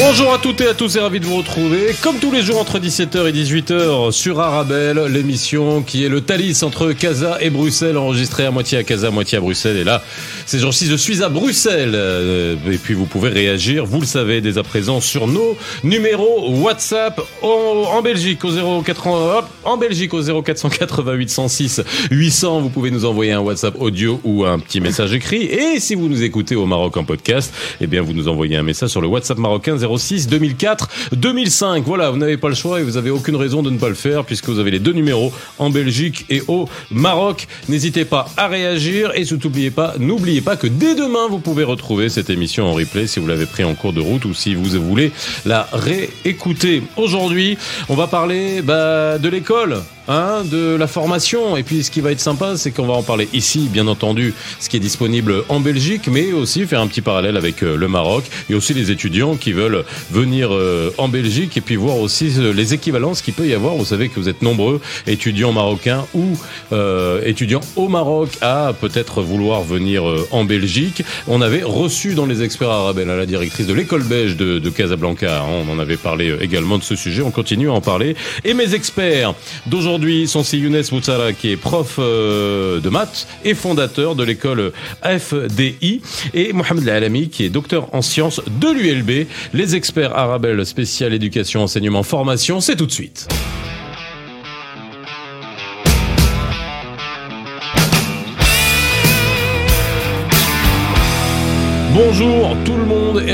Bonjour 0.00 0.32
à 0.32 0.38
toutes 0.38 0.60
et 0.60 0.68
à 0.68 0.74
tous 0.74 0.94
et 0.94 1.00
ravi 1.00 1.18
de 1.18 1.26
vous 1.26 1.38
retrouver 1.38 1.92
comme 2.02 2.18
tous 2.20 2.30
les 2.30 2.40
jours 2.40 2.60
entre 2.60 2.78
17h 2.78 3.28
et 3.28 3.32
18h 3.32 4.12
sur 4.12 4.38
Arabelle, 4.38 5.02
l'émission 5.10 5.82
qui 5.82 6.04
est 6.04 6.08
le 6.08 6.20
Thalys 6.20 6.62
entre 6.62 6.92
Casa 6.92 7.38
et 7.40 7.50
Bruxelles, 7.50 7.96
enregistrée 7.96 8.46
à 8.46 8.52
moitié 8.52 8.78
à 8.78 8.84
Casa, 8.84 9.10
moitié 9.10 9.38
à 9.38 9.40
Bruxelles. 9.40 9.76
Et 9.76 9.82
là, 9.82 10.04
ces 10.46 10.60
jours-ci, 10.60 10.86
je 10.86 10.94
suis 10.94 11.24
à 11.24 11.28
Bruxelles. 11.28 11.94
Euh, 11.96 12.54
Et 12.70 12.78
puis 12.78 12.94
vous 12.94 13.06
pouvez 13.06 13.28
réagir, 13.28 13.86
vous 13.86 13.98
le 13.98 14.06
savez 14.06 14.40
dès 14.40 14.56
à 14.56 14.62
présent, 14.62 15.00
sur 15.00 15.26
nos 15.26 15.56
numéros 15.82 16.48
WhatsApp 16.48 17.20
en, 17.42 18.00
Belgique 18.00 18.44
au 18.44 18.82
080, 18.82 19.38
hop, 19.38 19.46
en 19.64 19.76
Belgique 19.76 20.14
au 20.14 20.22
0488 20.42 21.28
106 21.28 21.82
800. 22.12 22.60
Vous 22.60 22.68
pouvez 22.68 22.92
nous 22.92 23.04
envoyer 23.04 23.32
un 23.32 23.40
WhatsApp 23.40 23.74
audio 23.80 24.20
ou 24.22 24.44
un 24.44 24.60
petit 24.60 24.80
message 24.80 25.12
écrit. 25.12 25.42
Et 25.42 25.80
si 25.80 25.96
vous 25.96 26.08
nous 26.08 26.22
écoutez 26.22 26.54
au 26.54 26.66
Maroc 26.66 26.96
en 26.96 27.02
podcast, 27.04 27.52
eh 27.80 27.88
bien 27.88 28.00
vous 28.00 28.12
nous 28.12 28.28
envoyez 28.28 28.56
un 28.56 28.62
message 28.62 28.90
sur 28.90 29.00
le 29.00 29.08
WhatsApp 29.08 29.38
marocain 29.38 29.76
06 29.96 30.28
2004 30.28 30.88
2005. 31.12 31.84
Voilà, 31.84 32.10
vous 32.10 32.18
n'avez 32.18 32.36
pas 32.36 32.48
le 32.48 32.54
choix 32.54 32.80
et 32.80 32.84
vous 32.84 32.96
avez 32.96 33.10
aucune 33.10 33.36
raison 33.36 33.62
de 33.62 33.70
ne 33.70 33.78
pas 33.78 33.88
le 33.88 33.94
faire 33.94 34.24
puisque 34.24 34.48
vous 34.48 34.58
avez 34.58 34.70
les 34.70 34.78
deux 34.78 34.92
numéros 34.92 35.32
en 35.58 35.70
Belgique 35.70 36.26
et 36.30 36.42
au 36.48 36.68
Maroc. 36.90 37.46
N'hésitez 37.68 38.04
pas 38.04 38.28
à 38.36 38.48
réagir 38.48 39.12
et 39.14 39.24
surtout 39.24 39.48
n'oubliez 39.48 39.70
pas, 39.70 39.94
pas 40.44 40.56
que 40.56 40.66
dès 40.66 40.94
demain 40.94 41.26
vous 41.28 41.38
pouvez 41.38 41.64
retrouver 41.64 42.08
cette 42.08 42.30
émission 42.30 42.66
en 42.66 42.72
replay 42.72 43.06
si 43.06 43.20
vous 43.20 43.26
l'avez 43.26 43.46
pris 43.46 43.64
en 43.64 43.74
cours 43.74 43.92
de 43.92 44.00
route 44.00 44.24
ou 44.24 44.34
si 44.34 44.54
vous 44.54 44.68
voulez 44.80 45.12
la 45.44 45.68
réécouter. 45.72 46.82
Aujourd'hui, 46.96 47.58
on 47.88 47.94
va 47.94 48.06
parler 48.06 48.62
bah, 48.62 49.18
de 49.18 49.28
l'école. 49.28 49.82
Hein, 50.10 50.42
de 50.50 50.74
la 50.74 50.86
formation. 50.86 51.58
Et 51.58 51.62
puis 51.62 51.84
ce 51.84 51.90
qui 51.90 52.00
va 52.00 52.12
être 52.12 52.20
sympa 52.20 52.56
c'est 52.56 52.70
qu'on 52.70 52.86
va 52.86 52.94
en 52.94 53.02
parler 53.02 53.28
ici 53.34 53.68
bien 53.70 53.86
entendu 53.88 54.32
ce 54.58 54.70
qui 54.70 54.78
est 54.78 54.80
disponible 54.80 55.44
en 55.50 55.60
Belgique 55.60 56.08
mais 56.10 56.32
aussi 56.32 56.64
faire 56.64 56.80
un 56.80 56.86
petit 56.86 57.02
parallèle 57.02 57.36
avec 57.36 57.62
euh, 57.62 57.76
le 57.76 57.88
Maroc. 57.88 58.24
Et 58.48 58.54
aussi 58.54 58.72
les 58.72 58.90
étudiants 58.90 59.36
qui 59.36 59.52
veulent 59.52 59.84
venir 60.10 60.48
euh, 60.50 60.94
en 60.96 61.08
Belgique 61.08 61.58
et 61.58 61.60
puis 61.60 61.76
voir 61.76 61.98
aussi 61.98 62.32
euh, 62.38 62.54
les 62.54 62.72
équivalences 62.72 63.20
qu'il 63.20 63.34
peut 63.34 63.46
y 63.46 63.52
avoir. 63.52 63.74
Vous 63.74 63.84
savez 63.84 64.08
que 64.08 64.18
vous 64.18 64.30
êtes 64.30 64.40
nombreux 64.40 64.80
étudiants 65.06 65.52
marocains 65.52 66.06
ou 66.14 66.38
euh, 66.72 67.20
étudiants 67.26 67.60
au 67.76 67.88
Maroc 67.88 68.30
à 68.40 68.72
peut-être 68.80 69.20
vouloir 69.20 69.62
venir 69.62 70.04
en 70.30 70.44
Belgique. 70.46 71.02
On 71.26 71.42
avait 71.42 71.62
reçu 71.62 72.14
dans 72.14 72.24
les 72.24 72.42
experts 72.42 72.70
arabes 72.70 72.98
la 72.98 73.26
directrice 73.26 73.66
de 73.66 73.74
l'école 73.74 74.04
belge 74.04 74.36
de, 74.36 74.58
de 74.58 74.70
Casablanca 74.70 75.42
hein, 75.42 75.64
on 75.68 75.70
en 75.70 75.78
avait 75.78 75.98
parlé 75.98 76.34
également 76.40 76.78
de 76.78 76.82
ce 76.82 76.96
sujet. 76.96 77.20
On 77.20 77.30
continue 77.30 77.68
à 77.68 77.74
en 77.74 77.82
parler. 77.82 78.16
Et 78.44 78.54
mes 78.54 78.74
experts 78.74 79.34
d'aujourd'hui 79.66 79.97
sont 80.26 80.44
si 80.44 80.58
Younes 80.58 80.82
Moussara 80.92 81.32
qui 81.32 81.50
est 81.50 81.56
prof 81.56 81.96
euh, 81.98 82.80
de 82.80 82.88
maths 82.88 83.26
et 83.44 83.54
fondateur 83.54 84.14
de 84.14 84.22
l'école 84.22 84.72
FDI 85.02 86.00
et 86.34 86.52
Mohamed 86.52 86.88
Alami 86.88 87.28
qui 87.28 87.44
est 87.44 87.48
docteur 87.48 87.92
en 87.94 88.02
sciences 88.02 88.40
de 88.46 88.68
l'ULB. 88.68 89.26
Les 89.52 89.74
experts 89.76 90.16
Arabelle 90.16 90.64
spécial 90.64 91.12
éducation, 91.12 91.62
enseignement, 91.62 92.02
formation, 92.02 92.60
c'est 92.60 92.76
tout 92.76 92.86
de 92.86 92.92
suite. 92.92 93.28
Bonjour 101.94 102.56
tout 102.64 102.77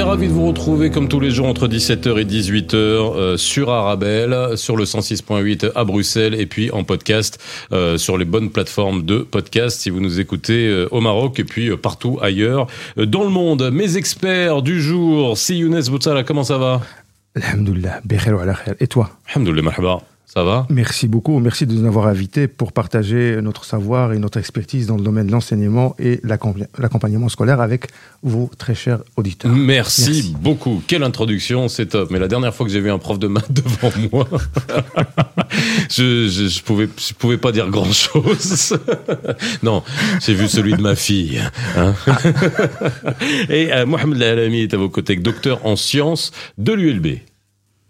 ravi 0.05 0.29
de 0.29 0.33
vous 0.33 0.47
retrouver 0.47 0.91
comme 0.91 1.09
tous 1.09 1.19
les 1.19 1.31
jours 1.31 1.47
entre 1.47 1.67
17h 1.67 2.21
et 2.21 2.25
18h 2.25 2.75
euh, 2.77 3.37
sur 3.39 3.71
Arabelle, 3.71 4.57
sur 4.57 4.77
le 4.77 4.85
106.8 4.85 5.73
à 5.75 5.85
Bruxelles 5.85 6.35
et 6.39 6.47
puis 6.47 6.71
en 6.71 6.85
podcast 6.85 7.43
euh, 7.73 7.97
sur 7.97 8.19
les 8.19 8.27
bonnes 8.27 8.51
plateformes 8.51 9.05
de 9.05 9.19
podcast 9.19 9.81
si 9.81 9.89
vous 9.89 10.01
nous 10.01 10.21
écoutez 10.21 10.69
euh, 10.69 10.89
au 10.91 11.01
Maroc 11.01 11.41
et 11.41 11.45
puis 11.45 11.75
partout 11.77 12.19
ailleurs 12.21 12.67
dans 12.97 13.25
le 13.25 13.31
monde. 13.31 13.71
Mes 13.73 13.97
experts 13.97 14.63
du 14.63 14.81
jour, 14.81 15.39
si 15.39 15.59
Younes 15.59 15.83
Boutsala, 15.89 16.23
comment 16.23 16.45
ça 16.45 16.59
va? 16.59 16.83
Wa 17.35 18.43
ala 18.43 18.55
khair. 18.55 18.75
Et 18.81 18.87
toi? 18.87 19.11
Alhamdoulilah, 19.29 19.63
marhaba. 19.63 20.03
Ça 20.27 20.43
va 20.43 20.67
Merci 20.69 21.07
beaucoup. 21.07 21.39
Merci 21.39 21.65
de 21.65 21.73
nous 21.75 21.87
avoir 21.87 22.09
invités 22.09 22.49
pour 22.49 22.73
partager 22.73 23.39
notre 23.41 23.65
savoir 23.65 24.13
et 24.13 24.19
notre 24.19 24.39
expertise 24.39 24.87
dans 24.89 24.97
le 24.97 25.03
domaine 25.03 25.29
de 25.29 25.33
l'enseignement 25.33 25.95
et 26.01 26.19
l'accompa- 26.25 26.67
l'accompagnement 26.77 27.29
scolaire 27.29 27.61
avec 27.61 27.87
vous, 28.25 28.51
très 28.59 28.75
chers 28.75 29.01
auditeurs. 29.17 29.53
Merci, 29.53 30.05
Merci. 30.11 30.37
beaucoup. 30.41 30.83
Quelle 30.89 31.05
introduction, 31.05 31.69
c'est 31.69 31.87
top. 31.87 32.11
Mais 32.11 32.19
la 32.19 32.27
dernière 32.27 32.53
fois 32.53 32.67
que 32.67 32.73
j'ai 32.73 32.81
vu 32.81 32.91
un 32.91 32.99
prof 32.99 33.19
de 33.21 33.29
maths 33.29 33.53
devant 33.53 33.93
moi, 34.13 34.29
je, 35.91 36.29
je, 36.29 36.49
je 36.49 36.63
pouvais, 36.63 36.89
je 36.97 37.15
pouvais 37.15 37.39
pas 37.39 37.53
dire 37.53 37.69
grand 37.71 37.93
chose. 37.93 38.77
non, 39.63 39.83
j'ai 40.25 40.35
vu 40.35 40.49
celui 40.49 40.73
de 40.75 40.81
ma 40.83 40.97
fille. 40.97 41.41
hein. 41.77 41.95
Et 43.49 43.73
euh, 43.73 43.87
Mohamed 43.87 44.21
Alami 44.23 44.61
est 44.63 44.75
à 44.75 44.79
vos 44.79 44.89
côtés, 44.89 45.17
docteur 45.17 45.65
en 45.65 45.77
sciences 45.77 46.33
de 46.59 46.73
l'ULB. 46.73 47.19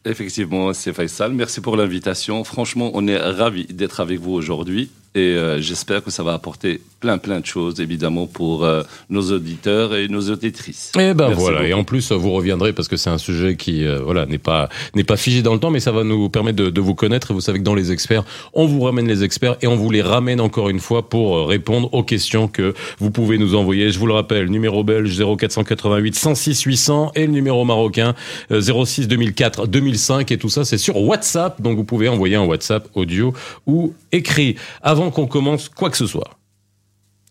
Effectivement, 0.04 0.72
c'est 0.75 0.92
Faisal. 0.92 1.32
Merci 1.32 1.60
pour 1.60 1.76
l'invitation. 1.76 2.44
Franchement, 2.44 2.91
on 2.94 3.06
est 3.06 3.16
ravis 3.16 3.65
d'être 3.65 4.00
avec 4.00 4.20
vous 4.20 4.32
aujourd'hui 4.32 4.91
et 5.15 5.35
euh, 5.35 5.61
j'espère 5.61 6.03
que 6.03 6.11
ça 6.11 6.23
va 6.23 6.33
apporter 6.33 6.81
plein, 7.05 7.19
plein 7.19 7.39
de 7.39 7.47
choses, 7.47 7.81
évidemment, 7.81 8.27
pour 8.27 8.65
euh, 8.65 8.83
nos 9.11 9.31
auditeurs 9.31 9.95
et 9.95 10.09
nos 10.09 10.31
auditrices. 10.31 10.91
Et 10.99 11.13
ben 11.13 11.29
Merci 11.29 11.41
voilà. 11.41 11.59
beaucoup. 11.59 11.71
Et 11.71 11.75
en 11.75 11.85
plus, 11.85 12.13
vous 12.13 12.31
reviendrez 12.31 12.73
parce 12.73 12.89
que 12.89 12.97
c'est 12.97 13.11
un 13.11 13.19
sujet 13.19 13.57
qui, 13.57 13.85
euh, 13.85 14.01
voilà, 14.03 14.25
n'est 14.25 14.39
pas 14.39 14.71
n'est 14.95 15.05
pas 15.05 15.19
figé 15.19 15.43
dans 15.43 15.53
le 15.53 15.61
temps, 15.61 15.71
mais 15.71 15.81
ça 15.81 15.93
va 15.93 16.03
nous 16.03 16.31
permettre 16.31 16.57
de, 16.57 16.71
de 16.71 16.81
vous 16.81 16.95
connaître. 16.95 17.31
Et 17.31 17.35
vous 17.35 17.43
savez 17.43 17.59
que 17.59 17.65
dans 17.65 17.75
les 17.75 17.93
experts, 17.93 18.25
on 18.55 18.67
vous 18.67 18.81
ramène 18.81 19.07
les 19.07 19.23
experts 19.23 19.57
et 19.61 19.67
on 19.67 19.77
vous 19.77 19.91
les 19.91 20.01
ramène 20.01 20.41
encore 20.41 20.71
une 20.71 20.81
fois 20.81 21.09
pour 21.09 21.37
euh, 21.37 21.45
répondre 21.45 21.93
aux 21.93 22.03
questions 22.03 22.49
que 22.49 22.75
vous 22.99 23.11
pouvez 23.11 23.37
nous 23.37 23.55
envoyer. 23.55 23.91
Je 23.91 23.99
vous 23.99 24.07
le 24.07 24.15
rappelle, 24.15 24.49
numéro 24.49 24.83
belge 24.83 25.23
0488 25.23 26.15
106 26.15 26.63
800 26.63 27.13
et 27.17 27.27
le 27.27 27.33
numéro 27.33 27.65
marocain 27.67 28.15
euh, 28.51 28.85
06 28.85 29.09
2004 29.09 29.67
2005 29.67 30.33
et 30.33 30.39
tout 30.39 30.49
ça, 30.49 30.65
c'est 30.65 30.79
sur 30.79 30.97
WhatsApp. 30.97 31.61
Donc 31.61 31.77
vous 31.77 31.85
pouvez 31.85 32.09
envoyer 32.09 32.37
un 32.37 32.45
WhatsApp 32.45 32.89
audio 32.95 33.35
ou 33.67 33.95
écrit 34.11 34.57
avant 34.83 35.03
qu'on 35.10 35.26
commence 35.26 35.69
quoi 35.69 35.91
que 35.91 35.97
ce 35.97 36.06
soit. 36.06 36.31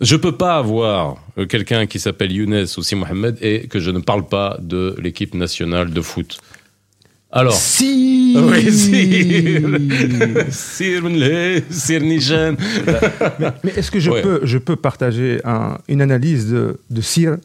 Je 0.01 0.15
peux 0.15 0.35
pas 0.35 0.57
avoir 0.57 1.17
euh, 1.37 1.45
quelqu'un 1.45 1.85
qui 1.85 1.99
s'appelle 1.99 2.31
Younes 2.31 2.65
ou 2.77 2.81
Si 2.83 2.95
Mohamed 2.95 3.37
et 3.41 3.67
que 3.67 3.79
je 3.79 3.91
ne 3.91 3.99
parle 3.99 4.27
pas 4.27 4.57
de 4.61 4.95
l'équipe 5.01 5.33
nationale 5.35 5.91
de 5.91 6.01
foot. 6.01 6.39
Alors. 7.31 7.53
Si 7.53 8.35
Oui, 8.37 8.71
si. 8.71 9.59
Sir 10.49 11.03
Sir 11.69 12.01
Nijan. 12.01 12.55
Mais 13.63 13.71
est-ce 13.75 13.91
que 13.91 13.99
je, 13.99 14.09
Ouais. 14.11 14.21
peux, 14.21 14.39
je 14.43 14.57
peux 14.57 14.75
partager 14.75 15.39
un- 15.45 15.77
une 15.87 16.01
analyse 16.01 16.49
de, 16.51 16.79
de 16.89 17.01
CIR 17.01 17.37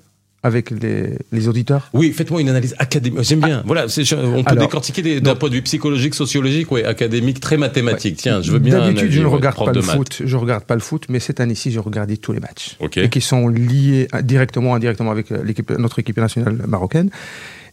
avec 0.43 0.71
les, 0.71 1.19
les 1.33 1.49
auditeurs? 1.49 1.91
Oui, 1.93 2.13
faites-moi 2.13 2.41
une 2.41 2.49
analyse 2.49 2.75
académique. 2.79 3.23
J'aime 3.23 3.41
bien. 3.41 3.63
Voilà, 3.67 3.89
c'est- 3.89 4.03
on 4.15 4.43
peut 4.45 4.51
Alors, 4.51 4.65
décortiquer 4.67 5.03
des- 5.03 5.21
d'un 5.21 5.35
point 5.35 5.49
de 5.49 5.55
vue 5.55 5.63
psychologique, 5.63 6.15
sociologique, 6.15 6.71
ouais, 6.71 6.85
académique, 6.85 7.41
très 7.41 7.57
mathématique. 7.57 8.17
Tiens, 8.19 8.41
je 8.41 8.53
veux 8.53 8.59
bien. 8.61 8.79
D'habitude, 8.79 9.11
je 9.11 9.21
ne 9.21 9.27
regarde 9.27 9.57
pas 9.65 9.73
le 9.73 9.83
maths. 9.83 9.97
foot. 9.97 10.23
Je 10.25 10.37
regarde 10.37 10.65
pas 10.65 10.75
le 10.75 10.81
foot, 10.81 11.07
mais 11.09 11.19
cette 11.21 11.41
année-ci, 11.41 11.71
j'ai 11.73 11.81
regardé 11.81 12.17
tous 12.17 12.33
les 12.33 12.41
matchs. 12.41 12.77
Et 12.97 13.09
qui 13.11 13.21
sont 13.21 13.49
liés 13.49 14.07
directement, 14.23 14.75
indirectement 14.75 15.11
avec 15.11 15.33
euh, 15.33 15.43
notre 15.79 15.99
équipe 15.99 16.17
nationale 16.19 16.63
marocaine. 16.69 17.11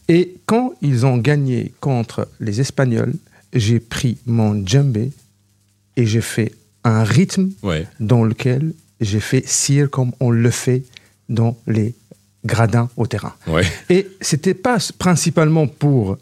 Et 0.08 0.34
quand 0.46 0.72
ils 0.82 1.04
ont 1.06 1.16
gagné 1.18 1.72
contre 1.80 2.28
les 2.40 2.60
Espagnols, 2.60 3.12
j'ai 3.52 3.80
pris 3.80 4.18
mon 4.26 4.64
djembé 4.66 5.12
et 5.96 6.06
j'ai 6.06 6.20
fait 6.20 6.52
un 6.84 7.02
rythme 7.04 7.50
Ouais. 7.62 7.86
dans 8.00 8.22
lequel 8.24 8.72
j'ai 9.00 9.20
fait 9.20 9.46
cire 9.46 9.90
comme 9.90 10.12
on 10.20 10.30
le 10.30 10.50
fait 10.50 10.82
dans 11.28 11.56
les 11.66 11.94
gradins 12.46 12.88
au 12.96 13.06
terrain. 13.06 13.34
Ouais. 13.46 13.64
Et 13.90 14.08
c'était 14.20 14.54
pas 14.54 14.78
principalement 14.98 15.66
pour 15.66 16.16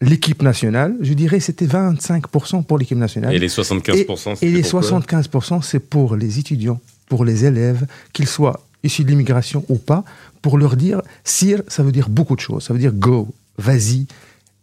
l'équipe 0.00 0.42
nationale, 0.42 0.94
je 1.00 1.12
dirais 1.12 1.40
c'était 1.40 1.66
25% 1.66 2.64
pour 2.64 2.78
l'équipe 2.78 2.96
nationale. 2.96 3.34
Et 3.34 3.38
les 3.38 3.48
75%, 3.48 4.38
Et, 4.40 4.46
et 4.46 4.50
les 4.50 4.62
pourquoi 4.62 5.00
75%, 5.00 5.62
c'est 5.62 5.78
pour 5.78 6.16
les 6.16 6.38
étudiants, 6.38 6.80
pour 7.08 7.24
les 7.24 7.44
élèves, 7.44 7.86
qu'ils 8.12 8.28
soient 8.28 8.60
issus 8.82 9.04
de 9.04 9.10
l'immigration 9.10 9.64
ou 9.68 9.76
pas, 9.76 10.04
pour 10.42 10.58
leur 10.58 10.76
dire, 10.76 11.02
sire, 11.24 11.62
ça 11.68 11.82
veut 11.82 11.92
dire 11.92 12.08
beaucoup 12.08 12.34
de 12.34 12.40
choses. 12.40 12.64
Ça 12.64 12.72
veut 12.72 12.78
dire 12.78 12.92
go, 12.92 13.28
vas-y, 13.58 14.06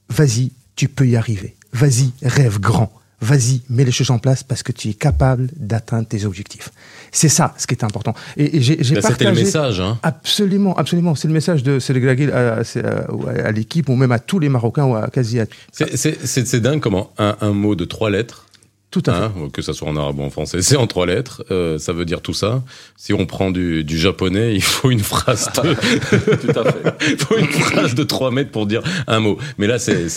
vas-y, 0.10 0.52
tu 0.76 0.88
peux 0.88 1.08
y 1.08 1.16
arriver. 1.16 1.56
Vas-y, 1.74 2.12
rêve 2.24 2.60
grand. 2.60 2.92
Vas-y, 3.22 3.62
mets 3.70 3.84
les 3.84 3.92
choses 3.92 4.12
en 4.12 4.20
place 4.20 4.44
parce 4.44 4.64
que 4.64 4.72
tu 4.72 4.90
es 4.90 4.94
capable 4.94 5.50
d'atteindre 5.56 6.08
tes 6.08 6.26
objectifs. 6.26 6.72
C'est 7.12 7.30
ça 7.30 7.54
ce 7.58 7.68
qui 7.68 7.74
est 7.76 7.84
important. 7.84 8.14
Et, 8.38 8.58
et 8.58 8.62
j'ai 8.62 8.78
j'ai 8.82 8.96
Là, 8.96 9.02
C'était 9.02 9.26
le 9.26 9.32
partagé- 9.32 9.44
message, 9.44 9.80
hein. 9.80 9.98
Absolument, 10.04 10.76
absolument. 10.76 11.16
C'est 11.16 11.28
le 11.28 11.34
message 11.34 11.64
de 11.64 11.80
Sénégal 11.80 12.32
à, 12.34 12.60
à, 12.60 13.48
à 13.48 13.52
l'équipe 13.52 13.88
ou 13.90 13.96
même 13.96 14.12
à 14.12 14.20
tous 14.20 14.40
les 14.40 14.50
Marocains 14.50 14.86
ou 14.86 14.96
à 14.96 15.08
quasi 15.10 15.40
à 15.40 15.46
C'est- 15.72 15.96
C'est 15.96 16.26
c'est- 16.26 16.46
c'est 16.48 16.60
dingue 16.60 16.80
comment 16.80 17.12
un, 17.18 17.36
un 17.42 17.52
mot 17.52 17.76
de 17.76 17.86
trois 17.86 18.10
lettres 18.10 18.46
Tout 18.90 19.04
à 19.06 19.14
fait. 19.14 19.20
Hein, 19.26 19.32
que 19.52 19.62
ça 19.62 19.74
soit 19.74 19.90
en 19.90 19.98
arabe 19.98 20.18
ou 20.20 20.24
en 20.24 20.30
français, 20.30 20.62
c'est 20.62 20.78
en 20.78 20.88
trois 20.88 21.06
lettres. 21.06 21.44
Euh, 21.52 21.78
ça 21.78 21.92
veut 21.92 22.06
dire 22.06 22.22
tout 22.22 22.34
ça. 22.34 22.64
Si 22.96 23.14
on 23.14 23.26
prend 23.26 23.52
du, 23.52 23.84
du 23.84 23.98
japonais, 23.98 24.56
il 24.56 24.62
faut 24.64 24.90
une 24.92 25.02
phrase 25.02 25.50
de, 25.62 25.74
Tout 26.54 26.60
à 26.60 26.72
fait. 26.72 26.96
il 27.12 27.18
faut 27.18 27.38
une 27.38 27.48
phrase 27.48 27.96
de 27.96 28.04
3 28.04 28.32
mètres 28.32 28.50
pour 28.52 28.66
dire 28.66 28.82
un 29.08 29.20
mot. 29.20 29.38
Mais 29.58 29.68
là, 29.68 29.78
c'est 29.78 30.08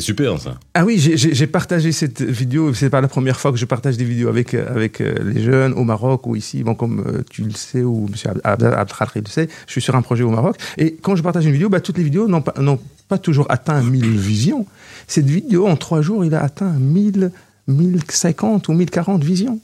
super 0.00 0.38
ça. 0.38 0.58
Ah 0.74 0.84
oui, 0.84 0.98
j'ai- 0.98 1.46
partagé 1.46 1.92
cette 1.92 2.20
vidéo. 2.22 2.74
C'est 2.74 2.90
pas 2.90 3.00
la 3.00 3.08
première 3.08 3.40
fois 3.40 3.52
que 3.52 3.58
je 3.58 3.64
partage 3.64 3.96
des 3.96 4.04
vidéos 4.04 4.28
avec 4.28 4.52
euh, 4.54 4.66
avec 4.70 5.00
euh, 5.00 5.14
les 5.24 5.42
jeunes 5.42 5.72
au 5.72 5.84
Maroc 5.84 6.26
ou 6.26 6.36
ici. 6.36 6.62
Bon, 6.62 6.74
comme 6.74 7.22
tu 7.30 7.42
le 7.42 7.52
sais 7.52 7.82
ou 7.82 8.06
Monsieur 8.10 8.28
Abd- 8.44 8.44
Abdelkhadir 8.74 9.22
le 9.24 9.30
sait, 9.30 9.48
je 9.66 9.72
suis 9.72 9.80
sur 9.80 9.94
un 9.96 10.02
projet 10.02 10.24
au 10.24 10.30
Maroc. 10.30 10.56
Et 10.76 10.94
quand 11.00 11.16
je 11.16 11.22
partage 11.22 11.46
une 11.46 11.52
vidéo, 11.52 11.70
bah, 11.70 11.80
toutes 11.80 11.96
les 11.96 12.04
vidéos 12.04 12.28
n'ont 12.28 12.42
pas, 12.42 12.54
n'ont 12.60 12.78
pas 13.08 13.18
toujours 13.18 13.46
atteint 13.48 13.82
1000 13.82 14.04
visions. 14.18 14.66
Cette 15.08 15.26
vidéo, 15.26 15.66
en 15.66 15.76
trois 15.76 16.02
jours, 16.02 16.24
il 16.24 16.34
a 16.34 16.42
atteint 16.42 16.70
1000, 16.70 17.32
1050 17.68 18.68
ou 18.68 18.72
1040 18.72 19.22
visions. 19.24 19.60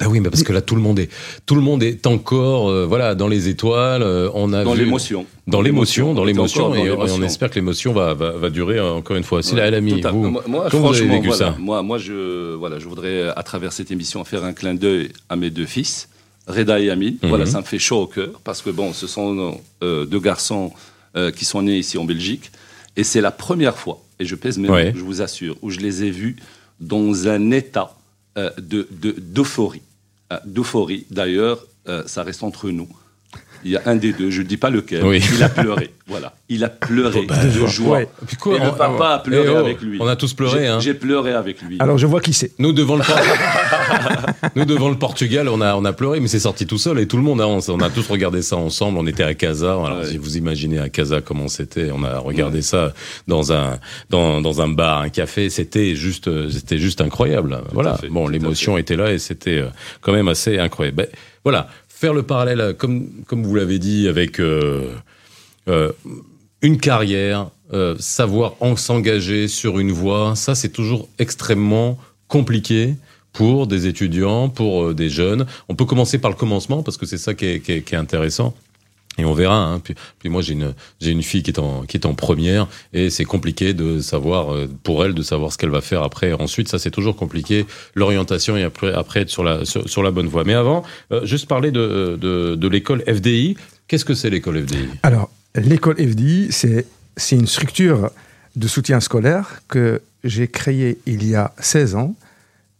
Ah 0.00 0.08
oui, 0.08 0.20
mais 0.20 0.30
parce 0.30 0.42
que 0.42 0.52
là, 0.52 0.62
tout 0.62 0.76
le 0.76 0.80
monde 0.80 0.98
est, 0.98 1.10
tout 1.44 1.54
le 1.54 1.60
monde 1.60 1.82
est 1.82 2.06
encore, 2.06 2.70
euh, 2.70 2.86
voilà, 2.86 3.14
dans 3.14 3.28
les 3.28 3.48
étoiles. 3.48 4.02
euh, 4.02 4.30
on 4.32 4.54
a 4.54 4.64
Dans 4.64 4.72
l'émotion. 4.72 5.26
dans 5.46 5.60
l'émotion, 5.60 6.14
dans 6.14 6.24
l'émotion, 6.24 6.74
et, 6.74 6.90
on 6.90 7.22
espère 7.22 7.50
que 7.50 7.56
l'émotion 7.56 7.92
va, 7.92 8.14
va, 8.14 8.30
va 8.30 8.48
durer 8.48 8.78
euh, 8.78 8.92
encore 8.94 9.16
une 9.16 9.24
fois. 9.24 9.42
Si 9.42 9.54
la 9.54 9.70
l'ami, 9.70 10.00
Tout 10.00 10.08
à 10.08 10.10
fait. 10.10 10.16
vous, 10.16 10.30
moi, 10.30 10.42
moi, 10.46 10.68
comment 10.70 10.88
vous 10.88 10.96
avez 10.96 11.06
vécu 11.06 11.28
voilà, 11.28 11.52
ça 11.52 11.56
moi, 11.58 11.82
moi, 11.82 11.98
je, 11.98 12.54
voilà, 12.54 12.78
je 12.78 12.88
voudrais, 12.88 13.28
à 13.28 13.42
travers 13.42 13.74
cette 13.74 13.90
émission, 13.90 14.24
faire 14.24 14.42
un 14.44 14.54
clin 14.54 14.72
d'œil 14.74 15.10
à 15.28 15.36
mes 15.36 15.50
deux 15.50 15.66
fils, 15.66 16.08
Reda 16.46 16.80
et 16.80 16.88
Amine. 16.88 17.18
Mhm. 17.22 17.28
Voilà, 17.28 17.44
ça 17.44 17.60
me 17.60 17.64
fait 17.66 17.78
chaud 17.78 18.02
au 18.02 18.06
cœur, 18.06 18.40
parce 18.42 18.62
que 18.62 18.70
bon, 18.70 18.94
ce 18.94 19.06
sont 19.06 19.60
euh, 19.82 20.06
deux 20.06 20.20
garçons 20.20 20.72
euh, 21.14 21.30
qui 21.30 21.44
sont 21.44 21.60
nés 21.60 21.76
ici 21.78 21.98
en 21.98 22.04
Belgique, 22.04 22.50
et 22.96 23.04
c'est 23.04 23.20
la 23.20 23.30
première 23.30 23.76
fois, 23.76 24.00
et 24.18 24.24
je 24.24 24.34
pèse 24.34 24.58
mes 24.58 24.68
mots, 24.68 24.74
Ouais. 24.74 24.92
je 24.94 25.00
vous 25.00 25.22
assure, 25.22 25.56
où 25.62 25.70
je 25.70 25.80
les 25.80 26.04
ai 26.04 26.10
vus 26.10 26.36
dans 26.80 27.28
un 27.28 27.50
état 27.50 27.96
euh, 28.36 28.50
de 28.58 28.88
de- 28.90 29.14
d'euphorie. 29.18 29.82
Euh, 30.32 30.38
d'euphorie, 30.44 31.06
d'ailleurs, 31.10 31.64
euh, 31.88 32.02
ça 32.06 32.22
reste 32.22 32.42
entre 32.42 32.70
nous. 32.70 32.88
Il 33.64 33.70
y 33.72 33.76
a 33.76 33.82
un 33.86 33.96
des 33.96 34.12
deux, 34.12 34.30
je 34.30 34.42
ne 34.42 34.46
dis 34.46 34.56
pas 34.58 34.70
lequel, 34.70 35.02
Oui. 35.04 35.22
il 35.34 35.42
a 35.42 35.48
pleuré. 35.48 35.90
Voilà, 36.06 36.34
il 36.50 36.62
a 36.64 36.68
pleuré 36.68 37.24
Bah, 37.26 37.36
de 37.42 37.66
joie. 37.66 37.96
Ouais. 37.98 38.08
Puis 38.26 38.36
quoi, 38.36 38.56
Et 38.56 38.60
le 38.60 38.68
on- 38.68 38.72
papa 38.74 39.08
a 39.14 39.18
pleuré 39.20 39.46
Eh 39.50 39.54
oh, 39.54 39.56
avec 39.56 39.80
lui. 39.80 39.96
On 40.02 40.06
a 40.06 40.16
tous 40.16 40.34
pleuré, 40.34 40.60
J'ai- 40.60 40.66
hein. 40.66 40.80
J'ai 40.80 40.92
pleuré 40.92 41.32
avec 41.32 41.62
lui. 41.62 41.78
Alors, 41.80 41.96
je 41.96 42.06
vois 42.06 42.20
qui 42.20 42.34
c'est. 42.34 42.52
Nous 42.58 42.72
devant 42.74 42.96
le 42.96 43.02
nous 44.56 44.64
devant 44.64 44.90
le 44.90 44.96
Portugal, 44.98 45.48
on 45.48 45.60
a 45.60 45.74
on 45.76 45.84
a 45.84 45.92
pleuré, 45.92 46.20
mais 46.20 46.28
c'est 46.28 46.40
sorti 46.40 46.66
tout 46.66 46.78
seul 46.78 46.98
et 46.98 47.06
tout 47.08 47.16
le 47.16 47.22
monde. 47.22 47.40
hein, 47.40 47.46
on, 47.46 47.60
on 47.72 47.80
a 47.80 47.90
tous 47.90 48.06
regardé 48.08 48.42
ça 48.42 48.56
ensemble. 48.56 48.98
On 48.98 49.06
était 49.06 49.22
à 49.22 49.34
Casa. 49.34 49.72
Alors 49.72 49.98
Ouais. 50.00 50.06
si 50.10 50.18
vous 50.18 50.36
imaginez 50.36 50.78
à 50.78 50.88
Casa 50.88 51.20
comment 51.20 51.48
c'était, 51.48 51.90
on 51.92 52.04
a 52.04 52.18
regardé 52.18 52.62
ça 52.62 52.92
dans 53.28 53.52
un 53.52 53.78
dans 54.10 54.40
dans 54.40 54.60
un 54.60 54.68
bar, 54.68 55.00
un 55.00 55.08
café. 55.08 55.48
C'était 55.50 55.94
juste 55.94 56.28
c'était 56.50 56.78
juste 56.78 57.00
incroyable. 57.00 57.58
voilà. 57.72 57.96
fait, 57.96 58.08
bon, 58.08 58.28
l'émotion 58.28 58.76
était 58.78 58.96
là 58.96 59.12
et 59.12 59.18
c'était 59.18 59.58
euh, 59.58 59.68
quand 60.00 60.12
même 60.12 60.28
assez 60.28 60.58
incroyable. 60.58 60.96
Ben, 60.98 61.06
voilà, 61.44 61.68
faire 61.96 62.14
le 62.14 62.22
parallèle 62.22 62.74
comme 62.76 63.08
comme 63.26 63.42
vous 63.44 63.54
l'avez 63.54 63.78
dit 63.78 64.08
avec. 64.08 64.40
euh, 64.40 64.92
euh, 65.68 65.92
une 66.62 66.78
carrière, 66.78 67.50
euh, 67.74 67.94
savoir 67.98 68.54
en 68.60 68.74
s'engager 68.76 69.48
sur 69.48 69.78
une 69.78 69.92
voie, 69.92 70.34
ça 70.34 70.54
c'est 70.54 70.70
toujours 70.70 71.08
extrêmement 71.18 71.98
compliqué 72.26 72.94
pour 73.34 73.66
des 73.66 73.86
étudiants, 73.86 74.48
pour 74.48 74.94
des 74.94 75.10
jeunes. 75.10 75.44
On 75.68 75.74
peut 75.74 75.84
commencer 75.84 76.16
par 76.18 76.30
le 76.30 76.36
commencement 76.38 76.82
parce 76.82 76.96
que 76.96 77.04
c'est 77.04 77.18
ça 77.18 77.34
qui 77.34 77.44
est- 77.46 77.60
qui 77.60 77.72
est 77.94 77.94
intéressant. 77.98 78.54
Et 79.18 79.24
on 79.24 79.32
verra. 79.32 79.56
Hein. 79.56 79.80
Puis, 79.80 80.28
moi 80.28 80.42
j'ai 80.42 80.54
une 81.00 81.22
fille 81.22 81.42
qui 81.42 81.50
est 81.50 82.06
en 82.06 82.14
première 82.14 82.66
et 82.92 83.10
c'est 83.10 83.24
compliqué 83.24 83.74
de 83.74 84.00
savoir 84.00 84.52
euh, 84.52 84.68
pour 84.82 85.04
elle 85.04 85.14
de 85.14 85.22
savoir 85.22 85.52
ce 85.52 85.58
qu'elle 85.58 85.70
va 85.70 85.80
faire 85.80 86.02
après. 86.02 86.32
Ensuite 86.32 86.68
ça 86.68 86.78
c'est 86.78 86.90
toujours 86.90 87.16
compliqué 87.16 87.66
l'orientation 87.94 88.56
et 88.56 88.64
après 88.64 89.20
être 89.20 89.28
sur 89.28 89.44
la 89.44 90.10
bonne 90.10 90.26
voie. 90.26 90.44
Mais 90.44 90.54
avant 90.54 90.84
euh, 91.12 91.24
juste 91.24 91.46
parler 91.46 91.70
de 91.70 92.68
l'école 92.68 93.02
FDI. 93.02 93.56
Qu'est-ce 93.86 94.04
que 94.04 94.14
c'est 94.14 94.30
l'école 94.30 94.62
FDI 94.62 94.88
Alors, 95.02 95.30
l'école 95.54 95.96
FDI, 95.96 96.48
c'est 96.50 97.36
une 97.36 97.46
structure 97.46 98.10
de 98.56 98.68
soutien 98.68 99.00
scolaire 99.00 99.60
que 99.68 100.00
j'ai 100.22 100.48
créée 100.48 100.98
il 101.06 101.26
y 101.28 101.34
a 101.34 101.52
16 101.58 101.96
ans 101.96 102.14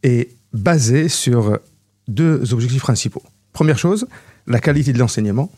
et 0.03 0.31
basée 0.53 1.09
sur 1.09 1.59
deux 2.09 2.53
objectifs 2.55 2.83
principaux. 2.83 3.23
Première 3.53 3.79
chose, 3.79 4.07
la 4.47 4.61
qualité 4.61 4.93
de 4.93 4.99
l'enseignement. 4.99 5.51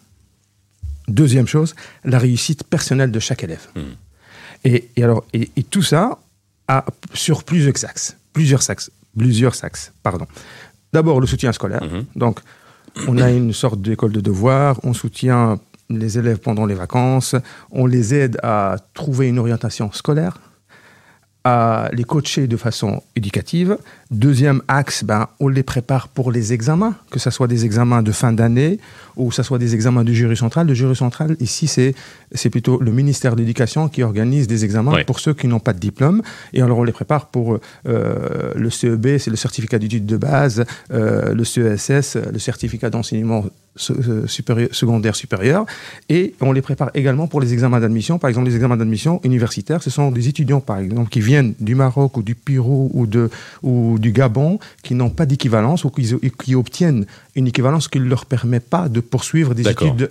Deuxième 1.08 1.47
chose, 1.47 1.75
la 2.05 2.19
réussite 2.19 2.64
personnelle 2.64 3.11
de 3.11 3.20
chaque 3.20 3.44
élève. 3.44 3.67
Mhm. 3.75 3.85
Et, 4.64 4.88
et 4.97 5.05
alors, 5.05 5.25
et, 5.32 5.50
et 5.56 5.62
tout 5.62 5.82
ça 5.82 6.19
a, 6.69 6.85
sur 7.14 7.44
plusieurs 7.44 7.85
axes. 7.85 8.17
Plusieurs 8.32 8.69
axes. 8.70 8.91
Plusieurs 9.17 9.64
axes, 9.64 9.93
pardon. 10.03 10.26
D'abord, 10.93 11.20
le 11.20 11.26
soutien 11.26 11.53
scolaire. 11.53 11.85
Mhm. 11.85 12.05
Donc, 12.17 12.41
on 13.08 13.19
a 13.19 13.31
une 13.31 13.53
sorte 13.53 13.81
d'école 13.81 14.12
de 14.12 14.20
devoir, 14.20 14.81
on 14.82 14.94
soutient 14.94 15.58
les 15.91 16.19
élèves 16.19 16.38
pendant 16.38 16.67
les 16.67 16.75
vacances, 16.75 17.37
on 17.70 17.87
les 17.87 18.14
aide 18.14 18.38
à 18.43 18.76
trouver 18.94 19.29
une 19.29 19.38
orientation 19.38 19.93
scolaire, 19.93 20.38
à 21.49 21.89
les 21.93 22.03
coacher 22.03 22.49
de 22.49 22.57
façon 22.57 23.03
éducative. 23.15 23.79
Deuxième 24.11 24.63
axe, 24.67 25.05
ben, 25.05 25.29
on 25.39 25.47
les 25.47 25.63
prépare 25.63 26.09
pour 26.09 26.33
les 26.33 26.53
examens, 26.53 26.95
que 27.13 27.21
ce 27.21 27.31
soit 27.31 27.47
des 27.47 27.65
examens 27.65 28.03
de 28.03 28.11
fin 28.11 28.33
d'année 28.33 28.81
ou 29.17 29.29
que 29.29 29.35
ce 29.37 29.45
soit 29.45 29.59
des 29.59 29.73
examens 29.77 30.03
du 30.03 30.13
jury 30.13 30.37
central. 30.37 30.67
Le 30.67 30.75
jury 30.75 30.97
central, 30.97 31.37
ici, 31.39 31.69
c'est, 31.69 31.95
c'est 32.33 32.51
plutôt 32.51 32.81
le 32.81 32.91
ministère 32.91 33.37
de 33.37 33.41
l'Éducation 33.43 33.89
qui 33.89 34.03
organise 34.03 34.49
des 34.49 34.65
examens 34.65 34.93
Ouais. 34.95 35.05
pour 35.05 35.21
ceux 35.21 35.35
qui 35.35 35.47
n'ont 35.47 35.61
pas 35.61 35.73
de 35.73 35.79
diplôme. 35.79 36.21
Et 36.53 36.63
alors, 36.63 36.79
on 36.79 36.85
les 36.85 36.93
prépare 36.93 37.27
pour 37.29 37.59
euh, 37.89 38.53
le 38.57 38.69
CEB, 38.71 39.19
c'est 39.19 39.31
le 39.31 39.37
certificat 39.37 39.79
d'études 39.79 40.07
de 40.07 40.17
base, 40.17 40.65
euh, 40.93 41.33
le 41.33 41.45
CESS, 41.45 42.17
le 42.33 42.39
certificat 42.41 42.91
d'enseignement 42.91 43.45
se- 43.45 43.49
supérieur- 43.76 44.69
secondaire 44.73 45.14
supérieur. 45.17 45.67
Et 46.08 46.34
on 46.40 46.52
les 46.52 46.62
prépare 46.62 46.90
également 46.94 47.26
pour 47.26 47.40
les 47.40 47.52
examens 47.52 47.81
d'admission. 47.81 48.19
Par 48.19 48.28
exemple, 48.28 48.49
les 48.49 48.55
examens 48.56 48.76
d'admission 48.76 49.20
universitaires, 49.25 49.82
ce 49.82 49.90
sont 49.90 50.11
des 50.11 50.28
étudiants, 50.28 50.61
par 50.61 50.78
exemple, 50.78 51.11
qui 51.11 51.20
viennent 51.20 51.55
du 51.61 51.75
Maroc 51.75 52.17
ou 52.17 52.23
du 52.23 52.34
Pérou 52.34 52.90
ou, 52.94 53.06
de, 53.06 53.31
ou 53.62 53.99
du 53.99 54.12
Gabon, 54.12 54.58
qui 54.82 54.94
n'ont 54.94 55.11
pas 55.11 55.26
d'équivalence 55.26 55.84
ou 55.84 55.90
qui, 55.90 56.14
qui 56.43 56.55
obtiennent 56.55 57.06
une 57.34 57.46
équivalence 57.46 57.88
qui 57.88 58.00
ne 58.00 58.08
leur 58.08 58.26
permet 58.26 58.61
pas 58.61 58.88
de 58.88 59.00
poursuivre 59.00 59.55
des 59.55 59.64
études 59.90 60.11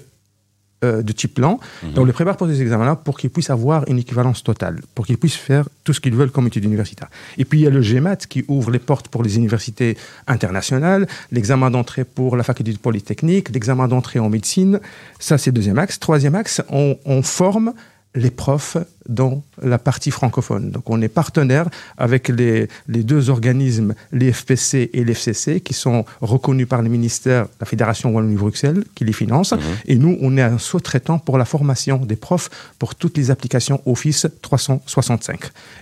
euh, 0.83 1.01
de 1.01 1.11
type 1.13 1.35
plan. 1.35 1.59
Et 1.83 1.97
on 1.97 2.05
les 2.05 2.13
prépare 2.13 2.35
pour 2.37 2.47
ces 2.47 2.61
examens-là 2.61 2.95
pour 2.95 3.17
qu'ils 3.17 3.29
puissent 3.29 3.49
avoir 3.49 3.87
une 3.87 3.97
équivalence 3.97 4.43
totale, 4.43 4.81
pour 4.93 5.05
qu'ils 5.05 5.17
puissent 5.17 5.35
faire 5.35 5.67
tout 5.83 5.93
ce 5.93 6.01
qu'ils 6.01 6.15
veulent 6.15 6.31
comme 6.31 6.47
études 6.47 6.65
universitaires. 6.65 7.09
Et 7.37 7.45
puis 7.45 7.59
il 7.59 7.63
y 7.63 7.67
a 7.67 7.69
le 7.69 7.81
GMAT 7.81 8.17
qui 8.27 8.43
ouvre 8.47 8.71
les 8.71 8.79
portes 8.79 9.07
pour 9.07 9.23
les 9.23 9.37
universités 9.37 9.97
internationales, 10.27 11.07
l'examen 11.31 11.71
d'entrée 11.71 12.03
pour 12.03 12.35
la 12.35 12.43
faculté 12.43 12.73
de 12.73 12.77
Polytechnique, 12.77 13.49
l'examen 13.49 13.87
d'entrée 13.87 14.19
en 14.19 14.29
médecine. 14.29 14.79
Ça, 15.19 15.37
c'est 15.37 15.51
le 15.51 15.55
deuxième 15.55 15.79
axe. 15.79 15.99
Troisième 15.99 16.35
axe, 16.35 16.61
on, 16.69 16.97
on 17.05 17.21
forme 17.21 17.73
les 18.15 18.31
profs 18.31 18.77
dans 19.07 19.43
la 19.61 19.77
partie 19.77 20.09
francophone. 20.09 20.71
Donc 20.71 20.89
on 20.89 21.01
est 21.01 21.07
partenaire 21.07 21.69
avec 21.97 22.29
les, 22.29 22.67
les 22.87 23.03
deux 23.03 23.29
organismes, 23.29 23.93
l'IFPC 24.11 24.89
et 24.93 25.03
l'FCC, 25.03 25.61
qui 25.61 25.73
sont 25.73 26.05
reconnus 26.21 26.67
par 26.67 26.81
le 26.81 26.89
ministère, 26.89 27.45
la 27.59 27.65
Fédération 27.65 28.09
Wallonie-Bruxelles, 28.11 28.83
qui 28.95 29.05
les 29.05 29.13
finance. 29.13 29.53
Et 29.85 29.95
nous, 29.97 30.17
on 30.21 30.37
est 30.37 30.41
un 30.41 30.57
sous-traitant 30.57 31.19
pour 31.19 31.37
la 31.37 31.45
formation 31.45 31.97
des 31.97 32.15
profs 32.15 32.49
pour 32.79 32.95
toutes 32.95 33.17
les 33.17 33.29
applications 33.31 33.81
Office 33.85 34.27
365. 34.41 35.39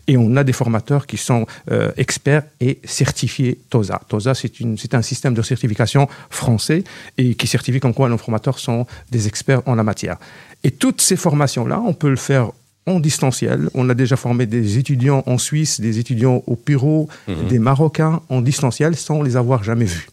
Et 0.07 0.17
on 0.17 0.35
a 0.35 0.43
des 0.43 0.53
formateurs 0.53 1.07
qui 1.07 1.17
sont 1.17 1.45
euh, 1.71 1.91
experts 1.95 2.43
et 2.59 2.79
certifiés 2.83 3.59
TOSA. 3.69 4.01
TOSA, 4.07 4.33
c'est 4.33 4.93
un 4.93 5.01
système 5.01 5.33
de 5.33 5.41
certification 5.41 6.09
français 6.29 6.83
et 7.17 7.35
qui 7.35 7.47
certifie 7.47 7.79
comme 7.79 7.93
quoi 7.93 8.09
nos 8.09 8.17
formateurs 8.17 8.59
sont 8.59 8.85
des 9.11 9.27
experts 9.27 9.61
en 9.65 9.75
la 9.75 9.83
matière. 9.83 10.17
Et 10.63 10.71
toutes 10.71 11.01
ces 11.01 11.15
formations-là, 11.15 11.81
on 11.85 11.93
peut 11.93 12.09
le 12.09 12.15
faire 12.15 12.51
en 12.85 12.99
distanciel. 12.99 13.69
On 13.73 13.89
a 13.89 13.93
déjà 13.93 14.15
formé 14.15 14.45
des 14.45 14.77
étudiants 14.77 15.23
en 15.25 15.37
Suisse, 15.37 15.79
des 15.81 15.99
étudiants 15.99 16.43
au 16.47 16.55
Pérou, 16.55 17.07
des 17.49 17.59
Marocains 17.59 18.21
en 18.29 18.41
distanciel 18.41 18.95
sans 18.95 19.21
les 19.21 19.35
avoir 19.37 19.63
jamais 19.63 19.85
vus. 19.85 20.07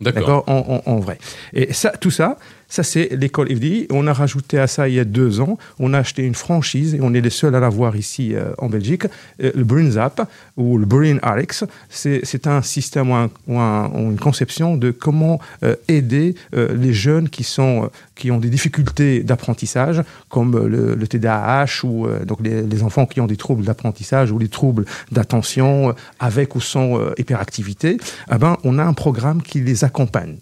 D'accord. 0.00 0.44
D'accord 0.44 0.44
en, 0.48 0.82
en- 0.86 0.92
en 0.92 0.98
vrai. 1.00 1.18
Et 1.54 1.72
ça, 1.72 1.90
tout 1.90 2.10
ça, 2.10 2.36
ça 2.76 2.82
c'est 2.82 3.08
l'école 3.16 3.48
FDI. 3.48 3.86
On 3.90 4.06
a 4.06 4.12
rajouté 4.12 4.58
à 4.58 4.66
ça 4.66 4.86
il 4.86 4.94
y 4.96 5.00
a 5.00 5.04
deux 5.06 5.40
ans, 5.40 5.56
on 5.78 5.94
a 5.94 5.98
acheté 5.98 6.22
une 6.24 6.34
franchise 6.34 6.94
et 6.94 7.00
on 7.00 7.14
est 7.14 7.22
les 7.22 7.30
seuls 7.30 7.54
à 7.54 7.60
l'avoir 7.60 7.96
ici 7.96 8.34
euh, 8.34 8.52
en 8.58 8.68
Belgique, 8.68 9.04
euh, 9.42 9.50
le 9.54 9.64
Brain 9.64 9.90
Zap 9.90 10.20
ou 10.58 10.76
le 10.76 10.84
Brain 10.84 11.16
Alex. 11.22 11.64
C'est 11.88 12.46
un 12.46 12.60
système 12.60 13.10
ou, 13.10 13.14
un- 13.14 13.30
ou 13.48 13.58
un- 13.58 13.88
ou 13.94 14.10
une 14.10 14.18
conception 14.18 14.76
de 14.76 14.90
comment 14.90 15.40
euh, 15.62 15.74
aider 15.88 16.34
les 16.52 16.92
jeunes 16.92 17.28
qui, 17.30 17.44
sont, 17.44 17.90
qui 18.14 18.30
ont 18.30 18.38
des 18.38 18.50
difficultés 18.50 19.22
d'apprentissage, 19.22 20.02
comme 20.28 20.52
le, 20.66 21.06
TDAH 21.06 21.84
ou 21.84 22.06
donc 22.26 22.38
les, 22.42 22.82
enfants 22.82 23.06
qui 23.06 23.20
ont 23.22 23.26
des 23.26 23.36
troubles 23.36 23.64
d'apprentissage 23.64 24.30
ou 24.32 24.38
des 24.38 24.48
troubles 24.48 24.84
d'attention 25.12 25.94
avec 26.20 26.56
ou 26.56 26.60
sans 26.60 26.98
hyperactivité. 27.16 27.96
Eh 28.32 28.36
ben, 28.38 28.56
on 28.64 28.78
a 28.78 28.84
un 28.84 28.92
programme 28.92 29.40
qui 29.42 29.60
les 29.60 29.84
accompagne. 29.84 30.36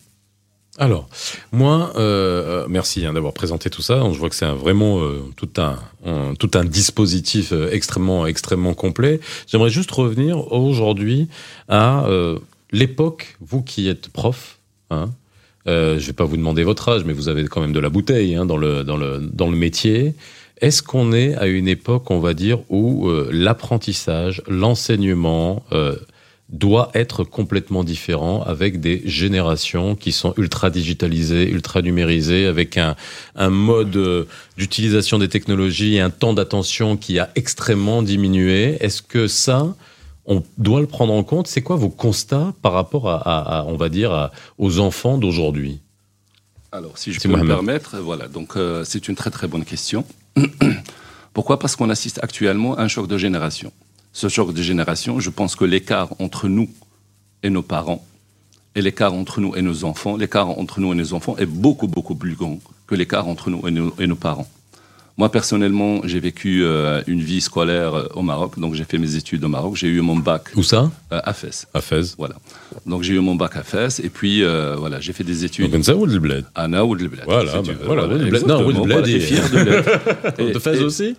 Alors, 0.78 1.08
moi, 1.52 1.92
euh, 1.94 2.66
merci 2.68 3.06
hein, 3.06 3.12
d'avoir 3.12 3.32
présenté 3.32 3.70
tout 3.70 3.82
ça. 3.82 4.02
Je 4.12 4.18
vois 4.18 4.28
que 4.28 4.34
c'est 4.34 4.46
vraiment 4.46 5.00
euh, 5.00 5.20
tout 5.36 5.48
un, 5.58 5.78
tout 6.34 6.50
un 6.54 6.64
dispositif 6.64 7.52
euh, 7.52 7.70
extrêmement 7.70 8.26
extrêmement 8.26 8.74
complet. 8.74 9.20
J'aimerais 9.46 9.70
juste 9.70 9.92
revenir 9.92 10.52
aujourd'hui 10.52 11.28
à 11.68 12.04
euh, 12.06 12.40
l'époque. 12.72 13.36
Vous 13.40 13.62
qui 13.62 13.88
êtes 13.88 14.08
prof, 14.08 14.58
hein, 14.90 15.10
euh, 15.68 16.00
je 16.00 16.06
vais 16.08 16.12
pas 16.12 16.24
vous 16.24 16.36
demander 16.36 16.64
votre 16.64 16.88
âge, 16.88 17.04
mais 17.04 17.12
vous 17.12 17.28
avez 17.28 17.44
quand 17.44 17.60
même 17.60 17.72
de 17.72 17.80
la 17.80 17.88
bouteille 17.88 18.34
hein, 18.34 18.44
dans 18.44 18.56
le 18.56 18.82
dans 18.82 18.96
le 18.96 19.20
dans 19.20 19.48
le 19.48 19.56
métier. 19.56 20.14
Est-ce 20.60 20.82
qu'on 20.82 21.12
est 21.12 21.34
à 21.36 21.46
une 21.46 21.68
époque, 21.68 22.10
on 22.10 22.20
va 22.20 22.34
dire, 22.34 22.58
où 22.68 23.08
euh, 23.08 23.28
l'apprentissage, 23.32 24.42
l'enseignement 24.48 25.64
euh, 25.72 25.96
doit 26.54 26.90
être 26.94 27.24
complètement 27.24 27.82
différent 27.82 28.42
avec 28.44 28.80
des 28.80 29.02
générations 29.04 29.96
qui 29.96 30.12
sont 30.12 30.32
ultra 30.36 30.70
digitalisées, 30.70 31.50
ultra 31.50 31.82
numérisées, 31.82 32.46
avec 32.46 32.78
un, 32.78 32.94
un 33.34 33.50
mode 33.50 33.96
euh, 33.96 34.24
d'utilisation 34.56 35.18
des 35.18 35.28
technologies 35.28 35.96
et 35.96 36.00
un 36.00 36.10
temps 36.10 36.32
d'attention 36.32 36.96
qui 36.96 37.18
a 37.18 37.28
extrêmement 37.34 38.02
diminué. 38.02 38.76
Est-ce 38.80 39.02
que 39.02 39.26
ça, 39.26 39.74
on 40.26 40.44
doit 40.56 40.80
le 40.80 40.86
prendre 40.86 41.12
en 41.12 41.24
compte? 41.24 41.48
C'est 41.48 41.62
quoi 41.62 41.74
vos 41.76 41.90
constats 41.90 42.54
par 42.62 42.72
rapport 42.72 43.08
à, 43.10 43.16
à- 43.16 43.58
à, 43.60 43.64
on 43.64 43.76
va 43.76 43.88
dire, 43.88 44.12
à- 44.12 44.30
aux 44.56 44.78
enfants 44.78 45.18
d'aujourd'hui? 45.18 45.80
Alors, 46.70 46.98
si 46.98 47.12
je 47.12 47.20
peux 47.20 47.28
me 47.28 47.46
permettre, 47.46 47.98
voilà. 47.98 48.28
Donc, 48.28 48.56
euh, 48.56 48.84
c'est 48.84 49.08
une 49.08 49.16
très 49.16 49.30
très 49.30 49.48
bonne 49.48 49.64
question. 49.64 50.04
Pourquoi? 51.32 51.58
Parce 51.58 51.74
qu'on 51.76 51.90
assiste 51.90 52.20
actuellement 52.22 52.76
à 52.76 52.82
un 52.82 52.88
choc 52.88 53.08
de 53.08 53.18
génération. 53.18 53.72
Ce 54.16 54.28
choc 54.28 54.54
de 54.54 54.62
génération, 54.62 55.18
je 55.20 55.28
pense 55.28 55.56
que 55.56 55.64
l'écart 55.64 56.10
entre 56.20 56.46
nous 56.48 56.68
et 57.42 57.50
nos 57.50 57.62
parents, 57.62 58.06
et 58.76 58.80
l'écart 58.80 59.12
entre 59.12 59.40
nous 59.40 59.54
et 59.56 59.62
nos 59.62 59.84
enfants, 59.84 60.16
l'écart 60.16 60.48
entre 60.50 60.78
nous 60.80 60.92
et 60.92 60.96
nos 60.96 61.12
enfants 61.14 61.36
est 61.36 61.46
beaucoup 61.46 61.88
beaucoup 61.88 62.14
plus 62.14 62.34
grand 62.36 62.60
que 62.86 62.94
l'écart 62.94 63.26
entre 63.28 63.50
nous 63.50 63.66
et 63.66 63.72
nos, 63.72 63.92
et 63.98 64.06
nos 64.06 64.14
parents. 64.16 64.48
Moi, 65.16 65.30
personnellement, 65.30 66.00
j'ai 66.04 66.18
vécu 66.18 66.64
euh, 66.64 67.00
une 67.06 67.20
vie 67.20 67.40
scolaire 67.40 67.94
euh, 67.94 68.08
au 68.14 68.22
Maroc, 68.22 68.58
donc 68.58 68.74
j'ai 68.74 68.82
fait 68.82 68.98
mes 68.98 69.14
études 69.14 69.44
au 69.44 69.48
Maroc. 69.48 69.76
J'ai 69.76 69.86
eu 69.86 70.00
mon 70.00 70.16
bac 70.16 70.42
Où 70.56 70.64
ça? 70.64 70.90
euh, 71.12 71.20
à 71.22 71.32
Fès. 71.32 71.66
À 71.72 71.80
Fès. 71.80 72.16
Voilà. 72.18 72.34
Donc 72.84 73.02
j'ai 73.04 73.14
eu 73.14 73.20
mon 73.20 73.36
bac 73.36 73.54
à 73.56 73.62
Fès, 73.62 74.00
et 74.00 74.08
puis 74.10 74.42
euh, 74.42 74.74
voilà, 74.76 74.98
j'ai 75.00 75.12
fait 75.12 75.22
des 75.22 75.44
études 75.44 75.70
Donc, 75.70 75.84
ça 75.84 75.94
ou 75.94 76.04
le 76.04 76.18
bled 76.18 76.44
à 76.56 76.66
Naoud 76.66 77.00
le 77.00 77.08
Bled. 77.08 77.22
Voilà, 77.26 77.62
si 77.62 77.68
bah, 77.70 77.74
voilà. 77.84 78.06
Non, 78.08 78.14
Oud 78.16 78.22
el 78.22 78.30
Bled 78.30 78.90
voilà, 78.92 79.08
et 79.08 79.20
fier 79.20 79.48
de 79.50 80.52
De 80.52 80.58
Fès 80.64 80.80
et- 80.80 80.82
aussi 80.84 81.16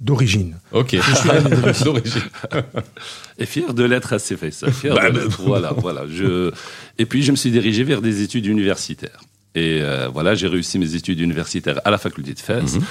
D'origine. 0.00 0.56
Ok. 0.72 0.94
D'origine. 1.84 2.22
Et 3.38 3.46
fier 3.46 3.72
de 3.72 3.84
l'être 3.84 4.12
à 4.12 4.18
ces 4.18 4.36
faits. 4.36 4.70
Fier 4.70 4.94
Bah, 4.94 5.08
de 5.10 5.14
bah, 5.14 5.22
l'être, 5.22 5.42
voilà, 5.42 5.72
voilà. 5.76 6.04
Je... 6.08 6.52
Et 6.98 7.06
puis 7.06 7.22
je 7.22 7.30
me 7.30 7.36
suis 7.36 7.50
dirigé 7.50 7.82
vers 7.84 8.02
des 8.02 8.22
études 8.22 8.46
universitaires. 8.46 9.20
Et 9.54 9.80
euh, 9.80 10.08
voilà, 10.12 10.34
j'ai 10.34 10.48
réussi 10.48 10.78
mes 10.78 10.94
études 10.94 11.20
universitaires 11.20 11.80
à 11.84 11.90
la 11.90 11.96
faculté 11.96 12.34
de 12.34 12.38
Fès. 12.38 12.74
Mhm. 12.74 12.82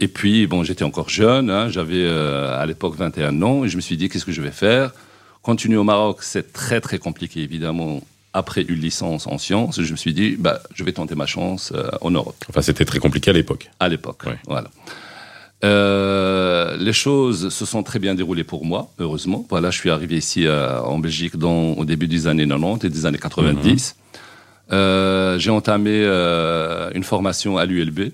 Et 0.00 0.08
puis, 0.08 0.46
bon, 0.46 0.64
j'étais 0.64 0.82
encore 0.84 1.08
jeune, 1.08 1.50
hein, 1.50 1.68
j'avais 1.68 2.02
euh, 2.02 2.58
à 2.60 2.66
l'époque 2.66 2.96
21 2.96 3.42
ans, 3.42 3.64
et 3.64 3.68
je 3.68 3.76
me 3.76 3.80
suis 3.80 3.96
dit, 3.96 4.08
qu'est-ce 4.08 4.24
que 4.24 4.32
je 4.32 4.42
vais 4.42 4.50
faire? 4.50 4.92
Continuer 5.42 5.76
au 5.76 5.84
Maroc, 5.84 6.22
c'est 6.22 6.52
très 6.52 6.80
très 6.80 6.98
compliqué, 6.98 7.40
évidemment. 7.40 8.02
Après 8.32 8.62
une 8.62 8.80
licence 8.80 9.28
en 9.28 9.38
sciences, 9.38 9.80
je 9.80 9.92
me 9.92 9.96
suis 9.96 10.12
dit, 10.12 10.34
bah, 10.36 10.60
je 10.74 10.82
vais 10.82 10.90
tenter 10.90 11.14
ma 11.14 11.26
chance 11.26 11.72
euh, 11.72 11.88
en 12.00 12.10
Europe. 12.10 12.34
Enfin, 12.48 12.62
c'était 12.62 12.84
très 12.84 12.98
compliqué 12.98 13.30
à 13.30 13.34
l'époque. 13.34 13.70
à 13.78 13.88
l'époque. 13.88 14.22
Ouais. 14.26 14.38
Voilà. 14.48 14.70
Euh, 15.64 16.76
les 16.76 16.92
choses 16.92 17.48
se 17.48 17.64
sont 17.64 17.82
très 17.82 17.98
bien 17.98 18.14
déroulées 18.14 18.44
pour 18.44 18.64
moi, 18.66 18.90
heureusement. 18.98 19.46
Voilà, 19.48 19.70
je 19.70 19.78
suis 19.78 19.90
arrivé 19.90 20.16
ici 20.16 20.46
euh, 20.46 20.80
en 20.80 20.98
Belgique 20.98 21.36
dans, 21.36 21.72
au 21.72 21.84
début 21.84 22.06
des 22.06 22.26
années 22.26 22.46
90 22.46 22.86
et 22.86 22.90
des 22.90 23.06
années 23.06 23.18
90. 23.18 23.96
Euh, 24.72 25.38
J'ai 25.38 25.50
entamé 25.50 26.02
euh, 26.04 26.90
une 26.94 27.02
formation 27.02 27.56
à 27.56 27.64
l'ULB 27.64 28.12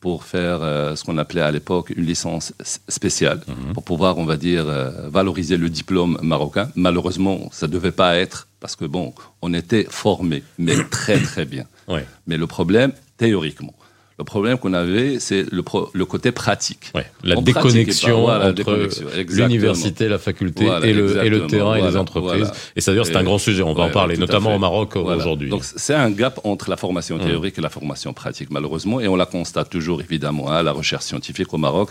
pour 0.00 0.24
faire 0.24 0.60
ce 0.96 1.04
qu'on 1.04 1.18
appelait 1.18 1.42
à 1.42 1.50
l'époque 1.50 1.92
une 1.94 2.06
licence 2.06 2.54
spéciale, 2.88 3.42
pour 3.74 3.82
pouvoir, 3.82 4.16
on 4.16 4.24
va 4.24 4.38
dire, 4.38 4.64
valoriser 5.10 5.58
le 5.58 5.68
diplôme 5.68 6.18
marocain. 6.22 6.70
Malheureusement, 6.74 7.50
ça 7.52 7.66
ne 7.66 7.72
devait 7.72 7.92
pas 7.92 8.16
être, 8.16 8.48
parce 8.60 8.76
que 8.76 8.86
bon, 8.86 9.12
on 9.42 9.52
était 9.52 9.86
formés, 9.90 10.42
mais 10.58 10.74
très 10.90 11.20
très 11.20 11.44
bien. 11.44 11.66
Ouais. 11.86 12.06
Mais 12.26 12.38
le 12.38 12.46
problème, 12.46 12.92
théoriquement, 13.18 13.74
le 14.20 14.24
problème 14.24 14.58
qu'on 14.58 14.74
avait, 14.74 15.18
c'est 15.18 15.46
le, 15.50 15.62
pro- 15.62 15.88
le 15.94 16.04
côté 16.04 16.30
pratique. 16.30 16.92
Ouais, 16.94 17.06
la 17.24 17.38
On 17.38 17.42
déconnexion 17.42 18.26
pas, 18.26 18.38
voilà, 18.38 18.44
la 18.44 18.50
entre 18.50 18.88
l'université, 19.28 20.08
la 20.08 20.18
faculté 20.18 20.66
Voilà, 20.66 20.86
et, 20.86 20.92
le, 20.92 21.24
et 21.24 21.30
le 21.30 21.46
terrain 21.46 21.74
et 21.76 21.82
les 21.82 21.96
entreprises. 21.96 22.52
Et 22.76 22.80
c'est-à-dire 22.82 23.06
c'est 23.06 23.16
un 23.16 23.24
grand 23.24 23.38
sujet, 23.38 23.62
on 23.62 23.72
va 23.72 23.84
en 23.84 23.90
parler, 23.90 24.16
à 24.16 24.18
notamment 24.18 24.54
au 24.54 24.58
Maroc 24.58 24.94
euh, 24.96 25.00
aujourd'hui. 25.16 25.48
Donc 25.48 25.64
c'est 25.64 25.94
un 25.94 26.10
gap 26.10 26.38
entre 26.44 26.68
la 26.68 26.76
formation 26.76 27.18
théorique 27.18 27.56
et 27.58 27.62
la 27.62 27.70
formation 27.70 28.12
pratique, 28.12 28.50
malheureusement, 28.50 29.00
et 29.00 29.08
on 29.08 29.16
la 29.16 29.26
constate 29.26 29.70
toujours, 29.70 30.02
évidemment, 30.02 30.50
hein, 30.52 30.62
la 30.62 30.72
recherche 30.72 31.04
scientifique 31.04 31.52
au 31.54 31.58
Maroc. 31.58 31.88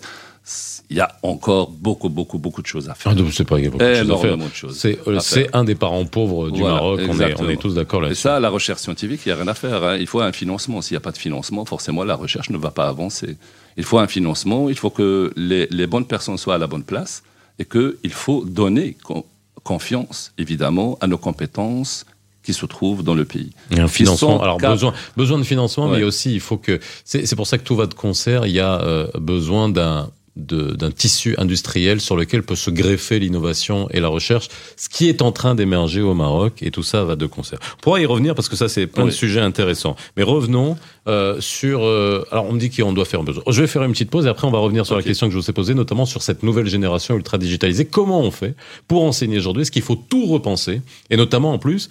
Il 0.90 0.98
y 0.98 1.02
a 1.02 1.10
encore 1.22 1.70
beaucoup, 1.70 2.10
beaucoup, 2.10 2.40
beaucoup 2.40 2.62
de 2.64 2.68
choses 2.68 2.90
à 2.90 2.96
faire. 2.96 3.12
Ah, 3.16 3.22
c'est 3.32 3.44
pas 3.46 3.58
beaucoup 3.60 3.78
de 3.78 3.84
choses 3.84 4.10
à 4.12 4.18
faire. 4.18 4.38
C'est 4.72 5.08
euh, 5.08 5.20
faire. 5.20 5.48
un 5.54 5.64
des 5.64 5.76
parents 5.76 6.06
pauvres 6.06 6.50
du 6.50 6.60
Voilà, 6.62 6.76
Maroc, 6.76 7.00
on 7.00 7.04
est, 7.04 7.08
on 7.08 7.12
exactement. 7.12 7.50
est 7.50 7.58
tous 7.58 7.76
d'accord 7.76 8.00
Et 8.02 8.04
là-dessus. 8.06 8.22
ça, 8.22 8.40
la 8.40 8.50
recherche 8.50 8.82
scientifique, 8.82 9.22
il 9.26 9.30
n'y 9.30 9.34
a 9.34 9.36
rien 9.36 9.48
à 9.48 9.54
faire. 9.54 9.84
hein. 9.84 9.98
Il 10.00 10.08
faut 10.08 10.22
un 10.22 10.32
financement. 10.32 10.82
S'il 10.82 10.96
n'y 10.96 10.98
a 10.98 11.02
pas 11.02 11.12
de 11.12 11.18
financement, 11.18 11.66
forcément, 11.66 12.04
la 12.04 12.16
recherche 12.16 12.50
ne 12.50 12.58
va 12.58 12.72
pas 12.72 12.88
avancer. 12.88 13.38
Il 13.78 13.84
faut 13.84 14.00
un 14.00 14.08
financement, 14.08 14.70
il 14.70 14.76
faut 14.78 14.90
que 14.90 15.32
les, 15.36 15.68
les 15.70 15.86
bonnes 15.88 16.06
personnes 16.06 16.38
soient 16.38 16.56
à 16.56 16.58
la 16.58 16.68
bonne 16.68 16.84
place 16.84 17.22
et 17.60 17.66
qu'il 17.66 18.12
faut 18.12 18.44
donner 18.46 18.98
con- 19.04 19.26
confiance, 19.64 20.32
évidemment, 20.38 20.98
à 21.02 21.08
nos 21.08 21.18
compétences 21.18 22.06
qui 22.44 22.54
se 22.54 22.66
trouvent 22.66 23.04
dans 23.04 23.14
le 23.14 23.26
pays. 23.26 23.52
Il 23.70 23.78
y 23.78 23.80
a 23.80 23.84
un 23.84 23.88
financement. 23.88 24.42
Alors 24.42 24.58
cap- 24.58 24.72
besoin, 24.72 24.94
besoin 25.16 25.38
de 25.38 25.44
financement, 25.44 25.88
Ouais. 25.90 25.98
mais 26.00 26.04
aussi 26.04 26.34
il 26.34 26.40
faut 26.40 26.58
que. 26.58 26.80
C'est 27.06 27.36
pour 27.36 27.46
ça 27.46 27.58
que 27.58 27.64
tout 27.64 27.76
va 27.76 27.86
de 27.86 27.94
concert. 27.94 28.48
Il 28.48 28.54
y 28.54 28.60
a 28.60 28.82
euh, 28.82 29.08
besoin 29.20 29.70
d'un 29.70 30.10
d'un 30.40 30.92
tissu 30.92 31.36
industriel 31.38 32.02
sur 32.02 32.16
lequel 32.16 32.44
peut 32.44 32.56
se 32.56 32.72
greffer 32.72 33.20
l'innovation 33.20 33.88
et 33.92 34.00
la 34.00 34.08
recherche, 34.08 34.48
ce 34.78 34.90
qui 34.90 35.10
est 35.10 35.22
en 35.22 35.32
train 35.32 35.56
d'émerger 35.56 36.02
au 36.02 36.14
Maroc, 36.14 36.62
et 36.62 36.72
tout 36.72 36.84
ça 36.84 37.04
va 37.04 37.16
de 37.16 37.26
concert. 37.26 37.60
On 37.78 37.82
pourra 37.82 38.00
y 38.02 38.06
revenir 38.06 38.36
parce 38.36 38.50
que 38.50 38.56
ça, 38.56 38.70
c'est 38.70 38.88
plein 38.88 39.04
de 39.04 39.10
Oui. 39.10 39.16
sujets 39.16 39.42
intéressants. 39.42 39.96
Mais 40.18 40.24
revenons 40.24 40.78
euh, 41.08 41.40
sur... 41.42 41.84
euh, 41.84 42.26
alors, 42.32 42.46
on 42.46 42.54
me 42.54 42.60
dit 42.60 42.70
qu'on 42.70 42.94
doit 42.94 43.06
faire 43.06 43.20
un 43.20 43.24
besoin. 43.24 43.44
Je 43.48 43.62
vais 43.62 43.68
faire 43.68 43.84
une 43.84 43.92
petite 43.92 44.10
pause 44.10 44.26
et 44.26 44.30
après, 44.30 44.48
on 44.48 44.52
va 44.52 44.60
revenir 44.60 44.86
sur 44.86 44.96
la 44.96 45.04
question 45.04 45.28
que 45.28 45.34
je 45.34 45.38
vous 45.40 45.50
ai 45.50 45.54
posée, 45.54 45.74
notamment 45.74 46.06
sur 46.06 46.22
cette 46.22 46.44
nouvelle 46.44 46.68
génération 46.68 47.16
ultra 47.16 47.38
digitalisée. 47.38 47.86
Comment 47.86 48.22
on 48.22 48.32
fait 48.32 48.56
pour 48.88 49.04
enseigner 49.04 49.38
aujourd'hui? 49.38 49.62
Est-ce 49.64 49.72
qu'il 49.72 49.82
faut 49.82 49.96
tout 49.96 50.26
repenser? 50.26 50.82
Et 51.10 51.18
notamment, 51.18 51.54
en 51.54 51.60
plus, 51.60 51.90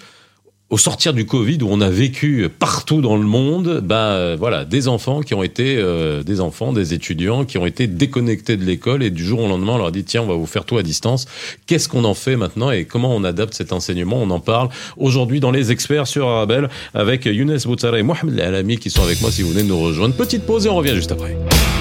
au 0.71 0.77
sortir 0.77 1.15
du 1.15 1.25
Covid, 1.25 1.59
où 1.63 1.69
on 1.71 1.81
a 1.81 1.89
vécu 1.89 2.47
partout 2.59 3.01
dans 3.01 3.17
le 3.17 3.25
monde, 3.25 3.81
bah 3.83 4.37
voilà, 4.37 4.67
des 4.67 4.87
enfants 4.87 5.23
qui 5.23 5.33
ont 5.33 5.43
été 5.43 5.77
euh, 5.79 6.23
des 6.23 6.41
enfants, 6.41 6.75
des 6.75 6.93
étudiants 6.93 7.47
qui 7.47 7.57
ont 7.57 7.65
été 7.65 7.87
déconnectés 7.87 8.59
de 8.59 8.65
l'école 8.65 9.03
et 9.03 9.11
du 9.11 9.25
jour 9.25 9.41
au 9.41 9.49
lendemain, 9.49 9.73
on 9.75 9.79
leur 9.79 9.87
a 9.87 9.91
dit 9.91 10.05
tiens, 10.05 10.23
on 10.23 10.27
va 10.27 10.35
vous 10.35 10.47
faire 10.47 10.65
tout 10.65 10.77
à 10.77 10.83
distance. 10.83 11.27
Qu'est-ce 11.67 11.89
qu'on 11.89 12.05
en 12.05 12.15
fait 12.15 12.37
maintenant 12.37 12.71
et 12.71 12.85
comment 12.85 13.15
on 13.15 13.25
adapte 13.25 13.55
cet 13.55 13.73
enseignement? 13.73 14.21
On 14.21 14.31
en 14.31 14.41
parle 14.41 14.69
aujourd'hui 14.99 15.41
dans 15.41 15.51
les 15.51 15.73
experts 15.73 16.07
sur 16.07 16.29
Arabelle 16.29 16.69
avec 16.93 17.25
Younes 17.25 17.59
Boutsara 17.65 17.99
et 17.99 18.03
Mohamed 18.03 18.39
Alami 18.39 18.77
qui 18.77 18.91
sont 18.91 19.03
avec 19.03 19.23
moi 19.23 19.31
si 19.31 19.43
vous 19.43 19.51
venez 19.51 19.63
de 19.63 19.69
nous 19.69 19.81
rejoindre. 19.81 20.15
Petite 20.15 20.45
pause 20.45 20.67
et 20.67 20.69
on 20.69 20.77
revient 20.77 20.95
juste 20.95 21.13
après. 21.13 21.37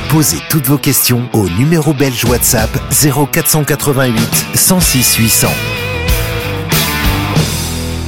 Posez 0.09 0.37
toutes 0.49 0.65
vos 0.65 0.77
questions 0.77 1.27
au 1.33 1.49
numéro 1.59 1.93
belge 1.93 2.23
WhatsApp 2.23 2.69
0488 2.91 4.17
106 4.55 5.15
800. 5.17 5.47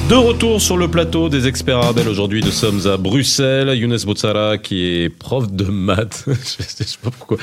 De 0.10 0.16
retour 0.16 0.60
sur 0.60 0.76
le 0.76 0.88
plateau 0.88 1.30
des 1.30 1.48
experts 1.48 1.78
Arabelle 1.78 2.08
aujourd'hui, 2.10 2.42
nous 2.44 2.50
sommes 2.50 2.88
à 2.88 2.98
Bruxelles. 2.98 3.78
Younes 3.78 4.00
Boutsara 4.06 4.58
qui 4.58 5.04
est 5.04 5.10
prof 5.10 5.52
de 5.52 5.66
maths. 5.66 6.26
je 6.28 6.64
sais 6.64 6.98
pas 7.04 7.12
pourquoi. 7.12 7.38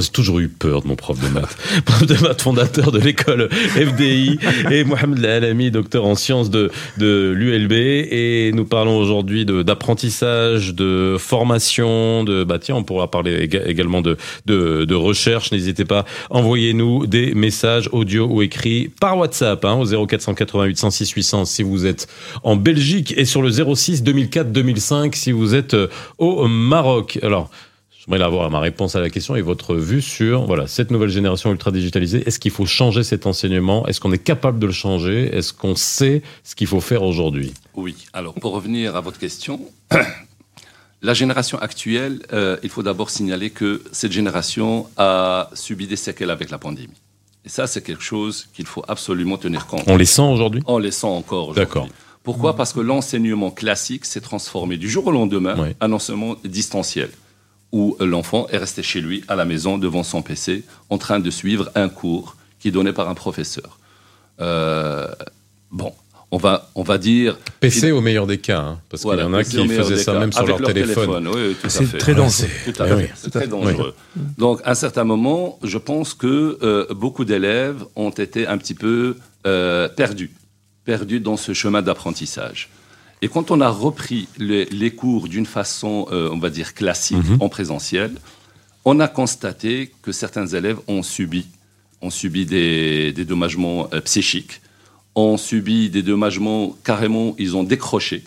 J'ai 0.00 0.08
toujours 0.08 0.38
eu 0.38 0.46
peur 0.46 0.82
de 0.82 0.86
mon 0.86 0.94
prof 0.94 1.18
de 1.18 1.26
maths. 1.26 1.56
Prof 1.84 2.06
de 2.06 2.14
maths 2.22 2.40
fondateur 2.42 2.92
de 2.92 3.00
l'école 3.00 3.48
FDI 3.50 4.38
et 4.70 4.84
Mohamed 4.84 5.24
Alami, 5.24 5.72
docteur 5.72 6.04
en 6.04 6.14
sciences 6.14 6.48
de, 6.48 6.70
de 6.98 7.32
l'ULB. 7.36 7.72
Et 7.72 8.52
nous 8.54 8.66
parlons 8.66 8.98
aujourd'hui 8.98 9.44
d'apprentissage, 9.44 10.74
de, 10.74 11.16
formation, 11.18 12.22
de, 12.22 12.44
bah 12.44 12.60
tiens, 12.60 12.76
on 12.76 12.84
pourra 12.84 13.10
parler 13.10 13.48
éga- 13.48 13.66
également 13.66 14.00
de, 14.00 14.16
de, 14.46 14.84
de 14.84 14.94
recherche. 14.94 15.50
N'hésitez 15.50 15.84
pas, 15.84 16.04
envoyez-nous 16.30 17.06
des 17.08 17.34
messages 17.34 17.88
audio 17.90 18.28
ou 18.30 18.42
écrits 18.42 18.90
par 19.00 19.18
WhatsApp 19.18 19.64
hein, 19.64 19.74
au 19.74 20.06
0488 20.06 20.78
106 20.78 21.10
800 21.10 21.44
si 21.46 21.64
vous 21.64 21.84
êtes 21.84 22.06
en 22.42 22.56
Belgique 22.56 23.14
et 23.16 23.24
sur 23.24 23.42
le 23.42 23.50
06 23.50 24.02
2004 24.02 24.52
2005 24.52 25.14
si 25.14 25.32
vous 25.32 25.54
êtes 25.54 25.74
euh, 25.74 25.88
au 26.18 26.46
Maroc. 26.48 27.18
Alors, 27.22 27.50
j'aimerais 27.98 28.22
avoir 28.22 28.50
ma 28.50 28.60
réponse 28.60 28.96
à 28.96 29.00
la 29.00 29.10
question 29.10 29.36
et 29.36 29.42
votre 29.42 29.74
vue 29.74 30.02
sur 30.02 30.46
voilà 30.46 30.66
cette 30.66 30.90
nouvelle 30.90 31.08
génération 31.08 31.50
ultra 31.52 31.70
digitalisée. 31.70 32.22
Est-ce 32.26 32.38
qu'il 32.38 32.50
faut 32.50 32.66
changer 32.66 33.02
cet 33.02 33.26
enseignement? 33.26 33.86
Est-ce 33.86 34.00
qu'on 34.00 34.12
est 34.12 34.22
capable 34.22 34.58
de 34.58 34.66
le 34.66 34.72
changer? 34.72 35.34
Est-ce 35.34 35.52
qu'on 35.52 35.76
sait 35.76 36.22
ce 36.44 36.54
qu'il 36.54 36.66
faut 36.66 36.80
faire 36.80 37.02
aujourd'hui? 37.02 37.52
Oui. 37.74 37.96
Alors, 38.12 38.34
pour 38.34 38.52
revenir 38.52 38.96
à 38.96 39.00
votre 39.00 39.18
question, 39.18 39.60
la 41.02 41.14
génération 41.14 41.58
actuelle, 41.58 42.20
euh, 42.32 42.56
il 42.62 42.70
faut 42.70 42.82
d'abord 42.82 43.10
signaler 43.10 43.50
que 43.50 43.82
cette 43.92 44.12
génération 44.12 44.86
a 44.96 45.50
subi 45.54 45.86
des 45.86 45.96
séquelles 45.96 46.30
avec 46.30 46.50
la 46.50 46.58
pandémie. 46.58 47.00
Et 47.44 47.48
ça, 47.48 47.66
c'est 47.66 47.82
quelque 47.82 48.02
chose 48.04 48.46
qu'il 48.54 48.66
faut 48.66 48.84
absolument 48.86 49.36
tenir 49.36 49.66
compte. 49.66 49.82
On 49.86 49.96
les 49.96 50.04
sent 50.04 50.22
aujourd'hui? 50.22 50.62
On 50.66 50.78
les 50.78 50.90
sent 50.92 51.06
encore 51.06 51.48
aujourd'hui. 51.48 51.62
D'accord. 51.64 51.88
Pourquoi? 52.22 52.54
Parce 52.54 52.72
que 52.72 52.78
l'enseignement 52.80 53.50
classique 53.50 54.04
s'est 54.04 54.20
transformé 54.20 54.76
du 54.76 54.88
jour 54.88 55.06
au 55.08 55.10
lendemain 55.10 55.58
Ouais. 55.58 55.74
en 55.80 55.90
enseignement 55.92 56.36
distanciel, 56.44 57.10
où 57.72 57.96
l'enfant 57.98 58.46
est 58.50 58.58
resté 58.58 58.82
chez 58.84 59.00
lui, 59.00 59.24
à 59.26 59.34
la 59.34 59.44
maison, 59.44 59.76
devant 59.76 60.04
son 60.04 60.22
PC, 60.22 60.62
en 60.88 60.98
train 60.98 61.18
de 61.18 61.30
suivre 61.30 61.70
un 61.74 61.88
cours 61.88 62.36
qui 62.60 62.68
est 62.68 62.70
donné 62.70 62.92
par 62.92 63.08
un 63.08 63.14
professeur. 63.14 63.78
Euh, 64.40 65.08
bon, 65.72 65.92
on 66.34 66.38
va, 66.38 66.70
on 66.74 66.82
va 66.82 66.96
dire... 66.98 67.38
PC 67.60 67.92
au 67.92 68.00
meilleur 68.00 68.26
des 68.26 68.38
cas, 68.38 68.58
hein, 68.60 68.80
parce 68.88 69.02
Voilà, 69.02 69.22
qu'il 69.24 69.30
y 69.32 69.34
en 69.34 69.38
a 69.38 69.44
qui 69.44 69.68
faisaient 69.68 69.96
ça 69.98 70.12
cas, 70.14 70.18
même 70.20 70.32
sur 70.32 70.46
leur 70.46 70.62
téléphone. 70.62 71.28
Oui, 71.28 71.40
oui, 71.48 71.56
tout 71.60 71.66
à 71.66 71.70
C'est 71.70 71.84
fait. 71.84 71.98
très 71.98 72.12
Ouais, 72.12 72.18
dangereux. 72.18 72.48
c'est- 72.64 72.72
Tout 72.72 72.82
à 72.82 72.86
Oui, 72.86 72.90
fait. 72.90 72.96
oui. 72.96 73.08
C'est 73.14 73.30
très 73.30 73.46
dangereux. 73.46 73.94
Donc, 74.38 74.60
à 74.64 74.70
un 74.70 74.74
certain 74.74 75.04
moment, 75.04 75.58
je 75.62 75.76
pense 75.78 76.14
que 76.14 76.58
euh, 76.62 76.86
beaucoup 76.94 77.24
d'élèves 77.26 77.84
ont 77.96 78.10
été 78.10 78.46
un 78.46 78.56
petit 78.58 78.74
peu 78.74 79.16
euh, 79.46 79.88
perdus, 79.88 80.30
perdus 80.84 81.20
dans 81.20 81.36
ce 81.36 81.52
chemin 81.52 81.82
d'apprentissage. 81.82 82.70
Et 83.20 83.28
quand 83.28 83.50
on 83.50 83.60
a 83.60 83.68
repris 83.68 84.26
les, 84.38 84.64
les 84.66 84.90
cours 84.92 85.28
d'une 85.28 85.46
façon, 85.46 86.06
euh, 86.12 86.28
on 86.32 86.38
va 86.38 86.48
dire, 86.50 86.74
classique, 86.74 87.18
Mhm. 87.28 87.36
en 87.40 87.48
présentiel, 87.48 88.10
on 88.84 88.98
a 89.00 89.06
constaté 89.06 89.92
que 90.02 90.10
certains 90.12 90.46
élèves 90.46 90.78
ont 90.88 91.02
subi, 91.04 91.46
ont 92.00 92.10
subi 92.10 92.46
des, 92.46 93.12
des 93.12 93.24
dommagements 93.24 93.88
euh, 93.92 94.00
psychiques, 94.00 94.60
ont 95.14 95.36
subi 95.36 95.90
des 95.90 96.02
dommagements 96.02 96.76
carrément, 96.84 97.34
ils 97.38 97.56
ont 97.56 97.64
décroché. 97.64 98.24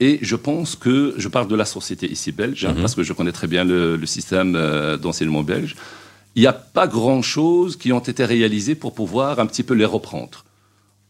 Et 0.00 0.18
je 0.22 0.34
pense 0.34 0.76
que, 0.76 1.14
je 1.18 1.28
parle 1.28 1.46
de 1.48 1.54
la 1.54 1.64
société 1.66 2.10
ici 2.10 2.32
belge, 2.32 2.64
hein, 2.64 2.72
Mhm. 2.74 2.80
parce 2.80 2.94
que 2.94 3.02
je 3.02 3.12
connais 3.12 3.32
très 3.32 3.46
bien 3.46 3.64
le, 3.64 3.96
le 3.96 4.06
système 4.06 4.54
euh, 4.56 4.96
d'enseignement 4.96 5.42
belge, 5.42 5.76
il 6.34 6.40
n'y 6.42 6.46
a 6.46 6.52
pas 6.52 6.86
grand-chose 6.86 7.76
qui 7.76 7.92
ont 7.92 8.00
été 8.00 8.24
réalisés 8.24 8.74
pour 8.74 8.94
pouvoir 8.94 9.40
un 9.40 9.46
petit 9.46 9.62
peu 9.62 9.74
les 9.74 9.84
reprendre. 9.84 10.44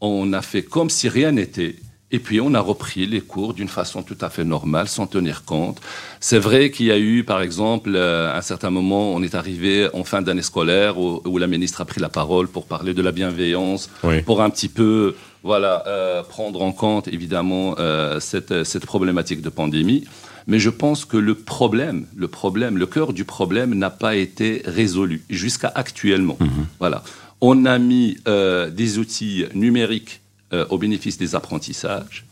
On 0.01 0.33
a 0.33 0.43
fait 0.43 0.63
comme 0.63 0.91
si 0.91 1.09
rien 1.09 1.33
n'était. 1.33 1.77
Et 2.13 2.19
puis 2.19 2.41
on 2.41 2.55
a 2.55 2.61
repris 2.61 3.07
les 3.07 3.21
cours 3.21 3.55
d'une 3.55 3.69
façon 3.69 4.03
tout 4.03 4.17
à 4.21 4.31
fait 4.31 4.45
normale, 4.45 4.89
sans 4.89 5.07
tenir 5.07 5.45
compte. 5.45 5.81
C'est 6.19 6.39
vrai 6.41 6.71
qu'il 6.73 6.87
y 6.87 6.91
a 6.93 6.99
eu, 6.99 7.23
par 7.25 7.41
exemple, 7.41 7.93
euh, 7.95 8.33
à 8.33 8.39
un 8.39 8.43
certain 8.43 8.71
moment, 8.71 9.13
on 9.15 9.23
est 9.23 9.35
arrivé 9.37 9.89
en 9.95 10.03
fin 10.05 10.21
d'année 10.21 10.43
scolaire 10.43 10.99
où, 10.99 11.23
où 11.25 11.39
la 11.39 11.47
ministre 11.47 11.81
a 11.81 11.85
pris 11.85 12.01
la 12.01 12.09
parole 12.09 12.49
pour 12.49 12.67
parler 12.67 12.95
de 12.95 13.03
la 13.03 13.13
bienveillance, 13.13 13.91
Oui. 14.03 14.23
pour 14.23 14.43
un 14.43 14.51
petit 14.51 14.69
peu, 14.69 15.15
voilà, 15.45 15.85
euh, 15.87 16.23
prendre 16.25 16.63
en 16.63 16.73
compte 16.73 17.07
évidemment 17.09 17.77
euh, 17.79 18.19
cette, 18.19 18.65
cette 18.65 18.87
problématique 18.87 19.41
de 19.41 19.49
pandémie. 19.49 20.05
Mais 20.49 20.59
je 20.59 20.71
pense 20.71 21.05
que 21.05 21.17
le 21.17 21.35
problème, 21.37 22.07
le 22.17 22.27
problème, 22.27 22.77
le 22.77 22.87
cœur 22.87 23.13
du 23.13 23.25
problème 23.25 23.75
n'a 23.75 23.91
pas 23.91 24.17
été 24.17 24.63
résolu 24.65 25.23
jusqu'à 25.31 25.71
actuellement. 25.75 26.39
Voilà, 26.81 27.05
on 27.41 27.67
a 27.67 27.79
mis 27.79 28.17
euh, 28.27 28.69
des 28.69 28.99
outils 28.99 29.45
numériques 29.55 30.21
euh, 30.53 30.67
au 30.71 30.79
bénéfice 30.79 31.19
des 31.19 31.35
apprentissages. 31.35 32.25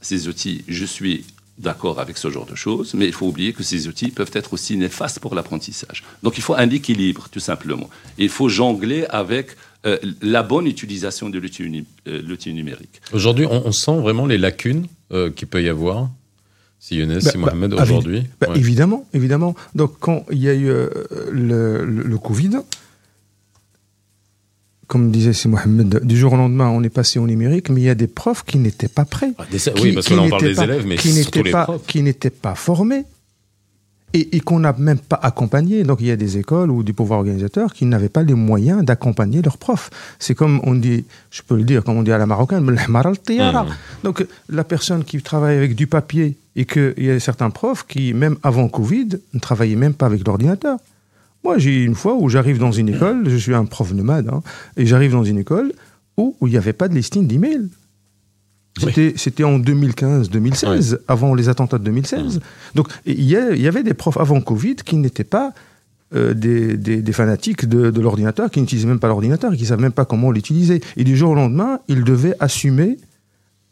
Ces 0.00 0.28
outils, 0.28 0.64
je 0.68 0.84
suis 0.84 1.24
d'accord 1.58 2.00
avec 2.00 2.16
ce 2.18 2.28
genre 2.30 2.46
de 2.46 2.54
choses, 2.54 2.94
mais 2.94 3.06
il 3.06 3.12
faut 3.12 3.26
oublier 3.28 3.52
que 3.52 3.62
ces 3.62 3.86
outils 3.86 4.10
peuvent 4.10 4.30
être 4.34 4.52
aussi 4.54 4.76
néfastes 4.76 5.20
pour 5.20 5.34
l'apprentissage. 5.34 6.02
Donc 6.22 6.38
il 6.38 6.42
faut 6.42 6.54
un 6.54 6.68
équilibre, 6.70 7.28
tout 7.30 7.40
simplement. 7.40 7.88
Il 8.18 8.30
faut 8.30 8.48
jongler 8.48 9.04
avec 9.10 9.56
euh, 9.86 9.98
la 10.22 10.42
bonne 10.42 10.66
utilisation 10.66 11.28
de 11.28 11.38
l'outil 11.38 11.84
euh, 12.08 12.52
numérique. 12.52 13.00
Aujourd'hui, 13.12 13.46
on, 13.46 13.66
on 13.66 13.72
sent 13.72 13.98
vraiment 14.00 14.26
les 14.26 14.38
lacunes 14.38 14.86
euh, 15.12 15.30
qu'il 15.30 15.46
peut 15.48 15.62
y 15.62 15.68
avoir. 15.68 16.08
Si 16.80 16.96
Younes, 16.96 17.14
Bah, 17.22 17.30
si 17.30 17.38
Mohamed, 17.38 17.70
bah, 17.74 17.82
aujourd'hui. 17.84 18.24
Bah, 18.40 18.48
Ouais. 18.50 18.58
Évidemment, 18.58 19.06
évidemment. 19.12 19.54
Donc, 19.76 19.94
quand 20.00 20.24
il 20.32 20.38
y 20.42 20.48
a 20.48 20.54
eu 20.54 20.68
euh, 20.68 20.88
le, 21.30 21.84
le- 21.84 22.02
le 22.02 22.18
Covid, 22.18 22.50
comme 24.92 25.10
disait 25.10 25.32
Mohamed, 25.48 26.04
du 26.04 26.18
jour 26.18 26.34
au 26.34 26.36
lendemain, 26.36 26.68
on 26.68 26.82
est 26.82 26.90
passé 26.90 27.18
au 27.18 27.26
numérique, 27.26 27.70
mais 27.70 27.80
il 27.80 27.84
y 27.84 27.88
a 27.88 27.94
des 27.94 28.06
profs 28.06 28.44
qui 28.44 28.58
n'étaient 28.58 28.88
pas 28.98 29.06
prêts. 29.06 29.32
Ah, 29.38 29.44
des- 29.50 29.56
qui- 29.58 29.70
oui, 29.82 29.92
parce 29.94 30.06
que 30.06 30.12
qui 30.12 30.16
là, 30.20 30.22
on 30.26 30.28
parle 30.28 30.42
des 30.42 30.54
pas- 30.54 30.64
élèves, 30.64 30.86
mais 30.86 30.96
qui 30.96 31.12
n'étaient 31.14 31.50
pas, 31.50 31.64
profs. 31.64 31.86
qui 31.86 32.02
n'étaient 32.02 32.28
pas 32.28 32.54
formés 32.54 33.04
et, 34.12 34.36
et 34.36 34.40
qu'on 34.40 34.58
n'a 34.60 34.74
même 34.78 34.98
pas 34.98 35.18
accompagné. 35.22 35.82
Donc 35.84 35.98
il 36.02 36.08
y 36.08 36.10
a 36.10 36.16
des 36.16 36.36
écoles 36.36 36.70
ou 36.70 36.82
des 36.82 36.92
pouvoirs 36.92 37.20
organisateurs 37.20 37.72
qui 37.72 37.86
n'avaient 37.86 38.10
pas 38.10 38.22
les 38.22 38.34
moyens 38.34 38.84
d'accompagner 38.84 39.40
leurs 39.40 39.56
profs. 39.56 39.88
C'est 40.18 40.34
comme 40.34 40.60
on 40.64 40.74
dit, 40.74 41.06
je 41.30 41.40
peux 41.40 41.56
le 41.56 41.64
dire, 41.64 41.82
comme 41.84 41.96
on 41.96 42.02
dit 42.02 42.12
à 42.12 42.18
la 42.18 42.26
marocaine. 42.26 42.62
Mhm. 42.62 43.74
donc 44.04 44.26
la 44.50 44.64
personne 44.64 45.04
qui 45.04 45.22
travaille 45.22 45.56
avec 45.56 45.74
du 45.74 45.86
papier 45.86 46.36
et 46.54 46.66
qu'il 46.66 46.92
y 46.98 47.08
a 47.10 47.18
certains 47.18 47.48
profs 47.48 47.86
qui, 47.86 48.12
même 48.12 48.36
avant 48.42 48.68
Covid, 48.68 49.08
ne 49.32 49.38
travaillaient 49.40 49.76
même 49.76 49.94
pas 49.94 50.04
avec 50.04 50.26
l'ordinateur. 50.26 50.76
Moi, 51.44 51.58
j'ai 51.58 51.82
une 51.82 51.94
fois 51.94 52.14
où 52.14 52.28
j'arrive 52.28 52.58
dans 52.58 52.72
une 52.72 52.88
école, 52.88 53.28
je 53.28 53.36
suis 53.36 53.54
un 53.54 53.64
prof 53.64 53.92
nomade, 53.92 54.28
hein, 54.28 54.42
et 54.76 54.86
j'arrive 54.86 55.12
dans 55.12 55.24
une 55.24 55.38
école 55.38 55.72
où 56.16 56.36
il 56.42 56.50
n'y 56.50 56.56
avait 56.56 56.72
pas 56.72 56.88
de 56.88 56.94
listing 56.94 57.26
d'email. 57.26 57.68
C'était 59.16 59.44
en 59.44 59.58
2015-2016, 59.58 60.98
avant 61.08 61.34
les 61.34 61.48
attentats 61.48 61.78
de 61.78 61.84
2016. 61.84 62.40
Donc, 62.74 62.88
il 63.06 63.22
y, 63.22 63.36
avait 63.36 63.82
des 63.82 63.94
profs 63.94 64.16
avant 64.18 64.40
Covid 64.40 64.76
qui 64.76 64.96
n'étaient 64.96 65.24
pas 65.24 65.52
euh, 66.14 66.32
des, 66.34 66.76
des- 66.76 67.02
des 67.02 67.12
fanatiques 67.12 67.66
de, 67.68 67.90
de 67.90 68.00
l'ordinateur, 68.00 68.50
qui 68.50 68.60
n'utilisaient 68.60 68.86
même 68.88 68.98
pas 68.98 69.08
l'ordinateur, 69.08 69.52
qui 69.54 69.62
ne 69.62 69.66
savent 69.68 69.80
même 69.80 69.92
pas 69.92 70.04
comment 70.04 70.30
l'utiliser. 70.30 70.80
Et 70.96 71.04
du 71.04 71.16
jour 71.16 71.30
au 71.30 71.34
lendemain, 71.34 71.80
ils 71.88 72.04
devaient 72.04 72.34
assumer 72.40 72.96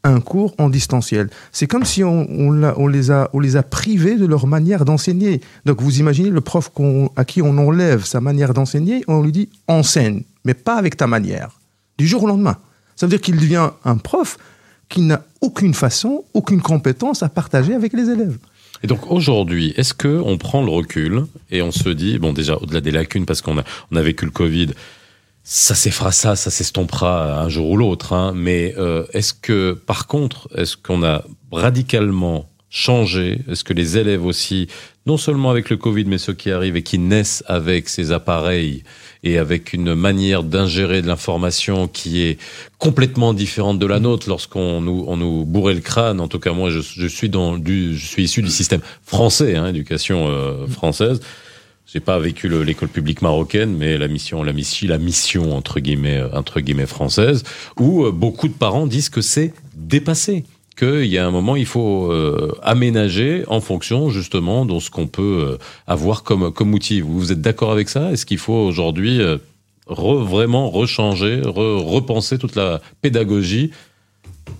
un 0.04 0.20
cours 0.20 0.54
en 0.58 0.68
distanciel. 0.68 1.28
C'est 1.52 1.66
comme 1.66 1.84
si 1.84 2.02
on, 2.02 2.50
les 2.88 3.10
a, 3.10 3.28
on 3.32 3.40
les 3.40 3.56
a 3.56 3.62
privés 3.62 4.16
de 4.16 4.26
leur 4.26 4.46
manière 4.46 4.84
d'enseigner. 4.84 5.40
Donc 5.66 5.82
vous 5.82 6.00
imaginez 6.00 6.30
le 6.30 6.40
prof 6.40 6.70
à 7.16 7.24
qui 7.24 7.42
on 7.42 7.58
enlève 7.58 8.04
sa 8.04 8.20
manière 8.20 8.54
d'enseigner, 8.54 9.04
on 9.08 9.22
lui 9.22 9.32
dit 9.32 9.48
enseigne, 9.68 10.22
mais 10.44 10.54
pas 10.54 10.76
avec 10.76 10.96
ta 10.96 11.06
manière. 11.06 11.60
Du 11.98 12.06
jour 12.06 12.24
au 12.24 12.26
lendemain. 12.26 12.56
Ça 12.96 13.06
veut 13.06 13.10
dire 13.10 13.20
qu'il 13.20 13.36
devient 13.36 13.70
un 13.84 13.96
prof 13.96 14.38
qui 14.88 15.02
n'a 15.02 15.22
aucune 15.40 15.74
façon, 15.74 16.24
aucune 16.34 16.60
compétence 16.60 17.22
à 17.22 17.28
partager 17.28 17.74
avec 17.74 17.92
les 17.92 18.10
élèves. 18.10 18.38
Et 18.82 18.86
donc 18.86 19.10
aujourd'hui, 19.10 19.74
est-ce 19.76 19.94
que 19.94 20.20
on 20.24 20.38
prend 20.38 20.62
le 20.62 20.70
recul 20.70 21.24
et 21.50 21.62
on 21.62 21.70
se 21.70 21.90
dit, 21.90 22.18
bon 22.18 22.32
déjà 22.32 22.56
au-delà 22.56 22.80
des 22.80 22.90
lacunes, 22.90 23.26
parce 23.26 23.42
qu'on 23.42 23.58
a, 23.58 23.64
a 23.94 24.02
vécu 24.02 24.24
le 24.24 24.30
Covid, 24.30 24.68
ça 25.52 25.74
s'effra 25.74 26.12
ça, 26.12 26.36
ça 26.36 26.48
s'estompera 26.48 27.42
un 27.42 27.48
jour 27.48 27.70
ou 27.70 27.76
l'autre, 27.76 28.12
hein, 28.12 28.32
mais 28.36 28.72
euh, 28.78 29.04
est-ce 29.12 29.34
que 29.34 29.72
par 29.72 30.06
contre, 30.06 30.48
est-ce 30.54 30.76
qu'on 30.76 31.02
a 31.02 31.24
radicalement 31.50 32.48
changé? 32.68 33.40
Est-ce 33.50 33.64
que 33.64 33.72
les 33.72 33.98
élèves 33.98 34.24
aussi, 34.24 34.68
non 35.06 35.16
seulement 35.16 35.50
avec 35.50 35.68
le 35.68 35.76
Covid, 35.76 36.04
mais 36.04 36.18
ceux 36.18 36.34
qui 36.34 36.52
arrivent 36.52 36.76
et 36.76 36.84
qui 36.84 37.00
naissent 37.00 37.42
avec 37.48 37.88
ces 37.88 38.12
appareils 38.12 38.84
et 39.24 39.38
avec 39.38 39.72
une 39.72 39.96
manière 39.96 40.44
d'ingérer 40.44 41.02
de 41.02 41.08
l'information 41.08 41.88
qui 41.88 42.22
est 42.22 42.38
complètement 42.78 43.34
différente 43.34 43.80
de 43.80 43.86
la 43.86 43.98
nôtre 43.98 44.28
lorsqu'on 44.28 44.80
nous, 44.80 45.04
on 45.08 45.16
nous 45.16 45.44
bourrait 45.44 45.74
le 45.74 45.80
crâne. 45.80 46.20
En 46.20 46.28
tout 46.28 46.38
cas, 46.38 46.52
moi, 46.52 46.70
je, 46.70 46.78
je 46.78 47.06
suis 47.08 47.28
dans 47.28 47.58
du, 47.58 47.98
je 47.98 48.06
suis 48.06 48.22
issu 48.22 48.40
du 48.40 48.50
système 48.50 48.82
français, 49.02 49.56
hein, 49.56 49.66
éducation 49.66 50.28
euh, 50.28 50.68
française. 50.68 51.20
J'ai 51.92 51.98
pas 52.00 52.18
vécu 52.20 52.46
le- 52.48 52.62
l'école 52.62 52.88
publique 52.88 53.20
marocaine, 53.20 53.76
mais 53.76 53.98
la 53.98 54.06
mission, 54.06 54.44
la 54.44 54.52
mission, 54.52 54.86
la 54.88 54.98
mission 54.98 55.56
entre 55.56 55.80
guillemets, 55.80 56.18
euh, 56.18 56.28
entre 56.38 56.60
guillemets 56.60 56.86
française, 56.86 57.42
où 57.80 58.04
euh, 58.04 58.12
beaucoup 58.12 58.46
de 58.46 58.52
parents 58.52 58.86
disent 58.86 59.08
que 59.08 59.20
c'est 59.20 59.52
dépassé, 59.74 60.44
qu'il 60.78 61.06
y 61.06 61.18
a 61.18 61.26
un 61.26 61.32
moment 61.32 61.56
il 61.56 61.66
faut 61.66 62.12
euh, 62.12 62.52
aménager 62.62 63.42
en 63.48 63.60
fonction 63.60 64.08
justement 64.08 64.64
de 64.66 64.78
ce 64.78 64.88
qu'on 64.88 65.08
peut 65.08 65.58
avoir 65.88 66.22
comme 66.22 66.52
comme 66.52 66.72
outil. 66.74 67.00
Vous, 67.00 67.32
êtes 67.32 67.40
d'accord 67.40 67.72
avec 67.72 67.88
ça? 67.88 68.12
Est-ce 68.12 68.24
qu'il 68.24 68.38
faut 68.38 68.54
aujourd'hui 68.54 69.18
re- 69.88 70.22
vraiment 70.24 70.70
rechanger, 70.70 71.40
re- 71.42 71.82
repenser 71.84 72.38
toute 72.38 72.54
la 72.54 72.80
pédagogie 73.02 73.72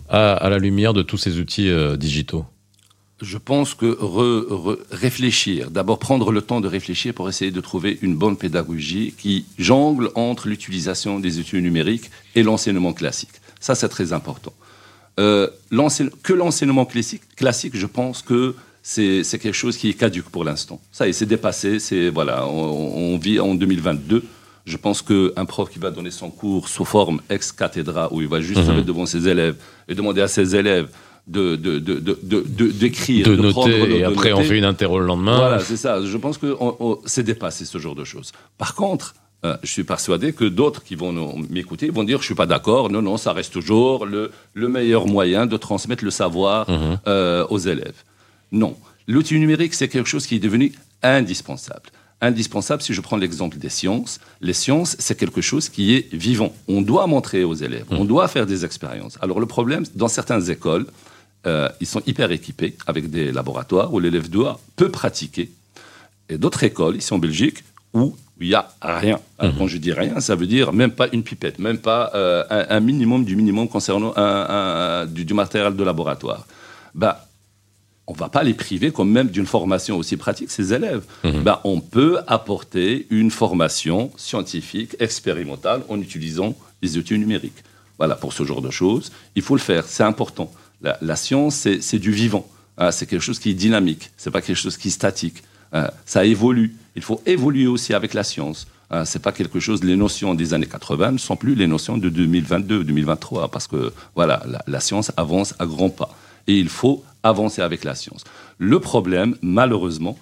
à, 0.09 0.49
la 0.51 0.59
lumière 0.59 0.95
de 0.95 1.03
tous 1.03 1.17
ces 1.17 1.39
outils 1.39 1.71
digitaux? 1.97 2.45
Je 3.23 3.37
pense 3.37 3.75
que 3.75 3.87
re- 3.87 4.47
re- 4.49 4.79
réfléchir, 4.91 5.71
d'abord 5.71 5.99
prendre 5.99 6.33
le 6.33 6.41
temps 6.41 6.61
de 6.63 6.69
réfléchir 6.69 7.13
pour 7.13 7.29
essayer 7.29 7.51
de 7.51 7.61
trouver 7.61 7.99
une 8.01 8.15
bonne 8.17 8.37
pédagogie 8.37 9.15
qui 9.19 9.45
jongle 9.59 10.11
entre 10.15 10.49
l'utilisation 10.49 11.21
des 11.21 11.39
outils 11.39 11.61
numériques 11.61 12.11
et 12.35 12.43
l'enseignement 12.43 12.95
classique. 12.95 13.29
Ça, 13.61 13.75
c'est 13.75 13.91
très 13.91 14.13
important. 14.15 14.55
Euh, 15.19 15.49
que 16.23 16.33
l'enseignement 16.33 16.87
classique, 16.87 17.23
classique, 17.37 17.77
je 17.77 17.87
pense 17.87 18.23
que 18.23 18.55
c'est 18.83 19.23
quelque 19.39 19.53
chose 19.53 19.77
qui 19.77 19.91
est 19.91 19.95
caduque 19.95 20.31
pour 20.31 20.45
l'instant. 20.45 20.81
Ça 20.91 21.07
y 21.07 21.11
est, 21.11 21.13
c'est 21.13 21.27
dépassé. 21.27 21.79
C'est 21.79 22.09
voilà, 22.09 22.47
on, 22.47 23.13
on 23.15 23.19
vit 23.19 23.39
en 23.39 23.55
2022. 23.55 24.25
Je 24.65 24.77
pense 24.79 25.03
qu'un 25.03 25.45
prof 25.45 25.69
qui 25.69 25.79
va 25.79 25.91
donner 25.91 26.11
son 26.11 26.31
cours 26.31 26.69
sous 26.69 26.87
forme 26.87 27.21
ex 27.29 27.53
cathedra, 27.53 28.11
où 28.15 28.23
il 28.23 28.29
va 28.29 28.41
juste 28.41 28.65
se 28.65 28.71
mettre 28.71 28.87
devant 28.87 29.05
ses 29.05 29.29
élèves 29.29 29.57
et 29.89 29.95
demander 29.95 30.23
à 30.23 30.29
ses 30.29 30.57
élèves 30.57 30.89
de 31.27 31.57
de 31.57 31.79
de 31.79 31.95
de 32.01 32.19
de- 32.23 32.45
de- 32.47 32.69
d'écrire, 32.71 33.27
De, 33.27 33.37
de, 33.37 33.51
prendre 33.51 33.69
noter 33.69 33.97
et 33.97 34.01
de 34.01 34.05
après 34.07 34.33
on 34.33 34.43
fait 34.43 34.59
une 34.59 34.65
interro 34.65 34.99
le 34.99 35.07
lendemain. 35.07 35.37
Voilà, 35.37 35.59
c'est 35.61 35.77
ça. 35.77 36.01
Je 36.05 36.17
pense 36.17 36.39
que 36.39 36.57
on- 36.61 36.77
on- 36.81 36.99
c'est 37.07 37.23
dépassé 37.23 37.65
ce 37.65 37.79
genre 37.79 37.95
de 37.95 38.05
choses. 38.05 38.33
Par 38.59 38.75
contre, 38.75 39.15
euh, 39.45 39.57
je 39.63 39.71
suis 39.71 39.85
persuadé 39.85 40.33
que 40.33 40.45
d'autres 40.45 40.83
qui 40.83 40.97
vont 40.97 41.13
m'écouter 41.51 41.89
vont 41.91 42.05
dire 42.05 42.19
je 42.21 42.25
suis 42.27 42.35
pas 42.35 42.47
d'accord. 42.47 42.91
Non, 42.91 43.01
non, 43.03 43.17
ça 43.17 43.33
reste 43.33 43.53
toujours 43.53 44.07
le, 44.07 44.31
le 44.55 44.69
meilleur 44.69 45.07
moyen 45.07 45.47
de 45.47 45.57
transmettre 45.57 46.05
le 46.05 46.11
savoir 46.11 46.69
Mhm. 46.69 46.99
euh, 47.07 47.47
aux 47.49 47.59
élèves. 47.59 48.03
Non, 48.53 48.77
l'outil 49.07 49.39
numérique 49.39 49.75
c'est 49.75 49.89
quelque 49.89 50.09
chose 50.09 50.27
qui 50.27 50.37
est 50.37 50.41
devenu 50.41 50.73
indispensable. 51.03 51.91
Indispensable 52.21 52.83
si 52.83 52.93
je 52.95 53.01
prends 53.01 53.17
l'exemple 53.17 53.57
des 53.59 53.69
sciences. 53.69 54.21
Les 54.41 54.53
sciences, 54.53 54.97
c'est 54.99 55.17
quelque 55.17 55.41
chose 55.41 55.69
qui 55.69 55.95
est 55.95 56.13
vivant. 56.15 56.53
On 56.69 56.83
doit 56.83 57.07
montrer 57.07 57.45
aux 57.45 57.55
élèves, 57.55 57.87
on 57.91 58.05
doit 58.05 58.29
faire 58.29 58.47
des 58.47 58.65
expériences. 58.65 59.17
Alors 59.21 59.41
le 59.41 59.47
problème, 59.47 59.85
dans 59.95 60.09
certaines 60.09 60.51
écoles, 60.51 60.87
euh, 61.47 61.69
ils 61.81 61.87
sont 61.87 62.03
hyper 62.07 62.31
équipés 62.33 62.77
avec 62.87 63.11
des 63.11 63.33
laboratoires 63.33 63.93
où 63.95 63.99
l'élève 64.01 64.29
doit 64.29 64.61
peut 64.77 64.91
pratiquer. 64.91 65.51
Et 66.29 66.37
d'autres 66.39 66.63
écoles, 66.65 66.97
ici 66.97 67.13
en 67.15 67.19
Belgique, 67.19 67.65
où 67.95 68.15
il 68.41 68.49
n'y 68.49 68.55
a 68.55 68.69
rien. 68.83 69.19
Alors, 69.39 69.55
Quand 69.59 69.67
je 69.67 69.79
dis 69.79 69.93
rien, 69.93 70.21
ça 70.21 70.35
veut 70.35 70.47
dire 70.47 70.73
même 70.73 70.93
pas 70.93 71.09
une 71.13 71.23
pipette, 71.23 71.59
même 71.59 71.79
pas 71.79 72.11
euh, 72.15 72.45
un, 72.51 72.77
un 72.77 72.81
minimum 72.81 73.25
du 73.25 73.37
minimum 73.37 73.69
concernant 73.69 74.13
un- 74.17 74.23
un- 74.23 75.01
un- 75.03 75.07
du, 75.07 75.25
du 75.25 75.35
matériel 75.35 75.75
de 75.77 75.83
laboratoire. 75.85 76.47
Bah, 76.95 77.27
on 78.11 78.17
va 78.25 78.29
pas 78.37 78.43
les 78.43 78.55
priver 78.65 78.89
quand 78.97 79.05
même 79.19 79.29
d'une 79.37 79.47
formation 79.57 79.95
aussi 80.01 80.17
pratique, 80.17 80.51
ces 80.51 80.67
élèves. 80.79 81.05
Ben, 81.49 81.59
on 81.65 81.79
peut 81.81 82.15
apporter 82.27 83.07
une 83.11 83.31
formation 83.31 83.99
scientifique, 84.17 84.93
expérimentale, 85.09 85.81
en 85.89 85.99
utilisant 86.07 86.51
les 86.83 86.91
outils 86.99 87.19
numériques. 87.25 87.63
Voilà, 87.99 88.15
pour 88.23 88.33
ce 88.39 88.43
genre 88.49 88.63
de 88.69 88.73
choses, 88.81 89.07
il 89.37 89.43
faut 89.43 89.55
le 89.61 89.61
faire, 89.71 89.85
c'est 89.87 90.03
important. 90.15 90.49
La, 90.83 90.93
la 91.11 91.17
science, 91.25 91.55
c'est 91.63 91.79
c'est 91.89 91.99
du 92.09 92.13
vivant. 92.23 92.45
hein, 92.79 92.91
c'est 92.97 93.07
quelque 93.11 93.27
chose 93.29 93.39
qui 93.43 93.51
est 93.51 93.59
dynamique, 93.67 94.05
c'est 94.17 94.33
pas 94.37 94.43
quelque 94.47 94.63
chose 94.65 94.77
qui 94.81 94.89
est 94.89 94.97
statique. 95.03 95.39
hein, 95.73 95.89
ça 96.13 96.21
évolue. 96.25 96.71
Il 96.97 97.03
faut 97.09 97.21
évoluer 97.27 97.67
aussi 97.75 97.91
avec 98.01 98.11
la 98.15 98.25
science. 98.25 98.67
Hein, 98.93 99.05
c'est 99.05 99.23
pas 99.29 99.35
quelque 99.41 99.61
chose. 99.67 99.79
Les 99.85 99.97
notions 100.07 100.35
des 100.35 100.49
années 100.55 100.67
80 100.67 101.13
ne 101.13 101.19
sont 101.29 101.37
plus 101.45 101.55
les 101.63 101.69
notions 101.75 101.97
de 101.99 102.09
2022, 102.09 102.83
2023, 102.83 103.49
parce 103.55 103.69
que 103.73 103.93
voilà, 104.19 104.37
la, 104.53 104.61
la 104.75 104.81
science 104.87 105.09
avance 105.17 105.51
à 105.63 105.67
grands 105.67 105.91
pas 106.01 106.11
et 106.49 106.57
il 106.59 106.71
faut 106.81 107.05
avancer 107.23 107.63
avec 107.63 107.85
la 107.85 107.95
science. 107.95 108.25
Le 108.59 108.81
problème, 108.81 109.37
malheureusement, 109.43 110.19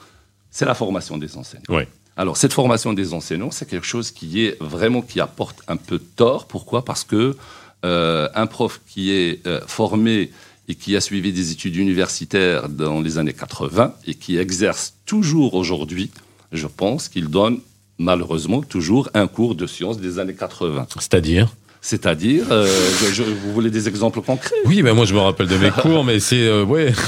c'est 0.51 0.65
la 0.65 0.75
formation 0.75 1.19
des 1.19 1.37
enseignants. 1.37 1.65
Oui. 1.69 1.83
Alors, 2.17 2.37
cette 2.37 2.53
formation 2.53 2.93
des 2.93 3.15
enseignants, 3.15 3.53
c'est 3.53 3.69
quelque 3.69 3.87
chose 3.87 4.11
qui 4.11 4.45
est 4.45 4.57
vraiment 4.61 5.03
qui 5.03 5.21
apporte 5.21 5.63
un 5.69 5.77
peu 5.77 5.99
de 5.99 6.05
tort. 6.17 6.47
Pourquoi? 6.47 6.85
Parce 6.85 7.05
que 7.05 7.37
euh, 7.85 8.29
un 8.35 8.47
prof 8.47 8.81
qui 8.89 9.13
est 9.13 9.47
euh, 9.47 9.61
formé 9.67 10.33
et 10.67 10.75
qui 10.75 10.97
a 10.97 11.01
suivi 11.01 11.33
des 11.33 11.53
études 11.53 11.77
universitaires 11.77 12.69
dans 12.69 13.01
les 13.01 13.19
années 13.19 13.33
80 13.33 13.95
et 14.07 14.15
qui 14.15 14.37
exerce 14.37 14.95
toujours 15.07 15.55
aujourd'hui, 15.55 16.11
je 16.51 16.67
pense 16.67 17.09
qu'il 17.09 17.29
donne 17.29 17.61
malheureusement 17.99 18.63
toujours 18.63 19.09
un 19.15 19.29
cours 19.29 19.55
de 19.55 19.67
sciences 19.67 19.99
des 19.99 20.19
années 20.19 20.35
80. 20.35 20.89
C'est-à-dire? 20.99 21.55
C'est-à-dire, 21.81 22.45
euh, 22.51 22.67
je- 23.13 23.23
vous 23.23 23.53
voulez 23.53 23.71
des 23.71 23.89
exemples 23.89 24.21
concrets? 24.21 24.55
Oui, 24.67 24.83
ben 24.83 24.95
moi 24.95 25.05
je 25.05 25.15
me 25.15 25.21
rappelle 25.21 25.47
de 25.47 25.57
mes 25.57 25.71
cours, 25.83 26.05
mais 26.05 26.19
c'est 26.21 26.47
euh, 26.47 26.65
ouais. 26.65 26.93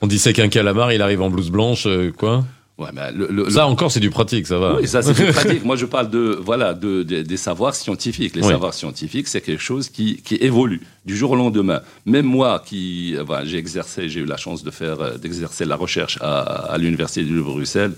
On 0.00 0.06
disait 0.06 0.32
qu'un 0.32 0.48
calamar, 0.48 0.92
il 0.92 1.00
arrive 1.00 1.22
en 1.22 1.30
blouse 1.30 1.50
blanche, 1.50 1.84
euh, 1.86 2.12
quoi. 2.16 2.44
Ouais, 2.78 2.88
mais 2.92 3.12
le- 3.12 3.28
le- 3.30 3.50
Ça 3.50 3.66
encore, 3.66 3.92
c'est 3.92 4.00
du 4.00 4.10
pratique, 4.10 4.46
ça 4.46 4.58
va. 4.58 4.76
Oui, 4.80 4.88
ça 4.88 5.02
c'est 5.02 5.14
plus 5.14 5.26
pratique. 5.32 5.64
Moi, 5.64 5.76
je 5.76 5.86
parle 5.86 6.10
de 6.10 6.38
voilà 6.42 6.74
de, 6.74 7.02
de- 7.02 7.22
des 7.22 7.36
savoirs 7.36 7.74
scientifiques. 7.74 8.34
Les 8.34 8.42
Oui. 8.42 8.48
savoirs 8.48 8.74
scientifiques, 8.74 9.28
c'est 9.28 9.40
quelque 9.42 9.62
chose 9.62 9.88
qui, 9.88 10.16
qui 10.22 10.36
évolue 10.36 10.80
du 11.06 11.16
jour 11.16 11.30
au 11.32 11.36
lendemain. 11.36 11.80
Même 12.06 12.26
moi, 12.26 12.62
qui 12.64 13.14
voilà, 13.24 13.44
j'ai 13.46 13.58
exercé, 13.58 14.08
j'ai 14.08 14.20
eu 14.20 14.24
la 14.24 14.36
chance 14.38 14.64
de 14.64 14.70
faire 14.70 15.18
d'exercer 15.18 15.64
la 15.64 15.76
recherche 15.76 16.18
à, 16.20 16.40
à 16.72 16.78
l'université 16.78 17.22
de 17.22 17.40
Bruxelles, 17.40 17.92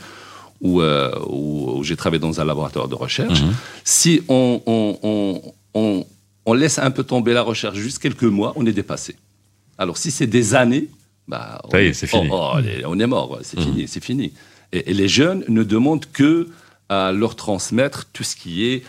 où, 0.61 0.81
euh, 0.81 1.11
où, 1.29 1.73
où 1.79 1.83
j'ai 1.85 1.97
travaillé 1.97 2.21
dans 2.21 2.40
un 2.40 2.45
laboratoire 2.45 2.88
de 2.88 2.95
recherche. 2.95 3.43
Mhm. 3.43 3.55
Si 3.85 4.23
on, 4.29 4.61
on, 4.67 6.05
on, 6.47 6.55
laisse 6.55 6.79
un 6.79 6.90
peu 6.90 7.05
tomber 7.05 7.33
la 7.33 7.43
recherche 7.43 7.77
juste 7.79 7.99
quelques 7.99 8.23
mois, 8.25 8.53
on 8.57 8.64
est 8.67 8.73
dépassé. 8.73 9.17
Alors, 9.79 9.97
si 9.99 10.11
c'est 10.11 10.27
des 10.27 10.55
années, 10.55 10.88
bah, 11.27 11.61
est, 11.75 11.90
on- 11.90 12.07
fini. 12.07 12.29
oh, 12.31 12.51
oh, 12.55 12.59
on 12.87 12.99
est 12.99 13.07
mort, 13.07 13.38
c'est 13.43 13.59
Mhm. 13.59 13.64
fini, 13.67 13.88
c'est 13.88 14.03
fini. 14.05 14.33
Et, 14.73 14.90
et 14.90 14.95
les 14.95 15.09
jeunes 15.09 15.45
ne 15.49 15.62
demandent 15.64 16.07
que 16.12 16.49
à 16.88 17.12
leur 17.12 17.35
transmettre 17.35 18.07
tout 18.12 18.25
ce 18.25 18.37
qui 18.37 18.67
est 18.67 18.83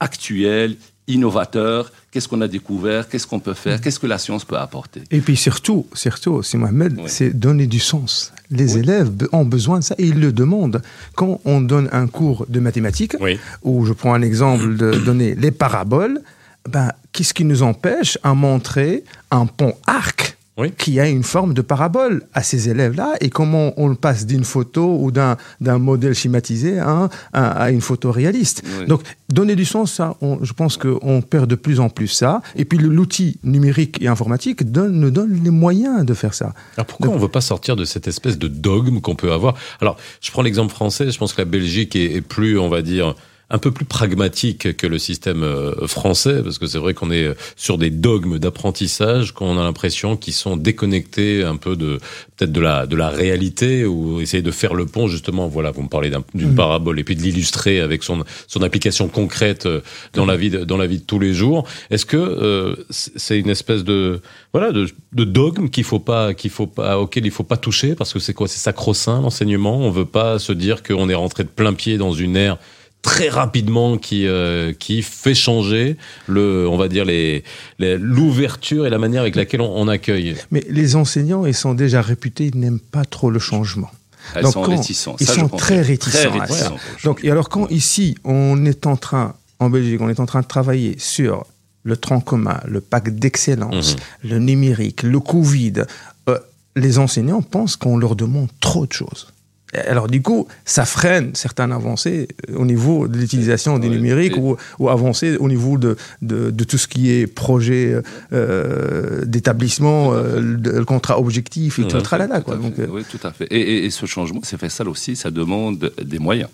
actuel, 0.00 0.76
innovateur, 1.08 1.90
qu'est-ce 2.10 2.28
qu'on 2.28 2.40
a 2.40 2.48
découvert, 2.48 3.08
qu'est-ce 3.08 3.26
qu'on 3.26 3.40
peut 3.40 3.54
faire, 3.54 3.80
qu'est-ce 3.80 3.98
que 3.98 4.06
la 4.06 4.18
science 4.18 4.44
peut 4.44 4.56
apporter. 4.56 5.02
Et 5.10 5.20
puis 5.20 5.36
surtout, 5.36 5.86
surtout, 5.92 6.42
c'est 6.42 6.58
Mohamed, 6.58 6.94
Oui. 6.98 7.04
c'est 7.06 7.30
donner 7.30 7.66
du 7.66 7.80
sens. 7.80 8.32
Les 8.50 8.74
Oui. 8.74 8.80
élèves 8.80 9.10
ont 9.32 9.44
besoin 9.44 9.80
de 9.80 9.84
ça 9.84 9.94
et 9.98 10.06
ils 10.06 10.20
le 10.20 10.32
demandent. 10.32 10.80
Quand 11.16 11.40
on 11.44 11.60
donne 11.60 11.88
un 11.92 12.06
cours 12.06 12.46
de 12.48 12.60
mathématiques, 12.60 13.16
Oui. 13.20 13.38
où 13.62 13.84
je 13.84 13.92
prends 13.92 14.14
un 14.14 14.22
exemple 14.22 14.76
de 14.76 14.90
donner 15.04 15.34
les 15.34 15.50
paraboles, 15.50 16.20
ben, 16.68 16.92
qu'est-ce 17.12 17.34
qui 17.34 17.44
nous 17.44 17.62
empêche 17.62 18.18
à 18.22 18.34
montrer 18.34 19.04
un 19.30 19.46
pont 19.46 19.74
arc 19.86 20.37
Oui. 20.58 20.72
qui 20.76 20.98
a 20.98 21.08
une 21.08 21.22
forme 21.22 21.54
de 21.54 21.62
parabole 21.62 22.24
à 22.34 22.42
ces 22.42 22.68
élèves-là 22.68 23.14
et 23.20 23.30
comment 23.30 23.72
on 23.76 23.86
le 23.88 23.94
passe 23.94 24.26
d'une 24.26 24.42
photo 24.44 24.98
ou 25.00 25.10
d'un 25.12 25.36
d'un 25.60 25.78
modèle 25.78 26.14
schématisé 26.14 26.78
à, 26.80 26.88
un- 26.90 27.08
à, 27.32 27.50
à 27.62 27.70
une 27.70 27.80
photo 27.80 28.10
réaliste. 28.10 28.62
Oui. 28.80 28.86
Donc, 28.86 29.02
donner 29.28 29.54
du 29.54 29.64
sens, 29.64 29.92
ça, 29.92 30.16
on- 30.20 30.38
je 30.42 30.52
pense 30.52 30.76
qu'on 30.76 31.22
perd 31.22 31.48
de 31.48 31.54
plus 31.54 31.78
en 31.80 31.88
plus 31.90 32.08
ça. 32.08 32.42
Et 32.56 32.64
puis, 32.64 32.78
l'outil 32.78 33.38
numérique 33.44 34.02
et 34.02 34.08
informatique 34.08 34.70
donne, 34.72 34.98
nous 34.98 35.10
donne 35.10 35.40
les 35.44 35.50
moyens 35.50 36.04
de 36.04 36.14
faire 36.14 36.34
ça. 36.34 36.52
Alors 36.76 36.86
pourquoi 36.86 37.08
on 37.10 37.14
ne 37.14 37.20
veut 37.20 37.28
pas 37.28 37.40
sortir 37.40 37.76
de 37.76 37.84
cette 37.84 38.08
espèce 38.08 38.36
de 38.38 38.48
dogme 38.48 39.00
qu'on 39.00 39.14
peut 39.14 39.32
avoir? 39.32 39.54
Alors, 39.80 39.96
je 40.20 40.30
prends 40.32 40.42
l'exemple 40.42 40.72
français, 40.72 41.10
je 41.10 41.18
pense 41.18 41.32
que 41.34 41.40
la 41.40 41.44
Belgique 41.44 41.94
est, 41.94 42.14
est 42.16 42.20
plus, 42.20 42.58
on 42.58 42.68
va 42.68 42.82
dire, 42.82 43.14
un 43.50 43.58
peu 43.58 43.70
plus 43.70 43.86
pragmatique 43.86 44.76
que 44.76 44.86
le 44.86 44.98
système 44.98 45.42
euh, 45.42 45.86
français, 45.86 46.42
parce 46.42 46.58
que 46.58 46.66
c'est 46.66 46.78
vrai 46.78 46.92
qu'on 46.92 47.10
est 47.10 47.34
sur 47.56 47.78
des 47.78 47.88
dogmes 47.88 48.38
d'apprentissage, 48.38 49.32
qu'on 49.32 49.58
a 49.58 49.62
l'impression 49.62 50.16
qu'ils 50.18 50.34
sont 50.34 50.56
déconnectés 50.58 51.42
un 51.44 51.56
peu 51.56 51.74
de 51.74 51.98
peut-être 52.36 52.52
de 52.52 52.60
la 52.60 52.86
de 52.86 52.94
la 52.94 53.08
réalité, 53.08 53.86
ou 53.86 54.20
essayer 54.20 54.42
de 54.42 54.50
faire 54.50 54.74
le 54.74 54.84
pont 54.84 55.08
justement. 55.08 55.48
Voilà, 55.48 55.70
vous 55.70 55.82
me 55.82 55.88
parlez 55.88 56.10
d'un- 56.10 56.24
d'une 56.34 56.54
parabole 56.54 56.98
et 57.00 57.04
puis 57.04 57.16
de 57.16 57.22
l'illustrer 57.22 57.80
avec 57.80 58.02
son 58.02 58.22
son 58.46 58.62
application 58.62 59.08
concrète 59.08 59.64
euh, 59.64 59.80
dans 60.12 60.26
la 60.26 60.36
vie 60.36 60.50
de, 60.50 60.64
dans 60.64 60.76
la 60.76 60.86
vie 60.86 60.98
de 60.98 61.04
tous 61.04 61.18
les 61.18 61.32
jours. 61.32 61.66
Est-ce 61.90 62.04
que 62.04 62.16
euh, 62.18 62.76
c'est 62.90 63.18
c'est 63.18 63.38
une 63.38 63.50
espèce 63.50 63.82
de 63.82 64.20
voilà 64.52 64.72
de, 64.72 64.88
de 65.12 65.24
dogme 65.24 65.68
qu'il 65.70 65.84
faut 65.84 65.98
pas 65.98 66.34
qu'il 66.34 66.50
faut 66.50 66.66
pas 66.66 66.98
auquel 66.98 67.24
il 67.24 67.30
faut 67.32 67.44
pas 67.44 67.56
toucher? 67.56 67.94
Parce 67.94 68.12
que 68.12 68.18
c'est 68.18 68.34
quoi? 68.34 68.46
C'est 68.46 68.58
sacro-saint 68.58 69.22
l'enseignement? 69.22 69.78
On 69.78 69.90
veut 69.90 70.04
pas 70.04 70.38
se 70.38 70.52
dire 70.52 70.82
qu'on 70.82 71.08
est 71.08 71.14
rentré 71.14 71.44
de 71.44 71.48
plein 71.48 71.72
pied 71.72 71.96
dans 71.96 72.12
une 72.12 72.36
ère 72.36 72.58
très 73.02 73.28
rapidement 73.28 73.96
qui 73.98 74.26
euh, 74.26 74.72
qui 74.72 75.02
fait 75.02 75.34
changer 75.34 75.96
le 76.26 76.68
on 76.68 76.76
va 76.76 76.88
dire 76.88 77.04
les 77.04 77.44
l'ouverture 77.78 78.86
et 78.86 78.90
la 78.90 78.98
manière 78.98 79.22
avec 79.22 79.36
laquelle 79.36 79.60
on, 79.60 79.72
on 79.76 79.88
accueille 79.88 80.36
Mais 80.50 80.64
les 80.68 80.96
enseignants, 80.96 81.46
ils 81.46 81.54
sont 81.54 81.74
déjà 81.74 82.02
réputés, 82.02 82.46
ils 82.52 82.58
n'aiment 82.58 82.80
pas 82.80 83.04
trop 83.04 83.30
le 83.30 83.38
changement. 83.38 83.90
Elles 84.34 84.42
Donc, 84.42 84.52
sont 84.52 84.62
quand- 84.62 84.76
réticents. 84.76 85.16
Ils 85.20 85.26
Ça, 85.26 85.34
sont 85.34 85.48
très 85.48 85.80
réticents. 85.80 86.18
Très 86.18 86.38
réticents. 86.40 86.76
Donc, 87.04 87.24
et 87.24 87.30
alors 87.30 87.48
quand 87.48 87.66
ici, 87.68 88.16
on 88.24 88.64
est 88.66 88.86
en 88.86 88.96
train, 88.96 89.34
en 89.58 89.70
Belgique, 89.70 90.00
on 90.02 90.08
est 90.08 90.20
en 90.20 90.26
train 90.26 90.40
de 90.42 90.46
travailler 90.46 90.96
sur 90.98 91.46
le 91.84 91.96
tronc 91.96 92.20
commun, 92.20 92.60
le 92.66 92.80
pacte 92.82 93.14
d'excellence, 93.14 93.96
le 94.22 94.38
numérique, 94.38 95.02
le 95.02 95.20
Covid, 95.20 95.84
euh, 96.28 96.38
les 96.76 96.98
enseignants 96.98 97.40
pensent 97.40 97.76
qu'on 97.76 97.96
leur 97.96 98.16
demande 98.16 98.48
trop 98.60 98.84
de 98.86 98.92
choses. 98.92 99.28
Alors 99.74 100.06
du 100.08 100.22
coup, 100.22 100.48
ça 100.64 100.86
freine 100.86 101.34
certaines 101.34 101.72
avancées 101.72 102.28
euh, 102.50 102.56
au 102.56 102.64
niveau 102.64 103.06
de 103.06 103.18
l'utilisation 103.18 103.78
du 103.78 103.90
numérique 103.90 104.36
ou, 104.38 104.56
ou 104.78 104.88
avancées 104.88 105.36
au 105.36 105.46
niveau 105.48 105.76
de, 105.76 105.96
de, 106.22 106.50
de 106.50 106.64
tout 106.64 106.78
ce 106.78 106.88
qui 106.88 107.10
est 107.10 107.26
projet 107.26 108.00
euh, 108.32 109.24
d'établissement, 109.26 110.12
euh, 110.14 110.40
le, 110.40 110.56
le 110.78 110.84
contrat 110.84 111.20
objectif 111.20 111.78
et 111.78 111.82
tout 111.82 111.88
Ouais, 111.88 111.94
le 111.96 112.02
tralala. 112.02 112.38
Tout 112.38 112.44
Quoi. 112.46 112.54
à 112.54 112.56
Donc, 112.58 112.74
fait. 112.76 112.82
euh, 112.82 112.86
Oui, 112.90 113.02
tout 113.10 113.20
à 113.26 113.30
fait. 113.32 113.46
Et, 113.50 113.60
et- 113.60 113.84
et 113.84 113.90
ce 113.90 114.06
changement, 114.06 114.40
c'est 114.42 114.58
fait 114.58 114.68
ça 114.70 114.84
aussi, 114.84 115.16
ça 115.16 115.30
demande 115.30 115.92
des 116.02 116.18
moyens. 116.18 116.50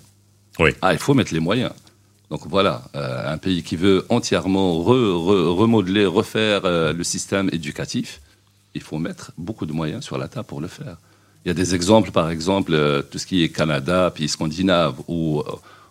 Oui. 0.59 0.70
Ah, 0.83 0.92
il 0.92 0.98
faut 0.98 1.14
mettre 1.14 1.33
les 1.33 1.40
moyens. 1.40 1.72
Donc 2.31 2.40
voilà, 2.48 2.83
euh, 2.96 3.33
un 3.33 3.38
pays 3.38 3.62
qui 3.62 3.77
veut 3.77 4.05
entièrement 4.09 4.81
re- 4.83 5.12
re- 5.29 5.55
remodeler, 5.57 6.07
refaire 6.07 6.62
euh, 6.64 6.92
le 6.92 7.05
système 7.05 7.48
éducatif, 7.53 8.20
il 8.74 8.81
faut 8.83 8.98
mettre 8.98 9.31
beaucoup 9.38 9.66
de 9.66 9.72
moyens 9.72 10.03
sur 10.05 10.18
la 10.18 10.27
table 10.27 10.46
pour 10.46 10.61
le 10.61 10.66
faire. 10.68 10.96
Il 11.44 11.48
y 11.48 11.50
a 11.50 11.54
des 11.54 11.74
exemples, 11.74 12.11
par 12.11 12.30
exemple, 12.30 12.72
euh, 12.74 13.02
tout 13.02 13.18
ce 13.18 13.26
qui 13.26 13.42
est 13.42 13.50
Canada, 13.50 14.11
pays 14.14 14.28
scandinave, 14.28 14.94
où 15.09 15.40
euh, 15.40 15.44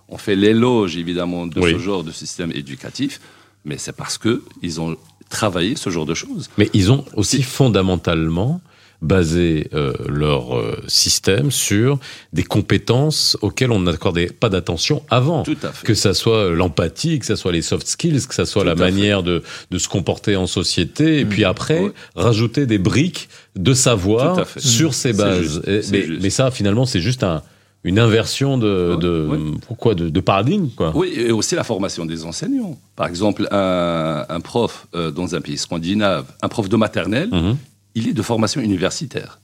on 0.10 0.18
fait 0.18 0.36
l'éloge 0.36 0.98
évidemment 0.98 1.46
de 1.46 1.60
Oui. 1.60 1.74
ce 1.74 1.78
genre 1.80 2.04
de 2.04 2.12
système 2.12 2.52
éducatif, 2.52 3.22
mais 3.64 3.78
c'est 3.78 3.94
parce 3.96 4.18
qu'ils 4.18 4.82
ont 4.82 4.98
travaillé 5.30 5.76
ce 5.76 5.90
genre 5.90 6.06
de 6.08 6.14
choses. 6.16 6.50
Mais 6.58 6.70
ils 6.74 6.92
ont 6.92 7.06
aussi 7.16 7.44
fondamentalement 7.44 8.62
basé 9.04 9.70
euh, 9.74 9.94
leur 10.08 10.58
euh, 10.58 10.82
système 10.88 11.52
sur 11.52 12.00
des 12.32 12.44
compétences 12.44 13.38
auxquelles 13.42 13.72
on 13.72 13.80
n'accordait 13.82 14.28
pas 14.28 14.50
d'attention 14.50 15.04
avant. 15.10 15.44
Tout 15.44 15.58
à 15.62 15.72
fait. 15.72 15.86
Que 15.86 15.94
ça 15.94 16.14
soit 16.14 16.38
euh, 16.38 16.56
l'empathie, 16.56 17.20
que 17.20 17.26
ça 17.26 17.36
soit 17.36 17.52
les 17.52 17.62
soft 17.62 17.86
skills, 17.86 18.26
que 18.28 18.34
ça 18.34 18.46
soit 18.46 18.64
Tout 18.64 18.70
la 18.70 18.76
fait. 18.76 18.82
Manière 18.82 19.22
de, 19.24 19.44
de 19.70 19.78
se 19.78 19.88
comporter 19.90 20.36
en 20.36 20.48
société, 20.48 21.20
et 21.20 21.26
puis 21.26 21.44
après, 21.44 21.82
Ouais. 21.82 21.92
rajouter 22.16 22.66
des 22.66 22.78
briques 22.78 23.30
de 23.56 23.74
savoir 23.74 24.46
sur 24.58 24.94
ces 24.94 25.14
bases. 25.14 25.62
Et- 25.68 25.82
mais, 26.22 26.30
ça, 26.30 26.50
finalement, 26.52 26.86
c'est 26.86 27.02
juste 27.02 27.24
un, 27.24 27.42
une 27.84 28.00
inversion 28.00 28.58
de, 28.58 28.96
de, 28.96 29.28
pourquoi, 29.68 29.94
de, 29.96 30.08
de 30.10 30.20
paradigme. 30.22 30.70
Quoi. 30.76 30.94
Oui, 30.96 31.12
et 31.18 31.32
aussi 31.32 31.56
la 31.56 31.64
formation 31.66 32.06
des 32.06 32.24
enseignants. 32.26 32.78
Par 32.96 33.08
exemple, 33.08 33.48
un, 33.52 34.26
un 34.30 34.40
prof 34.40 34.88
euh, 34.96 35.12
dans 35.12 35.36
un 35.36 35.42
pays 35.42 35.58
scandinave, 35.58 36.26
un 36.42 36.48
prof 36.48 36.70
de 36.70 36.76
maternelle, 36.78 37.30
Mhm. 37.32 37.58
Il 37.96 38.08
est 38.08 38.14
de 38.14 38.22
formation 38.22 38.62
universitaire. 38.62 39.40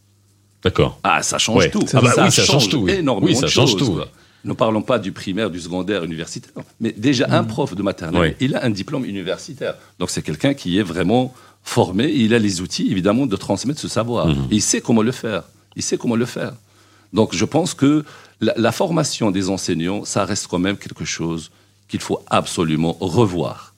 D'accord. 0.64 1.00
Ah, 1.04 1.22
ça 1.24 1.38
change 1.38 1.58
Ouais. 1.64 1.70
tout. 1.70 1.86
Ah 1.94 2.02
bah 2.02 2.14
oui, 2.18 2.32
ça 2.32 2.44
change 2.44 2.70
tout, 2.70 2.78
oui. 2.80 2.92
Énormément 2.94 3.28
Oui, 3.28 3.36
ça 3.36 3.44
de 3.46 3.52
change 3.52 3.72
choses, 3.72 3.80
tout. 3.80 4.00
Ne 4.46 4.54
parlons 4.54 4.82
pas 4.82 5.00
du 5.00 5.12
primaire, 5.12 5.50
du 5.50 5.60
secondaire, 5.60 6.04
universitaire. 6.04 6.52
Mais 6.80 6.92
déjà, 6.94 7.28
un 7.30 7.44
prof 7.44 7.76
de 7.76 7.84
maternelle, 7.84 8.36
il 8.40 8.56
a 8.56 8.64
un 8.66 8.70
diplôme 8.70 9.06
universitaire. 9.06 9.76
Donc, 10.00 10.10
c'est 10.10 10.22
quelqu'un 10.22 10.54
qui 10.54 10.78
est 10.78 10.84
vraiment 10.84 11.34
formé. 11.64 12.06
et 12.06 12.20
il 12.22 12.34
a 12.34 12.40
les 12.40 12.62
outils, 12.62 12.90
évidemment, 12.90 13.26
de 13.26 13.36
transmettre 13.36 13.80
ce 13.80 13.88
savoir. 13.88 14.30
Et 14.30 14.36
il 14.52 14.62
sait 14.62 14.82
comment 14.82 15.02
le 15.02 15.12
faire. 15.12 15.44
Il 15.76 15.84
sait 15.84 15.98
comment 15.98 16.16
le 16.16 16.26
faire. 16.26 16.54
Donc, 17.14 17.36
je 17.36 17.44
pense 17.46 17.74
que 17.74 18.06
la, 18.42 18.54
la 18.58 18.72
formation 18.72 19.30
des 19.32 19.50
enseignants, 19.50 20.06
ça 20.06 20.24
reste 20.26 20.48
quand 20.48 20.60
même 20.60 20.78
quelque 20.78 21.06
chose 21.06 21.52
qu'il 21.90 22.00
faut 22.00 22.22
absolument 22.30 22.96
revoir. 23.00 23.74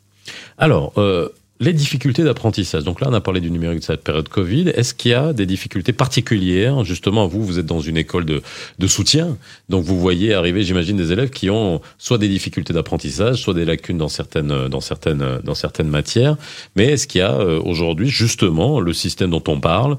Alors, 0.58 0.94
euh, 0.98 1.30
les 1.62 1.74
difficultés 1.74 2.24
d'apprentissage. 2.24 2.84
Donc 2.84 3.02
là, 3.02 3.08
on 3.10 3.14
a 3.14 3.22
parlé 3.22 3.40
du 3.40 3.52
numérique 3.52 3.80
de 3.80 3.84
cette 3.84 4.04
période 4.04 4.28
Covid. 4.28 4.70
Est-ce 4.70 4.96
qu'il 4.96 5.12
y 5.12 5.14
a 5.14 5.32
des 5.32 5.46
difficultés 5.46 5.94
particulières? 5.94 6.84
Justement, 6.84 7.28
vous, 7.28 7.46
vous 7.46 7.60
êtes 7.60 7.68
dans 7.68 7.80
une 7.80 7.98
école 7.98 8.26
de, 8.26 8.42
de 8.80 8.88
soutien. 8.88 9.38
Donc 9.70 9.84
vous 9.84 10.00
voyez 10.00 10.34
arriver, 10.34 10.64
j'imagine, 10.64 10.98
des 10.98 11.12
élèves 11.12 11.30
qui 11.30 11.52
ont 11.52 11.80
soit 12.00 12.18
des 12.18 12.30
difficultés 12.30 12.74
d'apprentissage, 12.74 13.38
soit 13.38 13.54
des 13.54 13.64
lacunes 13.64 14.00
dans 14.00 14.10
certaines, 14.10 14.68
dans 14.70 14.82
certaines, 14.82 15.40
dans 15.44 15.54
certaines 15.54 15.88
matières. 15.88 16.36
Mais 16.76 16.86
est-ce 16.86 17.06
qu'il 17.06 17.20
y 17.20 17.24
a 17.24 17.36
euh, 17.36 17.62
aujourd'hui, 17.64 18.10
justement, 18.10 18.80
le 18.80 18.92
système 18.92 19.30
dont 19.30 19.44
on 19.48 19.60
parle 19.60 19.98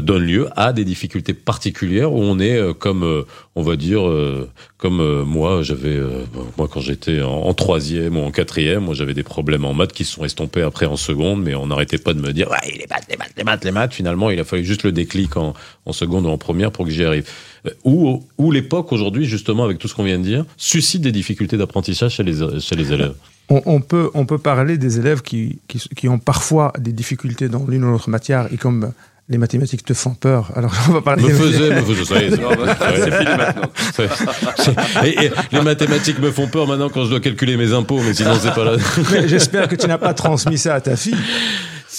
donne 0.00 0.22
lieu 0.22 0.48
à 0.56 0.72
des 0.72 0.84
difficultés 0.84 1.34
particulières 1.34 2.12
où 2.12 2.20
on 2.20 2.38
est 2.38 2.56
euh, 2.56 2.72
comme, 2.72 3.02
euh, 3.02 3.22
on 3.56 3.62
va 3.62 3.76
dire, 3.76 4.08
euh, 4.08 4.48
comme 4.78 5.00
euh, 5.00 5.24
moi, 5.24 5.62
j'avais, 5.62 5.96
euh, 5.96 6.24
moi 6.56 6.68
quand 6.72 6.80
j'étais 6.80 7.20
en, 7.22 7.52
troisième 7.54 8.16
ou 8.16 8.20
en 8.20 8.30
quatrième, 8.30 8.84
moi 8.84 8.94
j'avais 8.94 9.14
des 9.14 9.22
problèmes 9.22 9.64
en 9.64 9.74
maths 9.74 9.92
qui 9.92 10.04
se 10.04 10.14
sont 10.14 10.24
estompés 10.24 10.62
après 10.62 10.86
en 10.86 10.96
seconde, 10.96 11.42
mais 11.42 11.54
on 11.54 11.66
n'arrêtait 11.66 11.98
pas 11.98 12.14
de 12.14 12.20
me 12.20 12.32
dire, 12.32 12.50
ouais, 12.50 12.72
les 12.72 12.86
maths, 12.88 13.06
les 13.10 13.16
maths, 13.16 13.32
les 13.36 13.44
maths, 13.44 13.64
les 13.64 13.72
maths. 13.72 13.94
Finalement, 13.94 14.30
il 14.30 14.40
a 14.40 14.44
fallu 14.44 14.64
juste 14.64 14.82
le 14.84 14.92
déclic 14.92 15.36
en, 15.36 15.54
en 15.84 15.92
seconde 15.92 16.26
ou 16.26 16.30
en 16.30 16.38
première 16.38 16.72
pour 16.72 16.86
que 16.86 16.90
j'y 16.90 17.04
arrive. 17.04 17.28
Euh, 17.66 17.70
Ou, 17.84 18.24
ou 18.38 18.50
l'époque 18.50 18.92
aujourd'hui, 18.92 19.26
justement, 19.26 19.64
avec 19.64 19.78
tout 19.78 19.88
ce 19.88 19.94
qu'on 19.94 20.04
vient 20.04 20.18
de 20.18 20.24
dire, 20.24 20.44
suscite 20.56 21.02
des 21.02 21.12
difficultés 21.12 21.56
d'apprentissage 21.56 22.14
chez 22.16 22.22
les, 22.22 22.60
chez 22.60 22.76
les 22.76 22.92
élèves? 22.92 23.14
On, 23.48 23.60
on 23.66 23.80
peut, 23.80 24.10
on 24.14 24.24
peut 24.24 24.38
parler 24.38 24.78
des 24.78 24.98
élèves 24.98 25.22
qui, 25.22 25.58
qui, 25.68 25.78
qui 25.96 26.08
ont 26.08 26.18
parfois 26.18 26.72
des 26.78 26.92
difficultés 26.92 27.48
dans 27.48 27.66
l'une 27.66 27.84
ou 27.84 27.90
l'autre 27.90 28.08
matière 28.08 28.52
et 28.52 28.56
comme 28.56 28.92
les 29.32 29.38
mathématiques 29.38 29.84
te 29.84 29.94
font 29.94 30.14
peur, 30.14 30.52
alors 30.54 30.72
on 30.88 30.92
va 30.92 31.00
parler 31.02 31.22
Me 31.24 31.30
faisait, 31.30 31.70
me 31.74 31.80
faisait, 31.82 32.04
ça 32.04 32.20
y 32.22 32.24
est, 32.26 32.30
c'est- 32.30 33.18
fini 33.18 33.36
maintenant. 33.36 33.62
c'est- 34.58 35.06
et- 35.08 35.24
et 35.26 35.30
les 35.50 35.60
mathématiques 35.62 36.18
me 36.20 36.30
font 36.30 36.46
peur 36.46 36.66
maintenant 36.66 36.88
quand 36.88 37.04
je 37.04 37.10
dois 37.10 37.20
calculer 37.20 37.56
mes 37.56 37.72
impôts, 37.72 38.00
mais 38.04 38.14
sinon 38.14 38.34
c'est 38.40 38.54
pas 38.54 38.64
là. 38.64 38.72
Mais 39.10 39.26
J'espère 39.26 39.66
que 39.68 39.74
tu 39.74 39.86
n'as 39.86 39.98
pas 39.98 40.14
transmis 40.14 40.58
ça 40.58 40.74
à 40.74 40.80
ta 40.80 40.96
fille. 40.96 41.16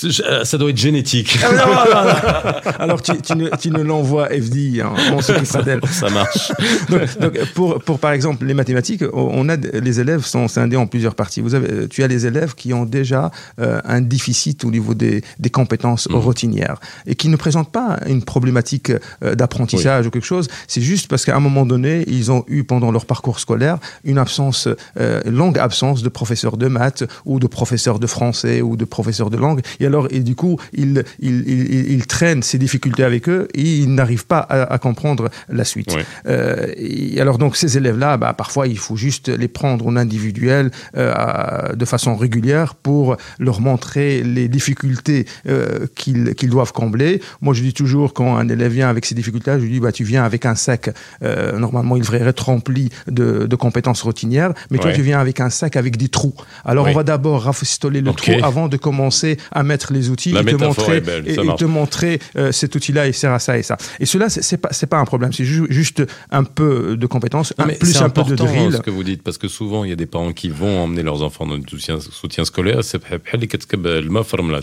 Euh, 0.06 0.44
Ça 0.44 0.58
doit 0.58 0.70
être 0.70 0.78
génétique. 0.78 1.38
Ah, 1.44 1.52
non, 1.52 1.58
non, 1.58 1.66
non, 1.66 2.04
non. 2.04 2.72
Alors 2.80 3.02
tu, 3.02 3.12
tu 3.22 3.36
ne, 3.36 3.50
tu 3.58 3.70
ne 3.72 3.82
l'envoies 3.82 4.28
FDI, 4.30 4.82
hein, 4.82 4.94
on 5.14 5.22
s'occupera 5.22 5.62
d'elle. 5.62 5.82
Ça 5.92 6.10
marche. 6.10 6.52
Donc, 6.90 7.20
donc, 7.20 7.46
pour, 7.54 7.80
pour 7.80 8.00
par 8.00 8.12
exemple 8.12 8.46
les 8.46 8.54
mathématiques, 8.54 9.04
on 9.14 9.48
a 9.50 9.56
les 9.56 10.00
élèves 10.00 10.24
sont 10.26 10.48
scindés 10.48 10.76
en 10.78 10.88
plusieurs 10.88 11.16
parties. 11.16 11.42
Vous 11.42 11.56
avez, 11.56 11.88
tu 11.88 12.04
as 12.04 12.08
les 12.08 12.26
élèves 12.26 12.56
qui 12.56 12.74
ont 12.74 12.86
déjà 12.86 13.32
euh, 13.60 13.80
un 13.86 14.02
déficit 14.02 14.64
au 14.66 14.72
niveau 14.72 14.94
des, 14.94 15.24
des 15.40 15.50
compétences 15.50 16.08
Mhm. 16.10 16.16
routinières 16.18 16.80
et 17.06 17.16
qui 17.16 17.30
ne 17.30 17.36
présentent 17.36 17.72
pas 17.72 18.00
une 18.08 18.24
problématique 18.24 18.92
euh, 19.24 19.36
d'apprentissage 19.36 20.08
ou 20.08 20.10
quelque 20.10 20.26
chose. 20.26 20.48
C'est 20.68 20.82
juste 20.82 21.08
parce 21.08 21.26
qu'à 21.26 21.36
un 21.36 21.40
moment 21.40 21.66
donné, 21.66 22.04
ils 22.08 22.32
ont 22.32 22.44
eu 22.48 22.64
pendant 22.64 22.92
leur 22.92 23.06
parcours 23.06 23.40
scolaire 23.40 23.78
une 24.04 24.18
absence, 24.18 24.68
euh, 25.00 25.22
longue 25.26 25.58
absence 25.60 26.04
de 26.04 26.10
professeurs 26.10 26.58
de 26.58 26.68
maths 26.68 27.04
ou 27.26 27.40
de 27.40 27.48
professeurs 27.48 28.00
de 28.00 28.08
français 28.08 28.62
ou 28.62 28.76
de 28.76 28.86
professeurs 28.86 29.30
de 29.30 29.38
langue. 29.38 29.62
Et 29.80 29.86
alors, 29.94 30.08
et 30.10 30.22
du 30.22 30.36
coup, 30.36 30.60
ils, 30.74 31.04
ils, 31.20 31.44
ils, 31.48 31.92
ils 31.92 32.08
traînent 32.08 32.42
ces 32.42 32.58
difficultés 32.58 33.04
avec 33.04 33.30
eux 33.30 33.48
et 33.54 33.62
ils 33.84 33.94
n'arrivent 33.94 34.26
pas 34.26 34.40
à, 34.40 34.74
à 34.74 34.78
comprendre 34.80 35.30
la 35.50 35.66
suite. 35.66 35.96
Euh, 36.26 36.68
et 36.78 37.22
alors 37.22 37.38
donc 37.38 37.56
ces 37.56 37.78
élèves-là, 37.78 38.18
bah, 38.18 38.34
parfois 38.34 38.66
il 38.68 38.80
faut 38.80 38.96
juste 38.96 39.28
les 39.30 39.48
prendre 39.48 39.86
en 39.86 39.96
individuel 39.96 40.72
euh, 40.98 41.76
de 41.76 41.86
façon 41.86 42.16
régulière 42.16 42.74
pour 42.74 43.18
leur 43.38 43.60
montrer 43.62 44.24
les 44.24 44.48
difficultés 44.48 45.26
euh, 45.48 45.86
qu'ils 45.96 46.50
doivent 46.50 46.74
combler. 46.74 47.22
Moi 47.42 47.54
je 47.54 47.62
dis 47.62 47.74
toujours 47.74 48.14
quand 48.14 48.36
un 48.36 48.48
élève 48.50 48.72
vient 48.72 48.90
avec 48.90 49.06
ces 49.06 49.14
difficultés, 49.14 49.52
je 49.60 49.66
lui 49.66 49.74
dis 49.74 49.80
bah 49.80 49.92
tu 49.92 50.04
viens 50.04 50.24
avec 50.24 50.46
un 50.48 50.56
sac. 50.56 50.90
euh, 51.22 51.60
normalement 51.60 51.96
il 51.98 52.02
devrait 52.02 52.22
être 52.22 52.46
rempli 52.54 52.90
de, 53.06 53.46
de 53.46 53.56
compétences 53.56 54.02
routinières, 54.02 54.54
mais 54.72 54.80
toi 54.80 54.92
tu 54.92 55.04
viens 55.04 55.20
avec 55.20 55.40
un 55.40 55.52
sac 55.52 55.76
avec 55.76 55.98
des 55.98 56.10
trous. 56.10 56.34
Alors 56.66 56.88
on 56.88 56.94
va 56.94 57.04
d'abord 57.04 57.44
rafistoler 57.44 58.02
le 58.02 58.12
trou 58.14 58.34
avant 58.42 58.68
de 58.70 58.78
commencer 58.78 59.38
à 59.52 59.62
mettre 59.64 59.83
les 59.92 60.10
outils 60.10 60.32
La 60.32 60.42
et 60.42 60.46
te 60.46 60.56
montrer 60.56 61.02
belle, 61.02 61.28
et, 61.28 61.36
te 61.36 61.66
montrer 61.66 62.20
euh, 62.38 62.52
cet 62.52 62.76
outil-là 62.76 63.08
il 63.08 63.14
sert 63.14 63.32
à 63.34 63.40
ça 63.40 63.58
et 63.58 63.64
ça. 63.64 63.78
Et 64.00 64.06
cela, 64.06 64.30
c'est 64.30 64.58
pas, 64.58 64.70
c'est 64.72 64.88
pas 64.88 64.98
un 65.00 65.06
problème, 65.06 65.34
c'est 65.34 65.44
ju- 65.46 65.66
juste 65.70 66.04
un 66.32 66.44
peu 66.44 66.96
de 66.96 67.06
compétences, 67.08 67.54
un, 67.58 67.68
plus 67.68 68.02
un 68.02 68.10
peu 68.10 68.22
de 68.24 68.34
important, 68.34 68.46
drill. 68.46 68.74
ce 68.74 68.82
que 68.82 68.92
vous 68.92 69.04
dites, 69.04 69.24
parce 69.24 69.38
que 69.38 69.48
souvent, 69.48 69.84
il 69.84 69.90
y 69.90 69.94
a 69.94 69.96
des 69.96 70.06
parents 70.06 70.32
qui 70.34 70.50
vont 70.50 70.84
emmener 70.84 71.04
leurs 71.04 71.24
enfants 71.24 71.46
dans 71.48 71.56
le 71.56 71.64
soutien, 71.68 71.98
soutien 72.00 72.46
scolaire. 72.46 72.84
C'est 72.84 73.00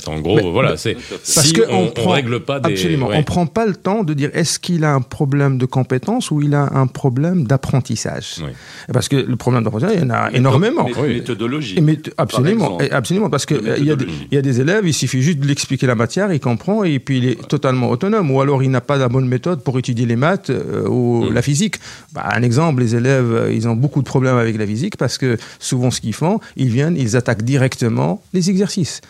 en 0.06 0.20
gros, 0.20 0.36
Mais- 0.36 0.50
voilà, 0.50 0.76
c'est 0.76 0.94
Parce 0.94 1.46
si 1.46 1.52
que 1.52 1.62
on, 1.68 1.74
on 1.74 1.84
on 1.86 1.90
prend- 1.90 2.10
règle 2.12 2.40
pas 2.40 2.60
des. 2.60 2.72
Absolument. 2.72 3.08
ouais. 3.08 3.16
On 3.18 3.22
prend 3.22 3.46
pas 3.46 3.66
le 3.66 3.74
temps 3.74 4.04
de 4.04 4.14
dire 4.14 4.30
est-ce 4.32 4.58
qu'il 4.58 4.84
a 4.84 4.92
un 4.94 5.00
problème 5.00 5.58
de 5.58 5.66
compétence 5.66 6.30
ou 6.30 6.40
il 6.42 6.54
a 6.54 6.68
un 6.74 6.86
problème 6.86 7.46
d'apprentissage? 7.46 8.36
Oui. 8.42 8.50
Parce 8.92 9.08
que 9.08 9.16
le 9.16 9.36
problème 9.36 9.64
d'apprentissage, 9.64 9.96
il 9.96 10.02
y 10.02 10.04
en 10.06 10.10
a 10.10 10.30
énormément. 10.32 10.88
Méthodologie. 11.00 11.76
Et 11.78 11.96
t- 11.96 12.12
absolument, 12.18 12.78
absolument, 12.90 13.30
parce 13.30 13.46
que 13.46 13.54
De 13.54 13.68
euh, 13.68 13.76
il 13.78 13.84
y, 13.86 13.90
a 13.90 13.96
des- 13.96 14.04
méthodologie. 14.06 14.28
il 14.30 14.34
y 14.34 14.38
a 14.38 14.42
des 14.42 14.60
élèves, 14.60 14.86
il 14.86 14.92
suffit 15.00 15.22
juste 15.22 15.38
de 15.38 15.44
lui 15.44 15.52
expliquer 15.52 15.86
la 15.86 15.94
matière, 15.94 16.32
il 16.32 16.40
comprend 16.40 16.84
et 16.84 16.98
puis 16.98 17.18
il 17.18 17.24
est 17.30 17.48
totalement 17.48 17.90
autonome. 17.90 18.30
Ou 18.30 18.40
alors 18.40 18.62
il 18.62 18.70
n'a 18.70 18.80
pas 18.80 18.96
la 18.96 19.08
bonne 19.08 19.26
méthode 19.26 19.62
pour 19.62 19.78
étudier 19.78 20.06
les 20.06 20.16
maths 20.16 20.50
euh, 20.50 20.86
ou 20.88 21.24
Mm. 21.24 21.34
la 21.34 21.42
physique. 21.42 21.76
Bah, 22.12 22.24
un 22.34 22.42
exemple, 22.42 22.80
les 22.82 22.94
élèves, 22.94 23.32
euh, 23.32 23.52
ils 23.52 23.66
ont 23.68 23.74
beaucoup 23.76 24.00
de 24.00 24.06
problèmes 24.06 24.36
avec 24.36 24.56
la 24.58 24.66
physique 24.66 24.96
parce 24.96 25.18
que 25.18 25.36
souvent 25.58 25.90
ce 25.90 26.00
qu'ils 26.00 26.14
font, 26.14 26.38
ils 26.56 26.68
viennent, 26.70 26.96
ils 26.96 27.16
attaquent 27.16 27.42
directement 27.42 28.22
les 28.32 28.50
exercices. 28.50 29.00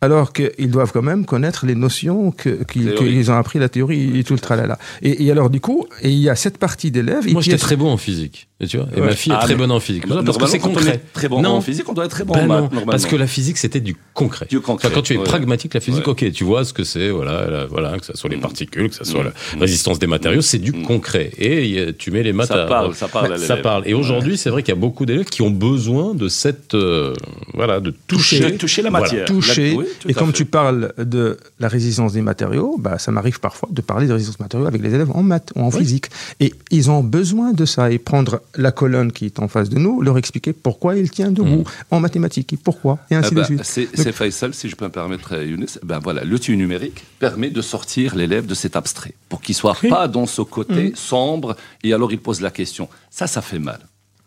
Alors 0.00 0.32
qu'ils 0.32 0.70
doivent 0.70 0.92
quand 0.92 1.02
même 1.02 1.24
connaître 1.26 1.66
les 1.66 1.74
notions 1.74 2.30
qu'ils 2.30 3.30
ont 3.32 3.34
appris, 3.34 3.58
la 3.58 3.68
théorie 3.68 4.16
et 4.18 4.22
tout 4.22 4.32
le 4.34 4.38
tralala. 4.38 4.78
Et, 5.02 5.24
et 5.24 5.30
alors 5.32 5.50
du 5.50 5.60
coup, 5.60 5.86
et 6.02 6.10
il 6.10 6.18
y 6.20 6.28
a 6.28 6.36
cette 6.36 6.56
partie 6.58 6.92
d'élèves. 6.92 7.28
Moi, 7.32 7.42
j'étais 7.42 7.58
très 7.58 7.74
bon 7.74 7.90
en 7.90 7.96
physique. 7.96 8.46
Et 8.60 8.66
tu 8.66 8.76
vois, 8.76 8.86
et 8.96 9.00
Ouais. 9.00 9.06
ma 9.06 9.12
fille 9.14 9.32
est 9.32 9.36
Ah, 9.38 9.44
très 9.44 9.54
bonne 9.54 9.70
en 9.70 9.78
physique. 9.80 10.04
Parce 10.08 10.36
que 10.36 10.46
c'est 10.46 10.58
concret. 10.58 10.94
est 10.94 11.12
très 11.12 11.28
bon 11.28 11.42
non, 11.42 11.50
en 11.50 11.60
physique, 11.60 11.88
on 11.88 11.92
doit 11.94 12.04
être 12.06 12.10
très 12.12 12.24
bon 12.24 12.34
Ben 12.34 12.40
en 12.40 12.42
non, 12.46 12.48
maths, 12.54 12.62
normalement. 12.72 12.90
parce 12.90 13.06
que 13.06 13.14
la 13.16 13.26
physique, 13.28 13.56
c'était 13.56 13.78
du 13.80 13.96
concret. 14.14 14.46
Du 14.50 14.60
concret, 14.60 14.86
Enfin, 14.88 14.94
quand 14.96 15.02
tu 15.02 15.14
es 15.14 15.16
ouais. 15.16 15.22
pragmatique, 15.24 15.74
la 15.74 15.80
physique, 15.80 16.06
Ouais. 16.06 16.12
ok, 16.12 16.32
tu 16.32 16.42
vois 16.44 16.64
ce 16.64 16.72
que 16.72 16.82
c'est, 16.82 17.10
voilà, 17.10 17.48
la- 17.48 17.66
voilà, 17.66 17.96
que 17.98 18.04
ce 18.06 18.16
soit 18.16 18.28
les 18.30 18.36
Mm. 18.36 18.40
particules, 18.40 18.88
que 18.90 18.96
ce 18.96 19.04
soit 19.04 19.22
Mm. 19.22 19.32
la 19.54 19.60
résistance 19.60 19.98
des 20.00 20.08
matériaux, 20.08 20.40
c'est 20.42 20.58
du 20.58 20.72
Mm. 20.72 20.82
concret. 20.84 21.30
Et 21.38 21.80
a- 21.80 21.92
tu 21.92 22.10
mets 22.10 22.24
les 22.24 22.32
maths 22.32 22.48
Ça 22.48 22.64
à- 22.64 22.66
parle, 22.66 22.94
ça 22.96 23.06
parle 23.06 23.32
à 23.32 23.38
ça 23.38 23.56
parle. 23.58 23.82
Et 23.86 23.94
aujourd'hui, 23.94 24.36
c'est 24.36 24.50
vrai 24.50 24.62
qu'il 24.64 24.74
y 24.74 24.76
a 24.76 24.80
beaucoup 24.80 25.06
d'élèves 25.06 25.26
qui 25.26 25.42
ont 25.42 25.50
besoin 25.50 26.14
de 26.14 26.28
cette, 26.28 26.74
euh, 26.74 27.14
voilà, 27.54 27.78
de 27.80 27.92
toucher, 28.08 28.40
Toucher, 28.40 28.56
toucher 28.56 28.82
la 28.82 28.90
Voilà. 28.90 29.04
matière. 29.04 29.24
toucher. 29.26 29.76
Et 30.08 30.14
comme 30.14 30.28
fait. 30.28 30.32
tu 30.34 30.44
parles 30.44 30.92
de 30.98 31.38
la 31.58 31.68
résistance 31.68 32.12
des 32.12 32.22
matériaux, 32.22 32.76
bah, 32.78 32.98
ça 32.98 33.10
m'arrive 33.12 33.40
parfois 33.40 33.68
de 33.72 33.80
parler 33.80 34.06
de 34.06 34.12
résistance 34.12 34.38
des 34.38 34.44
matériaux 34.44 34.66
avec 34.66 34.82
les 34.82 34.94
élèves 34.94 35.10
en 35.12 35.22
maths 35.22 35.52
ou 35.56 35.60
en 35.60 35.70
physique. 35.70 36.06
Et 36.40 36.54
ils 36.70 36.90
ont 36.90 37.02
besoin 37.02 37.52
de 37.52 37.64
ça 37.64 37.90
et 37.90 37.98
prendre 37.98 38.40
la 38.56 38.72
colonne 38.72 39.12
qui 39.12 39.26
est 39.26 39.38
en 39.40 39.48
face 39.48 39.68
de 39.68 39.78
nous, 39.78 40.00
leur 40.02 40.18
expliquer 40.18 40.52
pourquoi 40.52 40.96
il 40.96 41.10
tient 41.10 41.30
debout 41.30 41.64
en 41.90 42.00
mathématiques 42.00 42.52
et 42.52 42.56
pourquoi, 42.56 42.98
et 43.10 43.14
ainsi 43.14 43.28
Ah 43.32 43.34
bah, 43.34 43.40
de 43.48 43.62
suite. 43.62 43.88
c'est 43.94 44.12
Faisal, 44.12 44.54
si 44.54 44.68
je 44.68 44.76
peux 44.76 44.84
me 44.86 44.90
permettre, 44.90 45.34
euh, 45.34 45.44
Younes. 45.44 45.66
Ben 45.84 45.98
voilà, 45.98 46.24
l'outil 46.24 46.56
numérique 46.56 47.04
permet 47.18 47.50
de 47.50 47.60
sortir 47.62 48.14
l'élève 48.16 48.46
de 48.46 48.54
cet 48.54 48.76
abstrait 48.76 49.14
pour 49.28 49.40
qu'il 49.40 49.54
soit 49.54 49.76
Oui. 49.82 49.88
pas 49.90 50.08
dans 50.08 50.26
ce 50.26 50.42
côté 50.42 50.90
Mhm. 50.90 50.96
sombre 50.96 51.56
et 51.84 51.92
alors 51.92 52.10
il 52.12 52.18
pose 52.18 52.40
la 52.40 52.50
question. 52.50 52.88
Ça, 53.10 53.26
ça 53.26 53.40
fait 53.42 53.58
mal. 53.58 53.80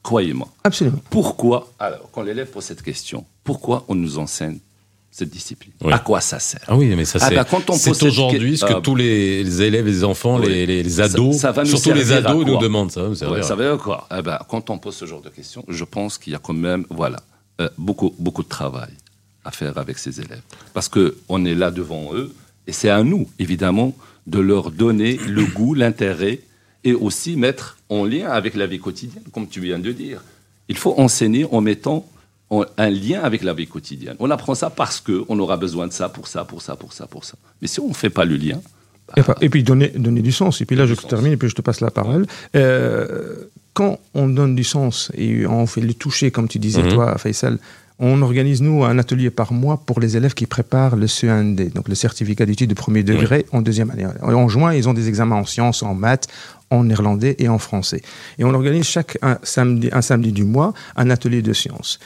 Croyez-moi. 0.03 0.47
Absolument. 0.63 0.99
Pourquoi 1.09 1.71
Alors, 1.79 2.09
quand 2.11 2.23
l'élève 2.23 2.47
pose 2.49 2.63
cette 2.63 2.81
question, 2.81 3.23
pourquoi 3.43 3.85
on 3.87 3.95
nous 3.95 4.17
enseigne 4.17 4.57
cette 5.11 5.29
discipline 5.29 5.73
Oui. 5.83 5.91
À 5.91 5.99
quoi 5.99 6.21
ça 6.21 6.39
sert 6.39 6.61
Ah 6.67 6.75
oui, 6.77 6.87
mais 6.95 7.03
ça 7.05 7.19
Ah 7.21 7.27
c'est 7.29 7.35
bah, 7.35 7.45
on 7.67 7.73
c'est 7.73 8.03
aujourd'hui 8.03 8.57
ce 8.57 8.63
que 8.65 8.71
que- 8.71 8.77
ah, 8.77 8.81
tous 8.81 8.95
les, 8.95 9.43
les 9.43 9.61
élèves 9.61 9.85
les 9.85 10.03
enfants, 10.05 10.39
Oui. 10.39 10.47
les, 10.47 10.65
les- 10.65 10.83
les 10.83 10.89
Ça- 10.89 11.03
ados, 11.03 11.35
ça 11.37 11.51
va 11.51 11.63
nous 11.63 11.69
surtout 11.69 11.91
les 11.93 12.11
ados, 12.13 12.45
nous 12.45 12.57
demandent 12.57 12.91
ça. 12.91 13.01
va 13.03 13.09
nous 13.09 13.23
Ouais, 13.33 13.43
ça 13.43 13.55
veut 13.55 13.65
dire 13.69 13.77
quoi 13.77 14.07
Eh 14.17 14.21
ben, 14.21 14.39
Quand 14.49 14.69
on 14.69 14.77
pose 14.77 14.95
ce 14.95 15.05
genre 15.05 15.21
de 15.21 15.29
questions, 15.29 15.65
je 15.67 15.83
pense 15.83 16.17
qu'il 16.17 16.31
y 16.33 16.35
a 16.35 16.39
quand 16.39 16.53
même 16.53 16.85
voilà, 16.89 17.21
euh, 17.59 17.67
beaucoup, 17.77 18.15
beaucoup 18.19 18.43
de 18.43 18.47
travail 18.49 18.89
à 19.43 19.51
faire 19.51 19.77
avec 19.77 19.97
ces 19.97 20.19
élèves. 20.21 20.41
Parce 20.73 20.87
qu'on 20.87 21.45
est 21.45 21.55
là 21.55 21.71
devant 21.71 22.13
eux, 22.13 22.33
et 22.67 22.71
c'est 22.71 22.89
à 22.89 23.03
nous, 23.03 23.27
évidemment, 23.39 23.93
de 24.27 24.39
leur 24.39 24.71
donner 24.71 25.17
le 25.27 25.43
goût, 25.57 25.73
l'intérêt, 25.73 26.39
et 26.83 26.93
aussi 26.93 27.35
mettre 27.35 27.77
en 27.89 28.05
lien 28.05 28.29
avec 28.29 28.55
la 28.55 28.65
vie 28.65 28.79
quotidienne, 28.79 29.23
comme 29.33 29.47
tu 29.47 29.59
viens 29.59 29.77
de 29.79 29.91
dire. 29.91 30.23
Il 30.69 30.77
faut 30.77 30.93
enseigner 30.97 31.45
en 31.51 31.59
mettant 31.59 32.05
un 32.77 32.89
lien 32.89 33.21
avec 33.21 33.43
la 33.43 33.53
vie 33.53 33.67
quotidienne. 33.67 34.15
On 34.19 34.29
apprend 34.29 34.55
ça 34.55 34.69
parce 34.69 34.99
qu'on 34.99 35.39
aura 35.39 35.57
besoin 35.57 35.87
de 35.87 35.93
ça, 35.93 36.09
pour 36.09 36.27
ça, 36.27 36.43
pour 36.43 36.61
ça, 36.61 36.75
pour 36.75 36.93
ça, 36.93 37.07
pour 37.07 37.23
ça. 37.23 37.35
Mais 37.61 37.67
si 37.67 37.79
on 37.79 37.87
ne 37.89 37.93
fait 37.93 38.09
pas 38.09 38.25
le 38.25 38.35
lien, 38.35 38.59
bah, 39.15 39.35
Et, 39.41 39.49
puis 39.49 39.63
donner, 39.63 39.89
donner 39.89 40.21
du 40.21 40.31
sens. 40.31 40.61
Et 40.61 40.65
puis 40.65 40.75
là, 40.75 40.85
je 40.85 40.93
sens. 40.95 41.07
termine 41.07 41.33
et 41.33 41.37
puis 41.37 41.49
je 41.49 41.55
te 41.55 41.61
passe 41.61 41.81
la 41.81 41.91
parole. 41.91 42.25
Euh, 42.55 43.35
quand 43.73 43.99
on 44.13 44.27
donne 44.27 44.55
du 44.55 44.63
sens 44.63 45.11
et 45.15 45.45
on 45.47 45.65
fait 45.65 45.81
le 45.81 45.93
toucher, 45.93 46.31
comme 46.31 46.47
tu 46.47 46.59
disais 46.59 46.83
Mhm. 46.83 46.93
toi, 46.93 47.17
Faisal, 47.17 47.57
On 48.03 48.23
organise, 48.23 48.63
nous, 48.63 48.83
un 48.83 48.97
atelier 48.97 49.29
par 49.29 49.53
mois 49.53 49.77
pour 49.85 49.99
les 49.99 50.17
élèves 50.17 50.33
qui 50.33 50.47
préparent 50.47 50.95
le 50.95 51.05
CEND, 51.05 51.71
donc 51.75 51.87
le 51.87 51.93
certificat 51.93 52.47
d'études 52.47 52.71
de 52.71 52.73
premier 52.73 53.03
degré 53.03 53.45
en 53.51 53.61
deuxième 53.61 53.91
année. 53.91 54.07
En 54.23 54.47
juin, 54.47 54.73
ils 54.73 54.89
ont 54.89 54.95
des 54.95 55.07
examens 55.07 55.35
en 55.35 55.45
sciences, 55.45 55.83
en 55.83 55.93
maths, 55.93 56.27
en 56.71 56.85
néerlandais 56.85 57.35
et 57.37 57.47
en 57.47 57.59
français. 57.59 58.01
Et 58.39 58.43
on 58.43 58.55
organise 58.55 58.85
chaque 58.85 59.19
un 59.21 59.37
samedi, 59.43 59.89
un 59.91 60.01
samedi 60.01 60.31
du 60.31 60.45
mois 60.45 60.73
un 60.95 61.11
atelier 61.11 61.43
de 61.43 61.53
sciences. 61.53 61.99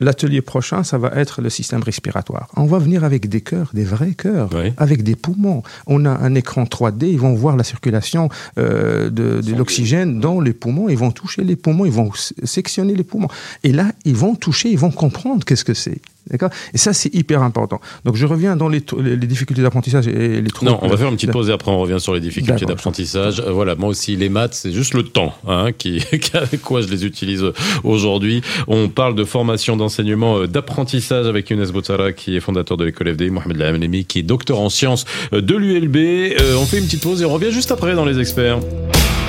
L'atelier 0.00 0.40
prochain, 0.40 0.82
ça 0.82 0.96
va 0.98 1.08
être 1.14 1.42
le 1.42 1.50
système 1.50 1.82
respiratoire. 1.82 2.48
On 2.56 2.64
va 2.64 2.78
venir 2.78 3.04
avec 3.04 3.28
des 3.28 3.42
cœurs, 3.42 3.70
des 3.74 3.84
vrais 3.84 4.12
cœurs, 4.14 4.48
Oui. 4.54 4.72
avec 4.78 5.02
des 5.02 5.14
poumons. 5.14 5.62
On 5.86 6.04
a 6.06 6.10
un 6.10 6.34
écran 6.34 6.64
3D, 6.64 7.04
ils 7.10 7.18
vont 7.20 7.34
voir 7.34 7.56
la 7.56 7.64
circulation 7.64 8.28
euh, 8.58 9.10
de, 9.10 9.40
de 9.42 9.54
l'oxygène 9.54 10.18
dans 10.20 10.40
les 10.40 10.52
poumons, 10.54 10.88
ils 10.88 10.96
vont 10.98 11.10
toucher 11.10 11.44
les 11.44 11.56
poumons, 11.56 11.84
ils 11.84 11.92
vont 11.92 12.10
sectionner 12.44 12.94
les 12.94 13.04
poumons. 13.04 13.28
Et 13.62 13.72
là, 13.72 13.92
ils 14.04 14.16
vont 14.16 14.34
toucher, 14.34 14.70
ils 14.70 14.78
vont 14.78 14.90
comprendre 14.90 15.44
qu'est-ce 15.44 15.64
que 15.64 15.74
c'est. 15.74 16.00
D'accord? 16.30 16.50
Et 16.74 16.78
ça, 16.78 16.92
c'est 16.92 17.12
hyper 17.14 17.42
important. 17.42 17.80
Donc, 18.04 18.16
je 18.16 18.26
reviens 18.26 18.56
dans 18.56 18.68
les, 18.68 18.80
trou- 18.82 19.00
les, 19.00 19.16
les 19.16 19.26
difficultés 19.26 19.62
d'apprentissage 19.62 20.06
et 20.08 20.40
les 20.40 20.50
troubles. 20.50 20.70
Non, 20.72 20.78
on 20.82 20.88
va 20.88 20.96
faire 20.96 21.08
une 21.08 21.14
petite 21.16 21.32
pause 21.32 21.48
et 21.48 21.52
après 21.52 21.70
on 21.70 21.78
revient 21.80 21.98
sur 22.00 22.14
les 22.14 22.20
difficultés 22.20 22.64
d'apprentissage. 22.66 23.40
Euh, 23.40 23.50
voilà, 23.52 23.74
moi 23.74 23.88
aussi 23.88 24.16
les 24.16 24.28
maths, 24.28 24.54
c'est 24.54 24.72
juste 24.72 24.94
le 24.94 25.02
temps 25.02 25.34
hein, 25.46 25.72
qui, 25.76 26.02
quoi 26.62 26.82
je 26.82 26.88
les 26.88 27.04
utilise 27.04 27.44
aujourd'hui. 27.84 28.42
On 28.68 28.88
parle 28.88 29.14
de 29.14 29.24
formation 29.24 29.76
d'enseignement 29.76 30.38
euh, 30.38 30.46
d'apprentissage 30.46 31.26
avec 31.26 31.50
Younes 31.50 31.66
Boutsara 31.70 32.12
qui 32.12 32.36
est 32.36 32.40
fondateur 32.40 32.76
de 32.76 32.84
l'école 32.84 33.12
FDI, 33.14 33.30
Mohamed 33.30 33.56
Lahamlemi 33.56 34.04
qui 34.04 34.20
est 34.20 34.22
docteur 34.22 34.60
en 34.60 34.68
sciences 34.68 35.04
euh, 35.32 35.40
de 35.40 35.56
l'ULB. 35.56 35.96
Euh, 35.96 36.56
on 36.60 36.64
fait 36.66 36.78
une 36.78 36.84
petite 36.84 37.02
pause 37.02 37.22
et 37.22 37.24
on 37.24 37.30
revient 37.32 37.50
juste 37.52 37.72
après 37.72 37.94
dans 37.94 38.04
les 38.04 38.18
experts. 38.20 38.58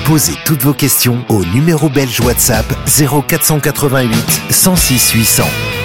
Posez 0.04 0.32
toutes 0.44 0.62
vos 0.62 0.72
questions 0.74 1.24
au 1.28 1.44
numéro 1.46 1.88
belge 1.88 2.20
WhatsApp 2.20 2.66
0488 2.86 4.14
106 4.50 5.12
800. 5.12 5.81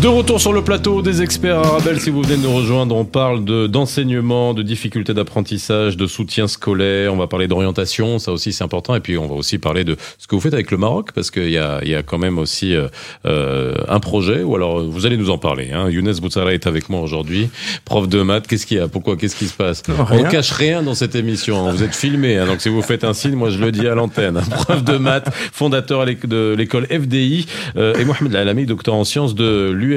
De 0.00 0.08
retour 0.08 0.40
sur 0.40 0.54
le 0.54 0.64
plateau 0.64 1.02
des 1.02 1.20
experts 1.20 1.58
Arabelle, 1.58 2.00
si 2.00 2.08
vous 2.08 2.22
venez 2.22 2.38
de 2.38 2.42
nous 2.42 2.54
rejoindre, 2.54 2.96
on 2.96 3.04
parle 3.04 3.44
de 3.44 3.66
d'enseignement, 3.66 4.54
de 4.54 4.62
difficultés 4.62 5.12
d'apprentissage, 5.12 5.98
de 5.98 6.06
soutien 6.06 6.48
scolaire, 6.48 7.12
on 7.12 7.18
va 7.18 7.26
parler 7.26 7.48
d'orientation, 7.48 8.18
ça 8.18 8.32
aussi 8.32 8.54
c'est 8.54 8.64
important, 8.64 8.94
et 8.94 9.00
puis 9.00 9.18
on 9.18 9.26
va 9.28 9.34
aussi 9.34 9.58
parler 9.58 9.84
de 9.84 9.96
ce 10.16 10.26
que 10.26 10.34
vous 10.34 10.40
faites 10.40 10.54
avec 10.54 10.70
le 10.70 10.78
Maroc, 10.78 11.10
parce 11.14 11.30
qu'il 11.30 11.50
y 11.50 11.58
a, 11.58 11.80
il 11.82 11.90
y 11.90 11.94
a 11.94 12.02
quand 12.02 12.16
même 12.16 12.38
aussi 12.38 12.74
euh, 12.74 12.88
euh, 13.26 13.74
un 13.88 14.00
projet, 14.00 14.42
ou 14.42 14.54
alors 14.56 14.82
vous 14.82 15.04
allez 15.04 15.18
nous 15.18 15.28
en 15.28 15.36
parler. 15.36 15.70
Hein. 15.74 15.90
Younes 15.90 16.14
Boutsara 16.18 16.54
est 16.54 16.66
avec 16.66 16.88
moi 16.88 17.02
aujourd'hui, 17.02 17.50
prof 17.84 18.08
de 18.08 18.22
maths, 18.22 18.46
qu'est-ce 18.46 18.64
qu'il 18.64 18.78
y 18.78 18.80
a 18.80 18.88
Pourquoi 18.88 19.18
Qu'est-ce 19.18 19.36
qui 19.36 19.48
se 19.48 19.54
passe? 19.54 19.86
Non, 19.86 19.96
On 20.10 20.22
ne 20.24 20.30
cache 20.30 20.52
rien 20.52 20.82
dans 20.82 20.94
cette 20.94 21.14
émission, 21.14 21.68
hein. 21.68 21.72
vous 21.72 21.82
êtes 21.82 21.94
filmé, 21.94 22.38
hein, 22.38 22.46
donc 22.46 22.62
si 22.62 22.70
vous 22.70 22.80
faites 22.80 23.04
un 23.04 23.12
signe, 23.12 23.34
moi 23.34 23.50
je 23.50 23.58
le 23.58 23.70
dis 23.70 23.86
à 23.86 23.94
l'antenne. 23.94 24.38
hein. 24.38 24.42
Prof 24.64 24.82
de 24.82 24.96
maths, 24.96 25.28
fondateur 25.52 26.06
de 26.06 26.54
l'école 26.56 26.86
FDI, 26.86 27.44
euh, 27.76 27.92
et 27.98 28.06
Mohamed 28.06 28.34
Alami, 28.34 28.64
docteur 28.64 28.94
en 28.94 29.04
sciences 29.04 29.34
de 29.34 29.70
l'ULB. 29.70 29.89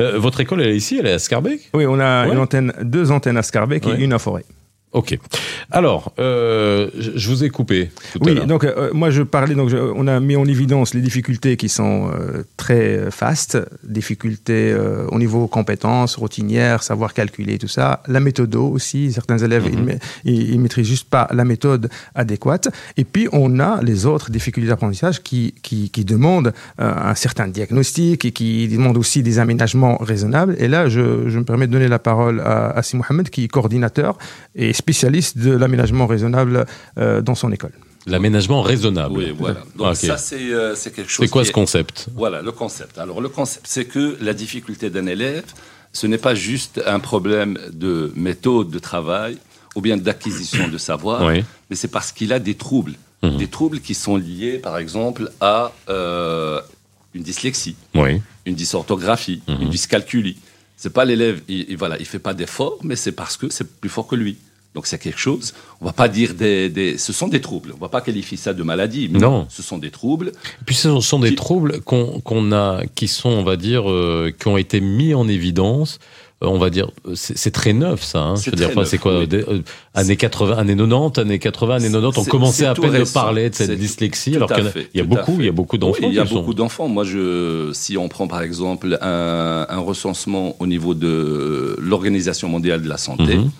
Euh, 0.00 0.18
votre 0.18 0.40
école, 0.40 0.60
elle 0.62 0.68
est 0.70 0.76
ici, 0.76 0.98
elle 0.98 1.06
est 1.06 1.12
à 1.12 1.18
Scarbeck? 1.18 1.70
Oui, 1.74 1.84
on 1.86 1.98
a 2.00 2.26
Ouais. 2.26 2.32
une 2.32 2.38
antenne, 2.38 2.72
deux 2.82 3.10
antennes 3.10 3.36
à 3.36 3.42
Scarbeck 3.42 3.86
Ouais. 3.86 3.94
et 3.98 4.04
une 4.04 4.12
à 4.12 4.18
Forêt. 4.18 4.44
Ok. 4.94 5.18
Alors, 5.70 6.12
euh, 6.18 6.88
je 6.94 7.28
vous 7.28 7.44
ai 7.44 7.50
coupé 7.50 7.90
tout 8.12 8.20
à 8.20 8.24
Oui, 8.24 8.46
donc 8.46 8.64
euh, 8.64 8.90
moi 8.94 9.10
je 9.10 9.22
parlais, 9.22 9.54
donc 9.54 9.68
je- 9.68 9.76
on 9.76 10.06
a 10.06 10.18
mis 10.20 10.36
en 10.36 10.46
évidence 10.46 10.94
les 10.94 11.00
difficultés 11.02 11.56
qui 11.56 11.68
sont 11.68 12.10
euh, 12.12 12.44
très 12.56 13.10
fastes, 13.10 13.58
difficultés 13.82 14.74
au 15.10 15.18
niveau 15.18 15.46
compétences, 15.48 16.16
routinières, 16.16 16.82
savoir 16.82 17.12
calculer, 17.12 17.58
tout 17.58 17.68
ça. 17.68 18.02
La 18.06 18.20
méthode 18.20 18.54
aussi, 18.54 19.12
certains 19.12 19.38
élèves, 19.38 19.64
ils, 19.72 19.82
ma- 19.82 19.92
ils, 20.24 20.52
ils 20.52 20.60
maîtrisent 20.60 20.86
juste 20.86 21.08
pas 21.10 21.28
la 21.32 21.44
méthode 21.44 21.88
adéquate. 22.14 22.68
Et 22.96 23.04
puis 23.04 23.28
on 23.32 23.58
a 23.60 23.82
les 23.82 24.06
autres 24.06 24.30
difficultés 24.30 24.68
d'apprentissage 24.68 25.22
qui, 25.22 25.54
qui, 25.62 25.90
qui 25.90 26.04
demandent 26.04 26.52
un 26.78 27.14
certain 27.14 27.48
diagnostic 27.48 28.24
et 28.24 28.32
qui 28.32 28.68
demandent 28.68 28.96
aussi 28.98 29.22
des 29.22 29.38
aménagements 29.38 29.96
raisonnables. 29.98 30.54
Et 30.58 30.68
là, 30.68 30.88
je, 30.88 31.28
je 31.28 31.38
me 31.38 31.44
permets 31.44 31.66
de 31.66 31.72
donner 31.72 31.88
la 31.88 31.98
parole 31.98 32.40
à 32.40 32.70
Assim 32.70 32.96
Mohamed, 32.98 33.28
qui 33.30 33.44
est 33.44 33.48
coordinateur 33.48 34.16
et 34.54 34.72
spécialiste 34.88 35.38
de 35.38 35.50
l'aménagement 35.52 36.06
raisonnable 36.06 36.66
euh, 36.98 37.22
dans 37.22 37.34
son 37.34 37.50
école. 37.52 37.72
L'aménagement 38.06 38.60
raisonnable. 38.60 39.14
Oui, 39.16 39.34
voilà. 39.36 39.60
Donc 39.76 39.86
Ah, 39.86 39.90
ok. 39.92 39.96
ça, 39.96 40.18
c'est 40.18 40.52
euh, 40.52 40.74
quelque 40.94 41.08
chose 41.10 41.24
C'est 41.24 41.30
quoi 41.32 41.40
qui 41.42 41.46
ce 41.46 41.50
est- 41.52 41.54
concept? 41.54 42.06
Voilà, 42.14 42.42
le 42.42 42.52
concept. 42.52 42.98
Alors, 42.98 43.22
le 43.22 43.30
concept, 43.30 43.64
c'est 43.66 43.86
que 43.86 44.18
la 44.20 44.34
difficulté 44.34 44.90
d'un 44.90 45.06
élève, 45.06 45.44
ce 45.94 46.06
n'est 46.06 46.18
pas 46.18 46.34
juste 46.34 46.82
un 46.86 47.00
problème 47.00 47.58
de 47.72 48.12
méthode 48.14 48.68
de 48.70 48.78
travail 48.78 49.38
ou 49.74 49.80
bien 49.80 49.96
d'acquisition 49.96 50.68
de 50.68 50.76
savoir, 50.76 51.24
Oui. 51.24 51.42
mais 51.70 51.76
c'est 51.76 51.88
parce 51.88 52.12
qu'il 52.12 52.30
a 52.34 52.38
des 52.38 52.56
troubles. 52.56 52.94
Mhm. 53.22 53.38
Des 53.38 53.48
troubles 53.48 53.80
qui 53.80 53.94
sont 53.94 54.16
liés, 54.18 54.58
par 54.58 54.76
exemple, 54.76 55.30
à 55.40 55.72
euh, 55.88 56.60
une 57.14 57.22
dyslexie, 57.22 57.74
Oui. 57.94 58.20
une 58.44 58.54
dysorthographie, 58.54 59.40
Mhm. 59.48 59.62
une 59.62 59.70
dyscalculie. 59.70 60.36
C'est 60.76 60.92
pas 60.92 61.06
l'élève, 61.06 61.40
il, 61.48 61.70
il- 61.70 61.78
voilà, 61.78 61.96
il 61.98 62.04
fait 62.04 62.18
pas 62.28 62.34
d'efforts, 62.34 62.78
mais 62.82 62.96
c'est 62.96 63.12
parce 63.12 63.38
que 63.38 63.46
c'est 63.48 63.68
plus 63.80 63.88
fort 63.88 64.06
que 64.06 64.16
lui. 64.24 64.36
Donc 64.74 64.86
c'est 64.86 64.98
quelque 64.98 65.18
chose. 65.20 65.54
On 65.80 65.84
va 65.86 65.92
pas 65.92 66.08
dire 66.08 66.34
des, 66.34 66.68
des- 66.68 66.98
ce 66.98 67.12
sont 67.12 67.28
des 67.28 67.40
troubles. 67.40 67.72
On 67.76 67.80
va 67.80 67.88
pas 67.88 68.00
qualifier 68.00 68.36
ça 68.36 68.52
de 68.52 68.62
maladie. 68.64 69.08
mais 69.10 69.20
Non. 69.20 69.46
ce 69.48 69.62
sont 69.62 69.78
des 69.78 69.90
troubles. 69.90 70.28
Et 70.28 70.64
puis 70.66 70.74
ce 70.74 70.98
sont 71.00 71.20
des 71.20 71.30
Qui- 71.30 71.34
troubles 71.36 71.80
qu'on 71.82 72.20
qu'on 72.20 72.50
a, 72.52 72.82
qui 72.94 73.06
sont, 73.06 73.28
on 73.30 73.44
va 73.44 73.56
dire, 73.56 73.88
euh, 73.88 74.32
qui 74.36 74.48
ont 74.48 74.56
été 74.56 74.80
mis 74.80 75.14
en 75.14 75.28
évidence. 75.28 76.00
Euh, 76.42 76.48
on 76.48 76.58
va 76.58 76.70
dire, 76.70 76.90
c'est 77.14 77.38
c'est 77.38 77.52
très 77.52 77.72
neuf 77.72 78.02
ça. 78.02 78.18
Hein. 78.18 78.34
C'est 78.36 78.46
Je 78.46 78.50
veux 78.50 78.56
dire, 78.56 78.70
enfin, 78.70 78.84
c'est 78.84 78.98
quoi 78.98 79.20
oui. 79.20 79.28
des- 79.28 79.42
euh, 79.48 79.62
Années 79.94 80.16
80, 80.16 80.56
années 80.58 80.74
90, 80.74 81.20
années 81.20 81.38
80, 81.38 81.74
années 81.76 81.88
90, 81.92 82.18
on 82.18 82.24
commençait 82.24 82.66
à 82.66 82.74
peine 82.74 82.90
de 82.90 82.98
récent. 82.98 83.20
parler 83.20 83.50
de 83.50 83.54
cette 83.54 83.78
dyslexie, 83.78 84.32
tout 84.32 84.38
alors 84.38 84.52
qu'il 84.52 84.64
y 84.92 84.98
y 84.98 85.00
a 85.00 85.04
beaucoup, 85.04 85.36
il 85.38 85.44
y 85.44 85.48
a 85.48 85.52
beaucoup 85.52 85.78
d'enfants. 85.78 85.98
Oui, 86.02 86.08
il 86.08 86.14
y 86.14 86.18
a 86.18 86.24
beaucoup 86.24 86.52
d'enfants. 86.52 86.88
Moi, 86.88 87.04
je, 87.04 87.70
si 87.72 87.96
on 87.96 88.08
prend 88.08 88.26
par 88.26 88.42
exemple 88.42 88.98
un, 89.00 89.66
un 89.68 89.78
recensement 89.78 90.56
au 90.58 90.66
niveau 90.66 90.94
de 90.94 91.76
l'Organisation 91.80 92.48
mondiale 92.48 92.82
de 92.82 92.88
la 92.88 92.98
santé, 92.98 93.36
Mhm. 93.36 93.50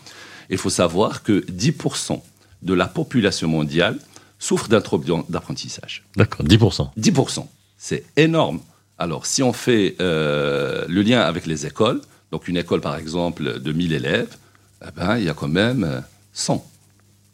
Il 0.51 0.59
faut 0.59 0.71
savoir 0.71 1.23
que 1.23 1.45
10% 1.51 2.21
de 2.63 2.75
la 2.75 2.87
population 2.87 3.49
mondiale 3.49 3.99
souffre 4.39 4.69
d'un 4.69 4.81
trouble 4.81 5.07
d'apprentissage. 5.29 6.05
D'accord, 6.17 6.45
10%. 6.47 6.91
10%, 6.99 7.47
c'est 7.79 8.05
énorme. 8.17 8.61
Alors, 8.99 9.27
si 9.27 9.43
on 9.43 9.53
fait 9.53 9.97
euh, 10.01 10.85
le 10.89 11.03
lien 11.03 11.21
avec 11.21 11.47
les 11.47 11.67
écoles, 11.67 12.01
donc 12.31 12.49
une 12.49 12.57
école 12.57 12.81
par 12.81 12.97
exemple 12.97 13.61
de 13.61 13.73
1000 13.73 13.93
élèves, 13.93 14.37
eh 14.83 14.91
ben, 14.97 15.19
il 15.19 15.25
y 15.25 15.29
a 15.29 15.35
quand 15.35 15.49
même 15.49 15.85
euh, 15.85 16.01
100 16.33 16.65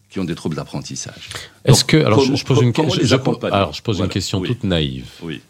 qui 0.09 0.19
ont 0.21 0.25
des 0.25 0.35
troubles 0.35 0.57
d'apprentissage. 0.57 1.29
Est-ce 1.65 1.85
que, 1.85 1.97
alors 1.99 2.21
je, 2.25 2.45
pose 2.45 2.61
une, 2.63 2.73
je- 2.75 3.05
je- 3.07 3.47
alors 3.47 3.73
je 3.73 3.83
pose 3.83 4.01
une 4.01 4.09
question 4.09 4.41
Oui. 4.41 4.49
toute 4.49 4.65
naïve. 4.65 5.07
Oui. 5.23 5.41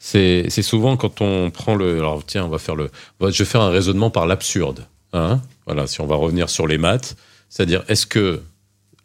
C'est 0.00 0.48
souvent 0.62 0.96
quand 0.96 1.20
on 1.20 1.50
prend 1.50 1.74
le. 1.74 1.96
Alors 1.98 2.22
tiens, 2.24 2.44
on 2.44 2.48
va 2.48 2.58
faire 2.58 2.76
le. 2.76 2.90
Je 3.20 3.26
vais 3.26 3.44
faire 3.44 3.60
un 3.60 3.70
raisonnement 3.70 4.10
par 4.10 4.26
l'absurde. 4.26 4.86
Hein 5.12 5.40
voilà, 5.68 5.86
si 5.86 6.00
on 6.00 6.06
va 6.06 6.16
revenir 6.16 6.48
sur 6.50 6.66
les 6.66 6.78
maths, 6.78 7.16
c'est-à-dire 7.50 7.84
est-ce 7.88 8.06
que 8.06 8.40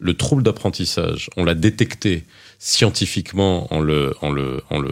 le 0.00 0.14
trouble 0.14 0.42
d'apprentissage, 0.42 1.30
on 1.36 1.44
l'a 1.44 1.54
détecté 1.54 2.24
scientifiquement 2.58 3.72
en 3.72 3.80
le, 3.80 4.14
en 4.20 4.30
le, 4.30 4.60
en 4.70 4.78
le, 4.80 4.90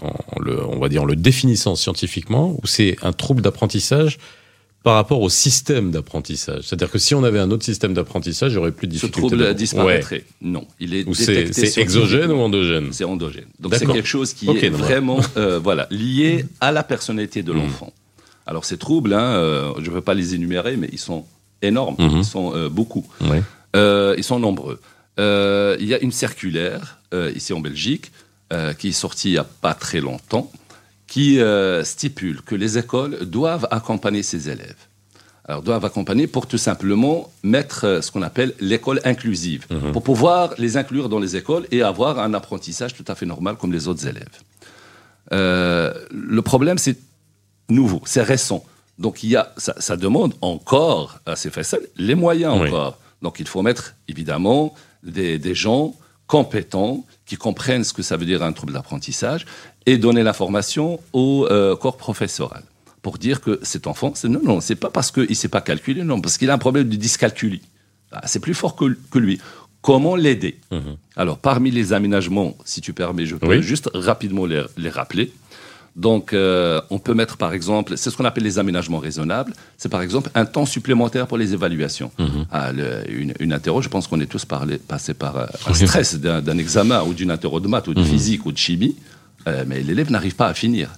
en 0.00 0.40
le, 0.40 0.64
on 0.64 0.78
va 0.78 0.88
dire 0.88 1.02
en 1.02 1.06
le 1.06 1.16
définissant 1.16 1.74
scientifiquement, 1.76 2.56
ou 2.62 2.66
c'est 2.66 2.96
un 3.02 3.12
trouble 3.12 3.42
d'apprentissage 3.42 4.18
par 4.84 4.94
rapport 4.94 5.20
au 5.20 5.28
système 5.28 5.90
d'apprentissage? 5.90 6.62
C'est-à-dire 6.64 6.90
que 6.90 6.98
si 6.98 7.14
on 7.14 7.24
avait 7.24 7.40
un 7.40 7.50
autre 7.50 7.64
système 7.64 7.92
d'apprentissage, 7.94 8.52
il 8.52 8.54
y 8.54 8.58
aurait 8.58 8.70
plus 8.72 8.86
de 8.86 8.92
Ce 8.94 9.06
difficultés. 9.06 9.20
trouble 9.28 9.36
d'appren- 9.42 9.48
Ouais. 9.48 9.54
disparaîtrait. 9.54 10.24
Non, 10.40 10.66
il 10.78 10.94
est 10.94 11.04
Ou 11.08 11.14
c'est 11.14 11.34
détecté 11.34 11.66
c'est 11.66 11.80
exogène 11.80 12.30
ou 12.30 12.36
endogène? 12.38 12.92
C'est 12.92 13.04
endogène. 13.04 13.46
Donc 13.58 13.74
c'est 13.74 13.86
quelque 13.86 14.06
chose 14.08 14.32
qui 14.34 14.48
est 14.48 14.70
vraiment 14.70 15.18
euh, 15.36 15.58
voilà, 15.58 15.88
lié 15.90 16.44
à 16.60 16.70
la 16.70 16.84
personnalité 16.84 17.42
de 17.42 17.52
Mhm. 17.52 17.58
l'enfant. 17.58 17.92
Alors 18.48 18.64
ces 18.64 18.78
troubles, 18.78 19.12
hein, 19.12 19.20
euh, 19.36 19.72
je 19.78 19.88
ne 19.90 19.94
veux 19.96 20.00
pas 20.00 20.14
les 20.14 20.34
énumérer, 20.34 20.76
mais 20.78 20.88
ils 20.90 20.98
sont 20.98 21.26
énormes, 21.60 21.96
Mhm. 21.98 22.18
ils 22.18 22.24
sont 22.24 22.52
euh, 22.56 22.68
beaucoup. 22.70 23.06
Euh, 23.76 24.14
ils 24.16 24.24
sont 24.24 24.40
nombreux. 24.40 24.80
Il 25.18 25.86
y 25.86 25.94
a 25.94 25.98
une 26.00 26.12
circulaire 26.12 26.98
ici 27.34 27.52
en 27.52 27.60
Belgique 27.60 28.10
qui 28.78 28.88
est 28.88 28.92
sortie 28.92 29.28
il 29.28 29.32
n'y 29.32 29.38
a 29.38 29.44
pas 29.66 29.74
très 29.74 30.00
longtemps, 30.00 30.50
qui 31.06 31.38
stipule 31.82 32.40
que 32.42 32.54
les 32.54 32.78
écoles 32.78 33.14
doivent 33.26 33.68
accompagner 33.70 34.22
ces 34.22 34.48
élèves. 34.48 34.82
Alors, 35.50 35.62
doivent 35.62 35.84
accompagner 35.84 36.26
pour 36.26 36.46
tout 36.46 36.58
simplement 36.58 37.32
mettre 37.42 38.00
ce 38.02 38.10
qu'on 38.12 38.22
appelle 38.22 38.54
l'école 38.60 39.00
inclusive, 39.04 39.66
Mhm. 39.70 39.92
pour 39.92 40.02
pouvoir 40.02 40.54
les 40.58 40.76
inclure 40.76 41.08
dans 41.08 41.18
les 41.18 41.36
écoles 41.36 41.66
et 41.72 41.82
avoir 41.82 42.18
un 42.20 42.32
apprentissage 42.34 42.94
tout 42.94 43.04
à 43.08 43.14
fait 43.14 43.26
normal 43.26 43.56
comme 43.56 43.72
les 43.72 43.88
autres 43.88 44.06
élèves. 44.06 44.36
Euh, 45.32 45.92
le 46.10 46.42
problème, 46.42 46.78
c'est 46.78 46.96
nouveau, 47.68 48.02
c'est 48.04 48.22
récent. 48.22 48.64
Donc, 48.98 49.22
il 49.22 49.30
y 49.30 49.36
a, 49.36 49.52
ça, 49.56 49.74
ça 49.78 49.96
demande 49.96 50.34
encore, 50.40 51.20
à 51.26 51.36
ces 51.36 51.50
facile, 51.50 51.80
les 51.96 52.14
moyens 52.14 52.54
Oui. 52.60 52.68
encore. 52.68 52.98
Donc, 53.22 53.38
il 53.40 53.46
faut 53.46 53.62
mettre, 53.62 53.94
évidemment, 54.08 54.74
des, 55.02 55.38
des 55.38 55.54
gens 55.54 55.94
compétents 56.26 57.04
qui 57.26 57.36
comprennent 57.36 57.84
ce 57.84 57.92
que 57.92 58.02
ça 58.02 58.16
veut 58.16 58.26
dire 58.26 58.42
un 58.42 58.52
trouble 58.52 58.72
d'apprentissage 58.72 59.46
et 59.86 59.96
donner 59.98 60.22
l'information 60.22 61.00
au 61.12 61.46
euh, 61.50 61.76
corps 61.76 61.96
professoral 61.96 62.62
pour 63.02 63.16
dire 63.18 63.40
que 63.40 63.60
cet 63.62 63.86
enfant, 63.86 64.12
c'est 64.14 64.28
non, 64.28 64.40
non, 64.42 64.60
c'est 64.60 64.74
pas 64.74 64.90
parce 64.90 65.10
qu'il 65.12 65.28
ne 65.28 65.34
sait 65.34 65.48
pas 65.48 65.60
calculer, 65.60 66.02
non, 66.02 66.20
parce 66.20 66.36
qu'il 66.36 66.50
a 66.50 66.54
un 66.54 66.58
problème 66.58 66.88
de 66.88 66.96
dyscalculie. 66.96 67.62
Ah, 68.12 68.22
c'est 68.26 68.40
plus 68.40 68.54
fort 68.54 68.74
que, 68.74 68.96
que 69.10 69.18
lui. 69.18 69.38
Comment 69.80 70.16
l'aider? 70.16 70.58
Mhm. 70.72 70.96
Alors, 71.16 71.38
parmi 71.38 71.70
les 71.70 71.92
aménagements, 71.92 72.56
si 72.64 72.80
tu 72.80 72.92
permets, 72.92 73.24
je 73.26 73.36
peux 73.36 73.46
Oui. 73.46 73.62
juste 73.62 73.88
rapidement 73.94 74.44
les, 74.46 74.64
les 74.76 74.90
rappeler. 74.90 75.32
Donc, 75.96 76.32
euh, 76.32 76.80
on 76.90 76.98
peut 77.00 77.14
mettre, 77.14 77.36
par 77.36 77.52
exemple, 77.52 77.96
c'est 77.96 78.10
ce 78.10 78.16
qu'on 78.16 78.24
appelle 78.24 78.44
les 78.44 78.58
aménagements 78.60 78.98
raisonnables. 78.98 79.52
C'est, 79.76 79.88
par 79.88 80.00
exemple, 80.02 80.30
un 80.36 80.44
temps 80.44 80.64
supplémentaire 80.66 81.26
pour 81.26 81.38
les 81.38 81.54
évaluations. 81.54 82.12
Mhm. 82.18 82.46
Ah, 82.52 82.70
le- 82.72 83.02
une, 83.10 83.34
une 83.40 83.52
interro, 83.52 83.82
je 83.82 83.88
pense 83.88 84.06
qu'on 84.06 84.20
est 84.20 84.26
tous 84.26 84.44
parlé- 84.44 84.78
passés 84.78 85.14
par 85.14 85.36
euh, 85.36 85.46
un 85.66 85.74
stress 85.74 86.14
d'un, 86.14 86.40
d'un 86.40 86.58
examen 86.58 87.02
ou 87.02 87.14
d'une 87.14 87.30
interro 87.32 87.58
de 87.58 87.66
maths 87.66 87.88
ou 87.88 87.94
de 87.94 88.00
Mhm. 88.00 88.06
physique 88.06 88.46
ou 88.46 88.52
de 88.52 88.58
chimie, 88.58 88.94
euh, 89.48 89.64
mais 89.66 89.80
l'élève 89.80 90.10
n'arrive 90.12 90.36
pas 90.36 90.46
à 90.46 90.54
finir. 90.54 90.90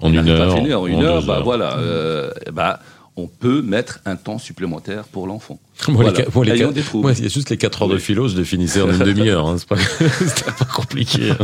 En 0.00 0.08
Il 0.08 0.14
une 0.16 0.16
n'arrive 0.24 0.36
pas 0.36 0.42
à 0.42 0.46
heure, 0.48 0.54
finir 0.56 0.80
en 0.82 0.86
une 0.86 0.96
en 0.96 1.02
heure, 1.02 1.22
bah, 1.24 1.40
voilà. 1.42 1.78
euh, 1.78 2.30
bah, 2.52 2.80
on 3.16 3.28
peut 3.28 3.62
mettre 3.62 4.00
un 4.04 4.16
temps 4.16 4.38
supplémentaire 4.38 5.04
pour 5.04 5.26
l'enfant. 5.26 5.58
Moi, 5.88 6.04
les 6.04 6.10
Voilà. 6.10 6.28
moi, 6.34 6.44
les 6.44 6.52
des 6.52 6.82
moi, 6.94 7.12
il 7.12 7.22
y 7.22 7.26
a 7.26 7.28
juste 7.28 7.48
les 7.50 7.56
4 7.56 7.82
heures 7.82 7.88
de 7.88 7.98
philo, 7.98 8.28
je 8.28 8.36
les 8.36 8.44
finissais 8.44 8.82
en 8.82 8.90
une 8.92 8.98
demi-heure. 9.12 9.46
Hein. 9.46 9.56
C'est 9.58 9.66
pas 9.68 10.64
compliqué. 10.74 11.30
hein. 11.30 11.36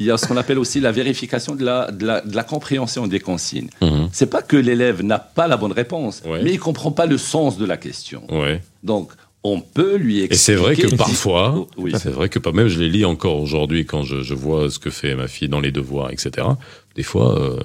Il 0.00 0.06
y 0.06 0.10
a 0.10 0.16
ce 0.16 0.26
qu'on 0.26 0.36
appelle 0.38 0.58
aussi 0.58 0.80
la 0.80 0.90
vérification 0.92 1.54
de 1.54 1.64
la, 1.64 1.90
de 1.92 2.06
la, 2.06 2.20
de 2.22 2.34
la 2.34 2.42
compréhension 2.42 3.06
des 3.06 3.20
consignes. 3.20 3.68
Mhm. 3.82 4.08
C'est 4.12 4.30
pas 4.30 4.40
que 4.42 4.56
l'élève 4.56 5.02
n'a 5.02 5.18
pas 5.18 5.46
la 5.46 5.56
bonne 5.58 5.72
réponse, 5.72 6.22
Ouais. 6.26 6.42
mais 6.42 6.52
il 6.52 6.58
comprend 6.58 6.90
pas 6.90 7.04
le 7.06 7.18
sens 7.18 7.58
de 7.58 7.66
la 7.66 7.76
question. 7.76 8.22
Ouais. 8.30 8.62
Donc, 8.82 9.12
on 9.44 9.60
peut 9.60 9.96
lui 9.96 10.20
expliquer. 10.22 10.34
Et 10.34 10.38
c'est 10.38 10.54
vrai 10.54 10.74
que 10.74 10.94
parfois, 10.96 11.54
Oh, 11.56 11.68
oui. 11.76 11.92
c'est 11.98 12.10
vrai 12.10 12.28
que 12.28 12.38
pas 12.38 12.52
même 12.52 12.68
je 12.68 12.78
les 12.80 12.88
lis 12.88 13.04
encore 13.04 13.40
aujourd'hui 13.40 13.84
quand 13.86 14.02
je, 14.02 14.22
je 14.22 14.34
vois 14.34 14.70
ce 14.70 14.78
que 14.78 14.90
fait 14.90 15.14
ma 15.14 15.28
fille 15.28 15.48
dans 15.48 15.60
les 15.60 15.70
devoirs, 15.72 16.10
etc. 16.10 16.46
Des 16.96 17.02
fois, 17.02 17.38
euh, 17.38 17.58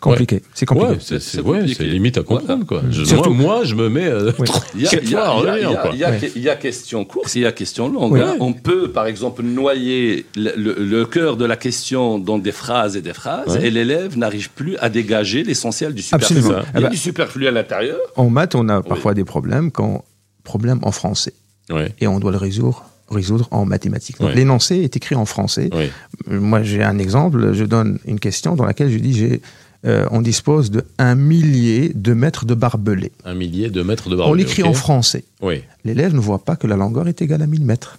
Compliqué. 0.00 0.42
C'est 0.54 0.64
compliqué. 0.64 0.92
ouais, 0.92 1.18
c'est 1.20 1.40
ouais, 1.40 1.62
limite 1.62 2.18
à 2.18 2.22
comprendre 2.22 2.64
quoi. 2.64 2.82
Je- 2.88 3.02
Surtout- 3.02 3.30
moi, 3.30 3.56
moi, 3.56 3.64
je 3.64 3.74
me 3.74 3.88
mets 3.88 4.06
euh, 4.06 4.30
Oui. 4.38 4.46
Il 4.76 4.82
y 4.82 4.86
a, 4.86 4.90
Ouais. 4.90 6.58
question 6.60 7.04
courte, 7.04 7.34
il 7.34 7.42
y 7.42 7.46
a 7.46 7.50
question 7.52 7.88
longue. 7.88 8.12
Oui. 8.12 8.20
hein. 8.20 8.36
On 8.38 8.52
peut, 8.52 8.92
par 8.92 9.06
exemple, 9.06 9.42
noyer 9.42 10.24
le, 10.36 10.52
le- 10.56 10.76
le 10.84 11.04
cœur 11.04 11.36
de 11.36 11.44
la 11.44 11.56
question 11.56 12.18
dans 12.20 12.38
des 12.38 12.52
phrases 12.52 12.96
et 12.96 13.00
des 13.02 13.12
phrases, 13.12 13.56
Ouais. 13.56 13.66
et 13.66 13.70
l'élève 13.72 14.16
n'arrive 14.16 14.50
plus 14.50 14.76
à 14.78 14.88
dégager 14.88 15.42
l'essentiel 15.42 15.92
du 15.94 16.02
superflu. 16.02 16.36
Absolument. 16.38 16.62
Il 16.76 16.80
y 16.82 16.84
a 16.84 16.88
du 16.90 16.96
superflu 16.96 17.48
à 17.48 17.50
l'intérieur. 17.50 17.98
En 18.14 18.30
maths, 18.30 18.54
on 18.54 18.68
a 18.68 18.82
parfois 18.82 19.14
des 19.14 19.24
problèmes 19.24 19.72
quand 19.72 20.04
problème 20.44 20.78
en 20.82 20.92
français 20.92 21.32
Ouais, 21.70 21.92
et 22.00 22.06
on 22.06 22.18
doit 22.20 22.30
le 22.32 22.38
résoudre 22.38 22.84
résoudre 23.10 23.48
en 23.50 23.64
mathématiques. 23.64 24.20
Ouais. 24.20 24.34
l'énoncé 24.34 24.76
est 24.76 24.94
écrit 24.96 25.14
en 25.14 25.24
français. 25.24 25.70
ouais. 25.74 25.90
Euh, 26.30 26.38
Moi, 26.40 26.62
j'ai 26.62 26.82
un 26.82 26.98
exemple. 26.98 27.52
Je 27.54 27.64
donne 27.64 27.98
une 28.06 28.20
question 28.20 28.54
dans 28.54 28.64
laquelle 28.66 28.90
je 28.90 28.98
dis 28.98 29.14
j'ai 29.16 29.40
euh, 29.86 30.06
on 30.10 30.20
dispose 30.22 30.70
de 30.70 30.84
un 30.98 31.14
millier 31.14 31.92
de 31.94 32.12
mètres 32.14 32.44
de 32.44 32.54
barbelés. 32.54 33.12
Un 33.24 33.34
millier 33.34 33.70
de 33.70 33.82
mètres 33.82 34.08
de 34.08 34.14
on 34.16 34.18
barbelé. 34.18 34.44
l'écrit 34.44 34.62
en 34.64 34.72
français. 34.74 35.24
Oui. 35.40 35.62
L'élève 35.84 36.14
ne 36.14 36.20
voit 36.20 36.40
pas 36.44 36.56
que 36.56 36.66
la 36.66 36.76
longueur 36.76 37.06
est 37.08 37.22
égale 37.22 37.42
à 37.42 37.46
1000 37.46 37.64
mètres. 37.64 37.98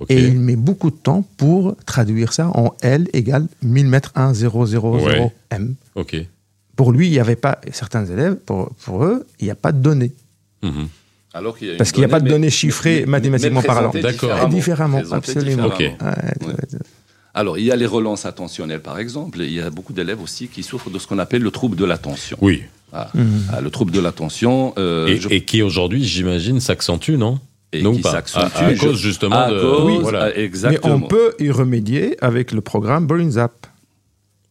ok. 0.00 0.10
Et 0.10 0.26
il 0.28 0.40
met 0.40 0.56
beaucoup 0.56 0.90
de 0.90 0.96
temps 0.96 1.24
pour 1.36 1.76
traduire 1.84 2.32
ça 2.32 2.48
en 2.54 2.74
L 2.80 3.08
égale 3.12 3.46
1000 3.62 3.86
mètres 3.86 4.12
1, 4.14 4.32
0, 4.34 4.66
0, 4.66 4.98
0, 4.98 5.06
Ouais. 5.08 5.32
M. 5.50 5.74
Ok. 5.94 6.16
Pour 6.74 6.90
lui, 6.92 7.06
il 7.08 7.10
n'y 7.10 7.18
avait 7.20 7.36
pas, 7.36 7.60
certains 7.70 8.06
élèves, 8.06 8.36
pour, 8.36 8.70
pour 8.84 9.04
eux, 9.04 9.26
il 9.40 9.44
n'y 9.44 9.50
a 9.50 9.54
pas 9.54 9.72
de 9.72 9.78
données. 9.78 10.12
Mhm. 10.62 10.88
Alors 11.34 11.56
qu'il 11.56 11.66
y 11.66 11.70
a 11.70 11.74
une 11.74 11.78
Parce 11.78 11.92
qu'il 11.92 12.00
n'y 12.00 12.06
a 12.06 12.08
pas 12.08 12.18
de 12.20 12.24
mais- 12.24 12.30
données 12.30 12.50
chiffrées 12.50 13.00
mais- 13.00 13.06
mathématiquement 13.06 13.60
mais 13.60 13.66
parlant. 13.66 13.90
D'accord. 13.94 14.48
Différemment, 14.48 15.02
absolument. 15.10 15.68
différemment. 15.68 15.68
Ok. 15.68 15.80
Ouais, 15.80 16.48
Ouais. 16.48 16.54
Alors, 17.34 17.56
il 17.58 17.64
y 17.64 17.70
a 17.70 17.76
les 17.76 17.86
relances 17.86 18.26
attentionnelles, 18.26 18.82
par 18.82 18.98
exemple. 18.98 19.40
Il 19.40 19.52
y 19.52 19.60
a 19.60 19.70
beaucoup 19.70 19.92
d'élèves 19.94 20.20
aussi 20.22 20.48
qui 20.48 20.62
souffrent 20.62 20.90
de 20.90 20.98
ce 20.98 21.06
qu'on 21.06 21.18
appelle 21.18 21.42
le 21.42 21.50
trouble 21.50 21.76
de 21.76 21.84
l'attention. 21.84 22.36
Oui. 22.42 22.62
Ah. 22.92 23.08
Mhm. 23.14 23.44
Ah, 23.52 23.60
le 23.62 23.70
trouble 23.70 23.90
de 23.90 24.00
l'attention. 24.00 24.74
euh, 24.76 25.06
Et, 25.06 25.16
je- 25.16 25.28
et 25.30 25.40
qui 25.42 25.62
aujourd'hui, 25.62 26.04
j'imagine, 26.04 26.60
s'accentue, 26.60 27.12
non 27.12 27.40
et 27.72 27.80
non 27.82 27.94
qui 27.94 28.02
pas. 28.02 28.10
s'accentue. 28.12 28.54
À, 28.56 28.66
à 28.66 28.74
cause 28.74 28.98
justement 28.98 29.34
à 29.36 29.50
de. 29.50 29.58
cause, 29.60 29.84
Oui, 29.86 29.98
voilà. 30.02 30.24
ah, 30.24 30.32
Mais 30.36 30.42
exactement. 30.44 30.94
on 30.96 31.00
peut 31.00 31.32
y 31.38 31.50
remédier 31.50 32.16
avec 32.22 32.52
le 32.52 32.60
programme 32.60 33.06
Brainzap. 33.06 33.66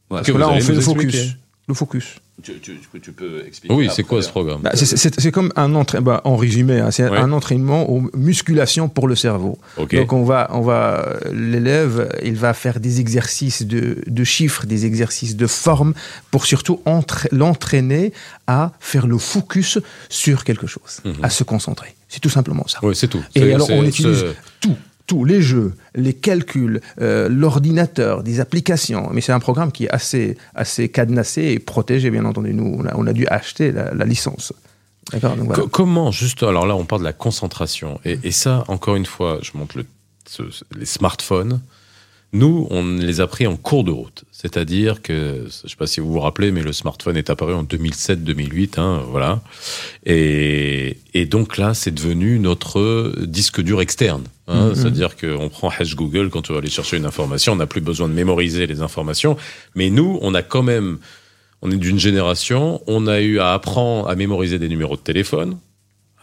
Voilà. 0.09 0.25
Que 0.25 0.32
Parce 0.32 0.43
que 0.43 0.49
là, 0.51 0.57
on 0.57 0.59
fait 0.59 0.73
le 0.73 0.82
focus. 0.82 1.03
expliquer. 1.03 1.36
Le 1.68 1.74
focus. 1.76 2.16
Tu, 2.43 2.53
tu- 2.59 2.80
tu- 2.91 2.99
tu 2.99 3.12
peux 3.12 3.43
expliquer. 3.45 3.74
Oui, 3.76 3.88
c'est 3.93 4.01
quoi 4.03 4.22
ce 4.24 4.30
programme 4.30 4.62
Bah, 4.62 4.72
c'est- 4.74 5.32
comme 5.32 5.53
un 5.55 5.76
entraînement, 5.76 6.20
en 6.24 6.36
résumé, 6.36 6.80
hein, 6.80 6.89
c'est 6.89 7.07
Ouais. 7.07 7.18
un 7.20 7.32
entraînement 7.32 7.88
aux 7.89 8.09
musculation 8.16 8.89
pour 8.89 9.07
le 9.07 9.16
cerveau. 9.16 9.59
Donc 9.78 10.12
on 10.12 10.24
va, 10.24 10.49
on 10.51 10.62
va, 10.62 11.18
l'élève, 11.32 12.09
il 12.24 12.36
va 12.36 12.53
faire 12.55 12.80
des 12.80 12.99
exercices 12.99 13.62
de, 13.62 13.99
de 14.07 14.24
chiffres, 14.24 14.66
des 14.66 14.86
exercices 14.88 15.36
de 15.36 15.45
forme, 15.47 15.93
pour 16.32 16.45
surtout 16.47 16.82
entra- 16.86 17.30
l'entraîner 17.32 18.12
à 18.47 18.72
faire 18.80 19.05
le 19.07 19.18
focus 19.20 19.78
sur 20.09 20.43
quelque 20.43 20.66
chose, 20.68 20.99
Mhm. 21.05 21.14
à 21.22 21.30
se 21.30 21.43
concentrer. 21.43 21.95
C'est 22.09 22.20
tout 22.22 22.30
simplement 22.30 22.68
ça. 22.68 22.80
Oui, 22.82 22.95
c'est 22.95 23.07
tout. 23.07 23.24
Et 23.36 23.53
alors 23.53 23.70
on 23.70 23.84
utilise 23.84 24.20
ce- 24.22 24.34
tout, 24.59 24.76
tous 25.12 25.26
les 25.26 25.41
jeux, 25.41 25.74
les 25.93 26.14
calculs, 26.14 26.80
euh, 27.01 27.28
l'ordinateur, 27.28 28.24
des 28.24 28.39
applications. 28.39 29.09
Mais 29.12 29.20
c'est 29.20 29.34
un 29.34 29.41
programme 29.41 29.74
qui 29.74 29.84
est 29.84 29.89
assez, 29.89 30.38
assez 30.55 30.88
cadenassé 30.88 31.41
et 31.47 31.59
protégé, 31.59 32.09
bien 32.09 32.24
entendu. 32.24 32.53
Nous, 32.53 32.82
on 32.95 33.07
a, 33.07 33.12
dû 33.12 33.28
acheter 33.28 33.74
la, 33.74 34.05
licence. 34.05 34.53
Comment, 35.72 36.12
juste, 36.12 36.43
alors 36.43 36.66
là, 36.66 36.78
on 36.78 36.86
parle 36.86 37.01
de 37.01 37.07
la 37.07 37.12
concentration. 37.12 37.99
Et, 38.05 38.32
ça, 38.32 38.64
encore 38.70 38.95
une 38.95 39.05
fois, 39.05 39.39
je 39.41 39.51
montre 39.55 39.76
les 40.78 40.86
smartphones. 40.86 41.59
Nous, 42.34 42.65
on 42.69 42.95
les 42.97 43.19
a 43.19 43.27
pris 43.27 43.45
en 43.45 43.57
cours 43.57 43.84
de 43.84 43.91
route. 43.91 44.23
C'est-à-dire 44.32 45.01
que, 45.01 45.39
je 45.49 45.65
ne 45.65 45.69
sais 45.69 45.75
pas 45.77 45.86
si 45.86 45.99
vous 45.99 46.11
vous 46.13 46.19
rappelez, 46.21 46.51
mais 46.51 46.63
le 46.63 46.71
smartphone 46.71 47.17
est 47.17 47.29
apparu 47.29 47.53
en 47.53 47.63
2007-2008, 47.65 48.79
hein, 48.79 49.01
voilà. 49.09 49.41
Et, 50.05 50.97
et 51.13 51.25
donc 51.25 51.57
là, 51.57 51.73
c'est 51.73 51.91
devenu 51.91 52.39
notre 52.39 53.13
disque 53.25 53.61
dur 53.61 53.82
externe. 53.82 54.23
hein. 54.47 54.69
Mhm. 54.69 54.75
C'est-à-dire 54.75 55.17
qu'on 55.17 55.49
prend 55.49 55.69
Hash 55.69 55.95
Google 55.95 56.29
quand 56.29 56.49
on 56.49 56.53
va 56.53 56.59
aller 56.59 56.69
chercher 56.69 56.97
une 56.97 57.05
information, 57.05 57.53
on 57.53 57.57
n'a 57.57 57.67
plus 57.67 57.82
besoin 57.82 58.07
de 58.07 58.13
mémoriser 58.13 58.65
les 58.65 58.82
informations. 58.82 59.36
Mais 59.75 59.89
nous, 59.89 60.17
on 60.21 60.34
a 60.34 60.41
quand 60.41 60.63
même, 60.63 60.99
on 61.61 61.69
est 61.69 61.75
d'une 61.77 61.99
génération, 61.99 62.82
on 62.88 63.07
a 63.07 63.19
eu 63.21 63.39
à 63.39 63.53
apprendre 63.53 64.07
à 64.09 64.15
mémoriser 64.15 64.57
des 64.57 64.69
numéros 64.69 64.95
de 64.95 65.01
téléphone. 65.01 65.57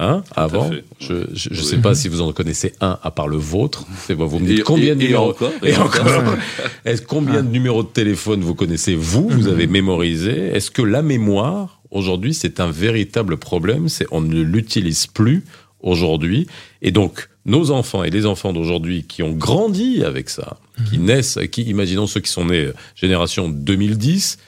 Hein, 0.01 0.23
avant, 0.37 0.71
je 1.01 1.15
ne 1.15 1.35
sais 1.61 1.75
Oui. 1.77 1.83
pas 1.83 1.95
si 1.97 2.07
vous 2.09 2.21
en 2.21 2.33
connaissez 2.33 2.73
un 2.81 2.99
à 3.03 3.11
part 3.11 3.27
le 3.27 3.37
vôtre. 3.37 3.85
Vous 4.09 4.39
me 4.39 4.47
dites 4.47 4.61
Et- 4.61 4.63
combien 4.63 4.95
de 4.95 5.01
et- 5.01 5.05
et 5.05 5.09
numéros 5.09 5.31
encore, 5.31 5.53
et 5.65 5.71
et 5.71 5.77
encore. 5.77 6.07
Est-ce 6.85 7.03
combien 7.03 7.43
de 7.43 7.49
numéros 7.49 7.83
de 7.83 7.89
téléphone 7.89 8.41
vous 8.43 8.55
connaissez 8.55 8.95
vous 8.95 9.29
Vous 9.29 9.49
avez 9.49 9.67
mémorisé? 9.67 10.31
Est-ce 10.55 10.71
que 10.71 10.83
la 10.83 11.03
mémoire 11.03 11.83
aujourd'hui 11.91 12.33
c'est 12.33 12.61
un 12.61 12.71
véritable 12.71 13.39
problème 13.39 13.89
C'est 13.89 14.07
on 14.13 14.21
ne 14.21 14.41
l'utilise 14.41 15.09
plus 15.09 15.43
aujourd'hui? 15.81 16.47
Et 16.81 16.93
donc 16.93 17.29
nos 17.45 17.73
enfants 17.73 18.05
et 18.05 18.11
les 18.11 18.25
enfants 18.25 18.53
d'aujourd'hui 18.53 19.03
qui 19.03 19.25
ont 19.25 19.33
grandi 19.33 20.05
avec 20.05 20.29
ça, 20.31 20.59
qui 20.91 20.99
naissent, 20.99 21.39
qui 21.51 21.63
imaginons 21.63 22.07
ceux 22.07 22.21
qui 22.21 22.31
sont 22.31 22.45
nés 22.45 22.67
euh, 22.67 22.75
génération 22.95 23.49
2010, 23.49 24.39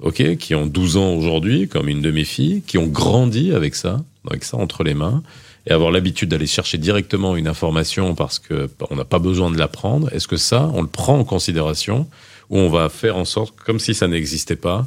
ok, 0.00 0.36
qui 0.38 0.54
ont 0.54 0.64
12 0.66 0.96
ans 0.96 1.12
aujourd'hui, 1.14 1.68
comme 1.68 1.88
une 1.90 2.00
de 2.00 2.10
mes 2.10 2.24
filles, 2.24 2.62
qui 2.66 2.78
ont 2.78 2.86
grandi 2.86 3.52
avec 3.52 3.74
ça, 3.74 4.02
avec 4.30 4.44
ça 4.44 4.56
entre 4.56 4.82
les 4.84 4.94
mains, 4.94 5.22
et 5.66 5.72
avoir 5.72 5.90
l'habitude 5.90 6.28
d'aller 6.30 6.46
chercher 6.46 6.78
directement 6.78 7.36
une 7.36 7.48
information 7.48 8.14
parce 8.14 8.38
que 8.38 8.68
bah, 8.78 8.86
on 8.90 8.96
n'a 8.96 9.04
pas 9.04 9.18
besoin 9.18 9.50
de 9.50 9.58
l'apprendre. 9.58 10.12
Est-ce 10.12 10.28
que 10.28 10.36
ça, 10.36 10.70
on 10.74 10.82
le 10.82 10.88
prend 10.88 11.18
en 11.18 11.24
considération 11.24 12.06
ou 12.50 12.58
on 12.58 12.68
va 12.68 12.88
faire 12.90 13.16
en 13.16 13.24
sorte 13.24 13.54
comme 13.64 13.78
si 13.78 13.94
ça 13.94 14.06
n'existait 14.08 14.56
pas 14.56 14.86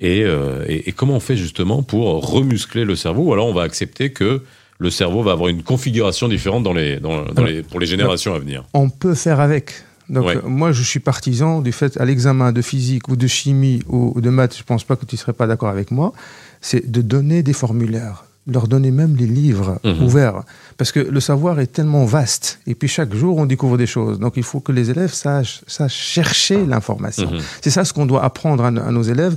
et, 0.00 0.22
euh, 0.24 0.64
et, 0.68 0.88
et 0.88 0.92
comment 0.92 1.14
on 1.16 1.20
fait 1.20 1.36
justement 1.36 1.82
pour 1.82 2.24
remuscler 2.30 2.84
le 2.84 2.94
cerveau? 2.96 3.22
Ou 3.24 3.32
alors 3.32 3.46
on 3.48 3.52
va 3.52 3.62
accepter 3.62 4.12
que 4.12 4.42
le 4.78 4.90
cerveau 4.90 5.22
va 5.22 5.32
avoir 5.32 5.48
une 5.48 5.62
configuration 5.62 6.28
différente 6.28 6.62
dans 6.62 6.72
les, 6.72 6.98
dans, 6.98 7.22
dans 7.24 7.32
Alors, 7.42 7.46
les, 7.46 7.62
pour 7.62 7.78
les 7.80 7.86
générations 7.86 8.34
à 8.34 8.38
venir. 8.38 8.64
on 8.74 8.88
peut 8.90 9.14
faire 9.14 9.38
avec. 9.40 9.72
Donc 10.08 10.26
Ouais. 10.26 10.36
euh, 10.36 10.40
moi, 10.44 10.72
je 10.72 10.82
suis 10.82 10.98
partisan 11.00 11.60
du 11.60 11.72
fait, 11.72 11.96
à 12.00 12.04
l'examen 12.04 12.52
de 12.52 12.62
physique 12.62 13.08
ou 13.08 13.16
de 13.16 13.26
chimie 13.26 13.80
ou 13.88 14.20
de 14.20 14.30
maths, 14.30 14.56
je 14.58 14.62
pense 14.64 14.82
pas 14.84 14.96
que 14.96 15.04
tu 15.06 15.16
serais 15.16 15.32
pas 15.32 15.46
d'accord 15.46 15.68
avec 15.68 15.90
moi, 15.90 16.12
c'est 16.60 16.90
de 16.90 17.00
donner 17.02 17.42
des 17.42 17.52
formulaires, 17.52 18.24
leur 18.46 18.66
donner 18.66 18.90
même 18.90 19.14
les 19.16 19.26
livres 19.26 19.78
Mhm. 19.84 20.02
ouverts. 20.02 20.42
Parce 20.76 20.90
que 20.90 20.98
le 21.00 21.20
savoir 21.20 21.60
est 21.60 21.68
tellement 21.68 22.04
vaste. 22.04 22.58
Et 22.66 22.74
puis 22.74 22.88
chaque 22.88 23.14
jour, 23.14 23.36
on 23.38 23.46
découvre 23.46 23.78
des 23.78 23.86
choses. 23.86 24.18
Donc 24.18 24.34
il 24.36 24.42
faut 24.42 24.60
que 24.60 24.72
les 24.72 24.90
élèves 24.90 25.12
sachent, 25.12 25.62
sachent 25.68 25.94
chercher 25.96 26.64
l'information. 26.66 27.30
Mhm. 27.30 27.38
C'est 27.60 27.70
ça 27.70 27.84
ce 27.84 27.92
qu'on 27.92 28.06
doit 28.06 28.24
apprendre 28.24 28.64
à, 28.64 28.70
nos- 28.70 28.82
à 28.82 28.90
nos 28.90 29.02
élèves. 29.02 29.36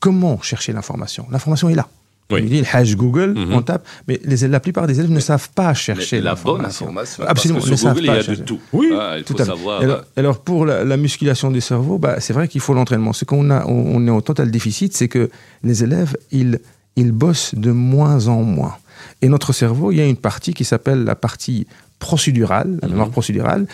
Comment 0.00 0.40
chercher 0.42 0.72
l'information? 0.72 1.26
L'information 1.30 1.68
est 1.68 1.74
là. 1.74 1.86
Oui. 2.32 2.42
On 2.44 2.46
dit 2.46 2.60
le 2.60 2.66
hash 2.72 2.94
Google, 2.96 3.34
Mhm. 3.36 3.52
on 3.54 3.60
tape, 3.62 3.84
mais 4.06 4.20
les- 4.24 4.46
la 4.46 4.60
plupart 4.60 4.86
des 4.86 4.98
élèves 5.00 5.10
ne 5.10 5.18
savent 5.20 5.48
pas 5.50 5.68
Mais 5.70 5.74
chercher 5.74 6.20
la 6.20 6.34
bonne 6.36 6.62
l'information. 6.62 6.86
information. 6.86 7.24
Absolument, 7.26 7.58
Parce 7.58 7.66
ne 7.66 7.72
que 7.72 7.76
sur 7.76 7.88
savent 7.88 7.94
Google, 7.96 8.06
pas 8.06 8.12
il 8.12 8.16
y 8.16 8.18
a 8.18 8.22
de 8.22 8.26
chercher. 8.26 8.44
tout. 8.44 8.60
Oui, 8.72 8.88
Ah, 8.96 9.14
il 9.18 9.24
Tout 9.24 9.32
faut 9.34 9.42
à 9.42 9.44
fait. 9.44 9.50
savoir. 9.50 9.80
Alors, 9.82 10.02
alors, 10.16 10.38
pour 10.40 10.64
la, 10.64 10.84
la 10.84 10.96
musculation 10.96 11.50
du 11.50 11.60
cerveau, 11.60 11.98
bah, 11.98 12.16
c'est 12.20 12.32
vrai 12.32 12.46
qu'il 12.46 12.60
faut 12.60 12.72
l'entraînement. 12.72 13.12
Ce 13.12 13.24
qu'on 13.24 13.50
a, 13.50 13.64
on, 13.66 13.96
on 13.96 14.06
est 14.06 14.10
au 14.10 14.20
total 14.20 14.50
déficit, 14.52 14.96
c'est 14.96 15.08
que 15.08 15.28
les 15.64 15.82
élèves, 15.82 16.16
ils, 16.30 16.60
ils 16.96 17.12
bossent 17.12 17.54
de 17.54 17.70
moins 17.70 18.28
en 18.28 18.42
moins. 18.42 18.76
Et 19.22 19.28
notre 19.28 19.52
cerveau, 19.52 19.92
il 19.92 19.98
y 19.98 20.00
a 20.00 20.06
une 20.06 20.16
partie 20.16 20.54
qui 20.54 20.64
s'appelle 20.64 21.04
la 21.04 21.14
partie 21.14 21.66
procédurale, 21.98 22.78
la 22.82 22.88
mémoire 22.88 23.10
procédurale, 23.10 23.66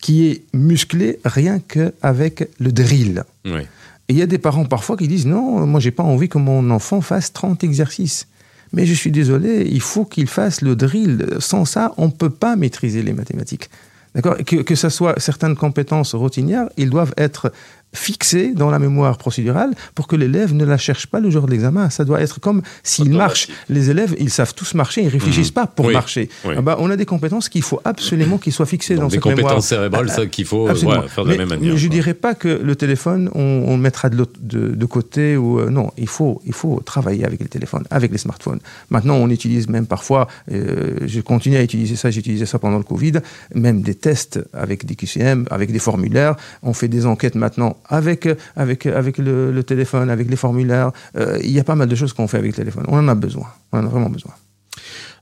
qui 0.00 0.26
est 0.26 0.42
musclée 0.52 1.18
rien 1.24 1.60
qu'avec 1.60 2.50
le 2.58 2.72
drill. 2.72 3.24
Oui. 3.44 3.62
Et 4.08 4.12
il 4.12 4.18
y 4.18 4.22
a 4.22 4.26
des 4.26 4.38
parents 4.38 4.66
parfois 4.66 4.96
qui 4.96 5.08
disent 5.08 5.26
non, 5.26 5.66
moi 5.66 5.80
j'ai 5.80 5.90
pas 5.90 6.02
envie 6.02 6.28
que 6.28 6.38
mon 6.38 6.70
enfant 6.70 7.00
fasse 7.00 7.32
30 7.32 7.64
exercices. 7.64 8.26
Mais 8.72 8.86
je 8.86 8.92
suis 8.92 9.12
désolé, 9.12 9.66
il 9.70 9.80
faut 9.80 10.04
qu'il 10.04 10.26
fasse 10.26 10.60
le 10.60 10.74
drill. 10.74 11.28
Sans 11.38 11.64
ça, 11.64 11.92
on 11.96 12.06
ne 12.06 12.12
peut 12.12 12.30
pas 12.30 12.56
maîtriser 12.56 13.02
les 13.02 13.12
mathématiques. 13.12 13.70
D'accord? 14.14 14.36
Que, 14.44 14.56
que 14.56 14.74
ce 14.74 14.88
soit 14.88 15.18
certaines 15.18 15.56
compétences 15.56 16.14
routinières, 16.14 16.68
ils 16.76 16.90
doivent 16.90 17.14
être 17.16 17.52
fixée 17.94 18.52
dans 18.52 18.70
la 18.70 18.78
mémoire 18.78 19.16
procédurale 19.18 19.70
pour 19.94 20.06
que 20.06 20.16
l'élève 20.16 20.52
ne 20.52 20.64
la 20.64 20.76
cherche 20.76 21.06
pas 21.06 21.20
le 21.20 21.30
jour 21.30 21.46
de 21.46 21.50
l'examen. 21.50 21.88
Ça 21.90 22.04
doit 22.04 22.20
être 22.20 22.40
comme 22.40 22.60
s'il 22.82 23.10
marche. 23.12 23.48
Les 23.68 23.90
élèves, 23.90 24.14
ils 24.18 24.30
savent 24.30 24.52
tous 24.54 24.74
marcher, 24.74 25.02
ils 25.02 25.08
réfléchissent 25.08 25.50
pas 25.50 25.66
pour 25.66 25.84
Mhm. 25.86 25.88
Oui. 25.88 25.94
marcher. 25.94 26.28
Oui. 26.44 26.54
Ah 26.58 26.62
bah, 26.62 26.76
on 26.80 26.90
a 26.90 26.96
des 26.96 27.06
compétences 27.06 27.48
qu'il 27.48 27.62
faut 27.62 27.80
absolument 27.84 28.38
qu'ils 28.38 28.52
soient 28.52 28.66
fixées 28.66 28.94
dans 28.96 29.02
Donc, 29.02 29.10
des 29.12 29.16
cette 29.16 29.24
mémoire. 29.26 29.44
compétences 29.44 29.66
cérébrales, 29.68 30.10
ça 30.10 30.26
qu'il 30.26 30.44
faut 30.44 30.68
euh, 30.68 30.72
ouais, 30.74 31.08
faire 31.08 31.24
de 31.24 31.30
mais, 31.30 31.36
la 31.36 31.46
même 31.46 31.48
manière. 31.58 31.72
mais 31.74 31.78
je 31.78 31.88
dirais 31.88 32.14
pas 32.14 32.34
que 32.34 32.48
le 32.48 32.76
téléphone, 32.76 33.30
on, 33.34 33.76
mettra 33.76 34.08
de, 34.10 34.16
l'autre- 34.16 34.38
de, 34.40 34.68
de 34.68 34.86
côté 34.86 35.36
ou 35.36 35.60
euh, 35.60 35.70
non. 35.70 35.90
Il 35.98 36.08
faut, 36.08 36.40
il 36.46 36.52
faut 36.52 36.80
travailler 36.84 37.24
avec 37.24 37.40
les 37.40 37.46
téléphones, 37.48 37.84
avec 37.90 38.10
les 38.12 38.18
smartphones. 38.18 38.60
Maintenant, 38.90 39.16
on 39.16 39.28
utilise 39.30 39.68
même 39.68 39.86
parfois. 39.86 40.26
euh, 40.50 40.96
je 41.06 41.20
continue 41.20 41.56
à 41.56 41.62
utiliser 41.62 41.96
ça. 41.96 42.10
J'ai 42.10 42.20
utilisé 42.20 42.46
ça 42.46 42.58
pendant 42.58 42.78
le 42.78 42.84
Covid. 42.84 43.12
Même 43.54 43.82
des 43.82 43.94
tests 43.94 44.40
avec 44.52 44.84
des 44.86 44.94
QCM, 44.96 45.46
avec 45.50 45.70
des 45.72 45.78
formulaires. 45.78 46.34
On 46.62 46.72
fait 46.72 46.88
des 46.88 47.06
enquêtes 47.06 47.34
maintenant 47.34 47.76
avec 47.88 48.26
avec 48.56 49.18
le, 49.18 49.52
le 49.52 49.62
téléphone, 49.62 50.10
avec 50.10 50.28
les 50.28 50.36
formulaires. 50.36 50.92
Euh, 51.16 51.38
il 51.42 51.50
y 51.50 51.60
a 51.60 51.64
pas 51.64 51.74
mal 51.74 51.88
de 51.88 51.94
choses 51.94 52.12
qu'on 52.12 52.28
fait 52.28 52.38
avec 52.38 52.52
le 52.52 52.56
téléphone. 52.56 52.84
On 52.88 52.98
en 52.98 53.08
a 53.08 53.14
besoin. 53.14 53.48
On 53.72 53.78
en 53.78 53.86
a 53.86 53.88
vraiment 53.88 54.10
besoin. 54.10 54.32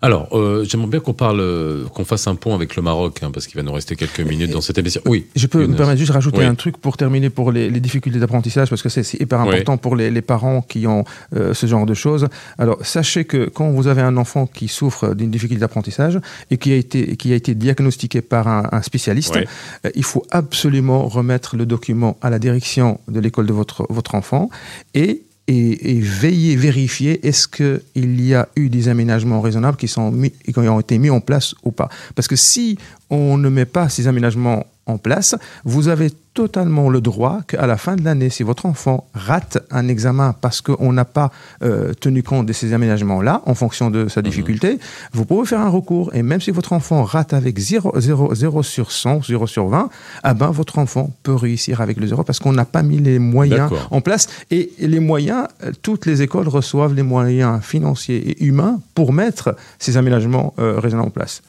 Alors, 0.05 0.29
euh, 0.33 0.65
j'aimerais 0.65 0.89
bien 0.89 0.99
qu'on 1.01 1.13
parle, 1.13 1.39
euh, 1.41 1.85
qu'on 1.95 2.05
fasse 2.05 2.27
un 2.27 2.35
pont 2.35 2.55
avec 2.57 2.75
le 2.75 2.83
Maroc, 2.83 3.21
hein, 3.23 3.31
parce 3.33 3.47
qu'il 3.47 3.57
va 3.57 3.63
nous 3.63 3.73
rester 3.73 3.95
quelques 3.95 4.19
minutes 4.21 4.51
dans 4.51 4.61
cette 4.61 4.77
émission. 4.77 5.01
Oui. 5.07 5.27
Je 5.37 5.47
peux 5.47 5.65
me 5.65 5.77
permettre 5.77 5.99
juste 5.99 6.09
de 6.11 6.15
rajouter 6.15 6.39
Oui. 6.39 6.45
un 6.45 6.57
truc 6.57 6.77
pour 6.77 6.97
terminer 6.97 7.31
pour 7.31 7.53
les, 7.53 7.71
les 7.71 7.79
difficultés 7.79 8.19
d'apprentissage, 8.19 8.69
parce 8.69 8.83
que 8.83 8.89
c'est 8.89 9.21
hyper 9.21 9.41
Oui. 9.43 9.49
important 9.49 9.77
pour 9.77 9.95
les, 9.95 10.11
les 10.11 10.21
parents 10.23 10.61
qui 10.61 10.89
ont 10.89 11.05
euh, 11.37 11.55
ce 11.55 11.67
genre 11.67 11.87
de 11.87 11.95
choses. 11.95 12.27
Alors, 12.59 12.79
sachez 12.85 13.25
que 13.25 13.49
quand 13.49 13.71
vous 13.71 13.87
avez 13.87 14.03
un 14.03 14.17
enfant 14.17 14.47
qui 14.47 14.67
souffre 14.67 15.15
d'une 15.15 15.31
difficulté 15.31 15.61
d'apprentissage 15.61 16.19
et 16.51 16.59
qui 16.59 16.73
a 16.73 16.77
été, 16.77 17.17
qui 17.17 17.33
a 17.33 17.37
été 17.37 17.55
diagnostiqué 17.55 18.23
par 18.23 18.49
un, 18.49 18.69
un 18.73 18.83
spécialiste, 18.83 19.37
Oui. 19.37 19.45
euh, 19.87 19.91
il 19.95 20.03
faut 20.05 20.25
absolument 20.33 21.07
remettre 21.07 21.57
le 21.57 21.65
document 21.65 22.17
à 22.23 22.29
la 22.29 22.41
direction 22.41 22.99
de 23.07 23.21
l'école 23.21 23.47
de 23.47 23.53
votre, 23.53 23.87
votre 23.89 24.17
enfant 24.17 24.51
et 24.95 25.23
et, 25.49 26.01
veiller, 26.01 26.57
vérifier 26.57 27.27
est-ce 27.27 27.49
qu'il 27.49 28.21
y 28.21 28.35
a 28.35 28.49
eu 28.57 28.69
des 28.69 28.89
aménagements 28.89 29.41
raisonnables 29.41 29.77
qui, 29.77 29.89
sont 29.89 30.11
mis, 30.11 30.31
qui 30.31 30.59
ont 30.59 30.81
été 30.81 30.99
mis 30.99 31.11
en 31.11 31.21
place 31.21 31.55
ou 31.65 31.73
pas. 31.73 31.89
Parce 32.15 32.29
que 32.29 32.37
si 32.37 32.79
on 33.11 33.37
ne 33.39 33.49
met 33.49 33.65
pas 33.65 33.89
ces 33.89 34.07
aménagements 34.07 34.67
en 34.87 34.99
place, 34.99 35.37
vous 35.65 35.89
avez 35.89 36.11
totalement 36.35 36.89
le 36.89 37.01
droit 37.01 37.41
qu'à 37.47 37.67
la 37.67 37.77
fin 37.77 37.95
de 37.97 38.05
l'année, 38.05 38.31
si 38.31 38.43
votre 38.43 38.67
enfant 38.67 39.07
rate 39.15 39.59
un 39.71 39.89
examen 39.89 40.35
parce 40.41 40.61
qu'on 40.61 40.93
n'a 40.93 41.05
pas 41.05 41.31
euh, 41.63 41.93
tenu 41.95 42.23
compte 42.23 42.47
de 42.47 42.53
ces 42.53 42.73
aménagements-là, 42.73 43.43
en 43.47 43.55
fonction 43.55 43.91
de 43.91 44.09
sa 44.09 44.23
difficulté, 44.23 44.79
vous 45.13 45.25
pouvez 45.25 45.47
faire 45.47 45.61
un 45.61 45.69
recours. 45.69 46.11
Et 46.15 46.23
même 46.23 46.41
si 46.41 46.51
votre 46.51 46.73
enfant 46.73 47.05
rate 47.05 47.35
avec 47.35 47.59
0, 47.59 47.93
0, 47.99 48.35
0 48.35 48.63
sur 48.63 48.93
100, 48.93 49.25
0 49.25 49.47
sur 49.47 49.69
20, 49.69 49.91
ah 50.23 50.35
ben, 50.35 50.51
votre 50.51 50.79
enfant 50.79 51.11
peut 51.23 51.35
réussir 51.35 51.81
avec 51.81 51.99
le 51.99 52.07
0 52.07 52.25
parce 52.25 52.39
qu'on 52.39 52.53
n'a 52.53 52.65
pas 52.65 52.83
mis 52.83 52.99
les 52.99 53.19
moyens 53.19 53.71
en 53.91 54.01
place. 54.01 54.29
Et 54.51 54.73
les 54.79 55.01
moyens, 55.01 55.47
euh, 55.65 55.73
toutes 55.83 56.07
les 56.07 56.23
écoles 56.23 56.49
reçoivent 56.49 56.95
les 56.95 57.03
moyens 57.03 57.63
financiers 57.63 58.31
et 58.31 58.45
humains 58.45 58.81
pour 58.95 59.13
mettre 59.13 59.55
ces 59.79 59.97
aménagements 59.97 60.55
euh, 60.59 60.79
raisonnables 60.81 61.09
en 61.09 61.11
place. 61.11 61.43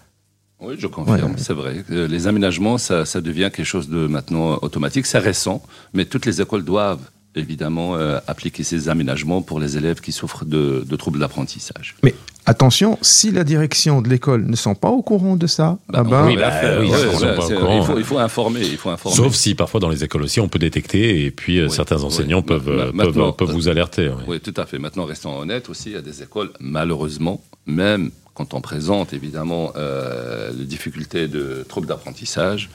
Oui, 0.63 0.75
je 0.77 0.87
confirme, 0.87 1.31
Ouais, 1.31 1.37
c'est 1.37 1.53
vrai. 1.53 1.83
Euh, 1.91 2.07
Les 2.07 2.27
aménagements, 2.27 2.77
ça, 2.77 3.05
ça 3.05 3.21
devient 3.21 3.49
quelque 3.53 3.65
chose 3.65 3.89
de 3.89 4.07
maintenant 4.07 4.59
automatique. 4.61 5.05
C'est 5.05 5.19
récent, 5.19 5.61
mais 5.93 6.05
toutes 6.05 6.25
les 6.25 6.41
écoles 6.41 6.63
doivent 6.63 7.01
évidemment 7.35 7.95
euh, 7.95 8.19
appliquer 8.27 8.63
ces 8.63 8.89
aménagements 8.89 9.41
pour 9.41 9.59
les 9.59 9.75
élèves 9.75 10.01
qui 10.01 10.11
souffrent 10.11 10.45
de, 10.45 10.85
de 10.87 10.95
troubles 10.95 11.17
d'apprentissage. 11.17 11.95
Mais 12.03 12.13
attention, 12.45 12.99
si 13.01 13.31
la 13.31 13.43
direction 13.43 14.03
de 14.03 14.07
l'école 14.09 14.45
ne 14.45 14.55
sont 14.55 14.75
pas 14.75 14.89
au 14.89 15.01
courant 15.01 15.35
de 15.35 15.47
ça, 15.47 15.79
ah 15.91 16.03
ben, 16.03 16.27
oui, 16.27 16.35
bah, 16.37 16.51
oui, 16.79 16.89
pas 16.91 17.37
au 17.39 17.41
c'est- 17.41 17.55
courant. 17.55 17.79
il, 17.79 17.83
faut, 17.85 17.97
il 17.97 18.03
faut 18.03 18.19
informer, 18.19 18.61
il 18.61 18.77
faut 18.77 18.91
informer. 18.91 19.15
Sauf 19.15 19.33
si 19.33 19.55
parfois 19.55 19.79
dans 19.79 19.89
les 19.89 20.03
écoles 20.03 20.21
aussi 20.21 20.39
on 20.41 20.47
peut 20.47 20.59
détecter 20.59 21.25
et 21.25 21.31
puis 21.31 21.57
euh, 21.57 21.65
Oui. 21.69 21.71
certains 21.71 22.03
enseignants 22.03 22.37
Oui. 22.41 22.43
peuvent, 22.45 22.69
euh, 22.69 22.91
peuvent, 22.91 23.35
peuvent 23.35 23.51
vous 23.51 23.67
alerter. 23.67 24.11
Oui, 24.27 24.39
tout 24.39 24.53
à 24.55 24.67
fait. 24.67 24.77
Maintenant, 24.77 25.05
restons 25.05 25.35
honnêtes 25.39 25.69
aussi, 25.69 25.89
il 25.89 25.93
y 25.93 25.97
a 25.97 26.01
des 26.03 26.21
écoles, 26.21 26.51
malheureusement, 26.59 27.41
même 27.65 28.11
quand 28.33 28.53
on 28.53 28.61
présente 28.61 29.13
évidemment 29.13 29.71
euh, 29.75 30.51
les 30.57 30.65
difficultés 30.65 31.27
de 31.27 31.65
troubles 31.67 31.87
d'apprentissage, 31.87 32.69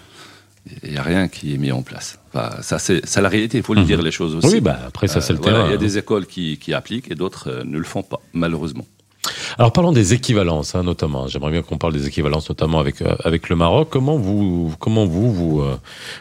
il 0.83 0.91
n'y 0.91 0.99
a 0.99 1.03
rien 1.03 1.29
qui 1.29 1.55
est 1.55 1.59
mis 1.59 1.73
en 1.73 1.83
place. 1.83 2.19
Enfin, 2.33 2.61
ça, 2.63 2.79
c'est 2.79 3.03
la 3.21 3.29
réalité, 3.29 3.59
il 3.59 3.65
faut 3.65 3.75
lui 3.75 3.85
dire 3.85 4.03
les 4.03 4.11
choses 4.11 4.35
aussi. 4.35 4.47
Mhm. 4.49 4.53
Oui, 4.55 4.61
bah 4.61 4.79
après 4.87 5.09
ça 5.09 5.21
c'est 5.21 5.33
le 5.33 5.39
Euh, 5.39 5.43
terrain. 5.43 5.65
Il 5.67 5.71
y 5.71 5.73
a 5.73 5.77
hein. 5.77 5.79
des 5.79 5.99
écoles 5.99 6.27
qui, 6.27 6.59
qui 6.59 6.75
appliquent 6.75 7.11
et 7.11 7.15
d'autres 7.15 7.49
euh, 7.51 7.65
ne 7.65 7.79
le 7.79 7.85
font 7.85 8.03
pas, 8.03 8.21
malheureusement. 8.33 8.87
Alors 9.57 9.73
parlons 9.73 9.93
des 9.93 10.13
équivalences, 10.15 10.75
hein, 10.75 10.83
notamment. 10.83 11.27
J'aimerais 11.29 11.53
bien 11.53 11.63
qu'on 11.63 11.79
parle 11.79 11.93
des 11.93 12.07
équivalences, 12.07 12.49
notamment 12.49 12.81
avec 12.81 13.01
euh, 13.03 13.15
avec 13.25 13.49
le 13.49 13.57
Maroc. 13.57 13.89
Comment 13.91 14.17
vous 14.17 14.73
comment 14.79 15.07
vous 15.07 15.33
vous 15.33 15.61
euh, 15.63 15.77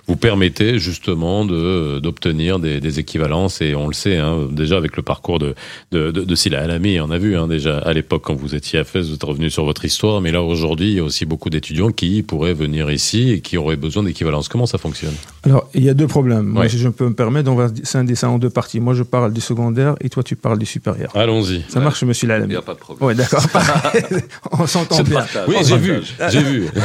vous 0.08 0.16
permettez 0.16 0.80
justement 0.80 1.44
de 1.46 2.00
d'obtenir 2.00 2.60
des, 2.60 2.80
des 2.80 3.00
équivalences? 3.00 3.62
Et 3.62 3.76
on 3.76 3.88
le 3.88 3.94
sait 3.94 4.18
hein, 4.18 4.48
déjà 4.52 4.78
avec 4.78 4.96
le 4.96 5.04
parcours 5.04 5.40
de 5.40 5.56
de, 5.92 6.12
de, 6.12 6.24
de 6.24 6.36
Sila 6.36 6.62
Alami, 6.62 7.00
on 7.00 7.10
a 7.12 7.18
vu 7.18 7.36
hein, 7.38 7.48
déjà 7.48 7.80
à 7.80 7.94
l'époque 7.94 8.24
quand 8.26 8.36
vous 8.36 8.56
étiez 8.56 8.80
à 8.80 8.84
Fès, 8.84 9.08
vous 9.08 9.16
êtes 9.16 9.24
revenu 9.24 9.50
sur 9.50 9.66
votre 9.66 9.84
histoire, 9.86 10.22
mais 10.22 10.32
là 10.32 10.42
aujourd'hui 10.44 10.90
il 10.90 10.98
y 10.98 11.00
a 11.00 11.04
aussi 11.04 11.26
beaucoup 11.26 11.50
d'étudiants 11.50 11.92
qui 11.92 12.22
pourraient 12.24 12.54
venir 12.54 12.92
ici 12.92 13.32
et 13.32 13.42
qui 13.42 13.58
auraient 13.58 13.76
besoin 13.76 14.04
d'équivalence. 14.04 14.48
Comment 14.48 14.66
ça 14.66 14.78
fonctionne? 14.78 15.14
Alors, 15.44 15.70
il 15.74 15.84
y 15.84 15.90
a 15.90 15.94
deux 15.94 16.08
problèmes. 16.08 16.46
Moi, 16.46 16.64
Ouais. 16.64 16.70
si 16.70 16.78
je 16.78 16.90
peux 16.90 17.08
me 17.08 17.14
permettre, 17.14 17.50
on 17.50 17.56
va 17.56 17.70
scinder 17.84 18.16
ça 18.16 18.30
en 18.30 18.38
deux 18.38 18.50
parties. 18.50 18.80
Moi, 18.80 18.94
je 18.94 19.04
parle 19.04 19.32
du 19.34 19.42
secondaire 19.42 19.96
et 20.02 20.10
toi, 20.10 20.24
tu 20.24 20.36
parles 20.36 20.60
du 20.60 20.66
supérieur. 20.66 21.12
Allons-y. 21.16 21.64
Ça 21.70 21.80
marche, 21.80 22.04
monsieur 22.04 22.26
Il 22.26 22.30
Lalem 22.30 22.50
n'y 22.50 22.56
a 22.56 22.62
pas 22.62 22.74
de 22.74 22.80
problème. 22.80 23.17
D'accord. 23.18 23.46
on 24.52 24.68
s'entend 24.68 25.04
bien. 25.04 25.20
partage. 25.20 25.48
Oui, 25.48 25.56
On 25.60 25.64
j'ai 25.64 25.78
vu, 25.78 26.02
j'ai 26.30 26.44
vu. 26.44 26.68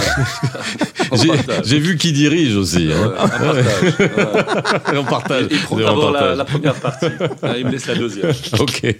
On 1.10 1.16
J'ai- 1.62 1.78
vu 1.78 1.96
qui 1.98 2.12
dirige 2.12 2.56
aussi. 2.56 2.88
Ouais, 2.88 2.94
Hein. 2.94 3.12
on 3.18 3.28
partage. 3.28 3.64
Ouais. 3.98 4.96
on 4.98 5.04
partage. 5.04 5.46
Il 5.50 5.60
prend 5.60 5.76
d'abord 5.76 6.10
la, 6.10 6.44
première 6.44 6.74
partie, 6.74 7.06
Ah, 7.42 7.52
il 7.58 7.66
me 7.66 7.70
laisse 7.72 7.86
la 7.86 7.94
deuxième. 7.96 8.32
Ok. 8.58 8.96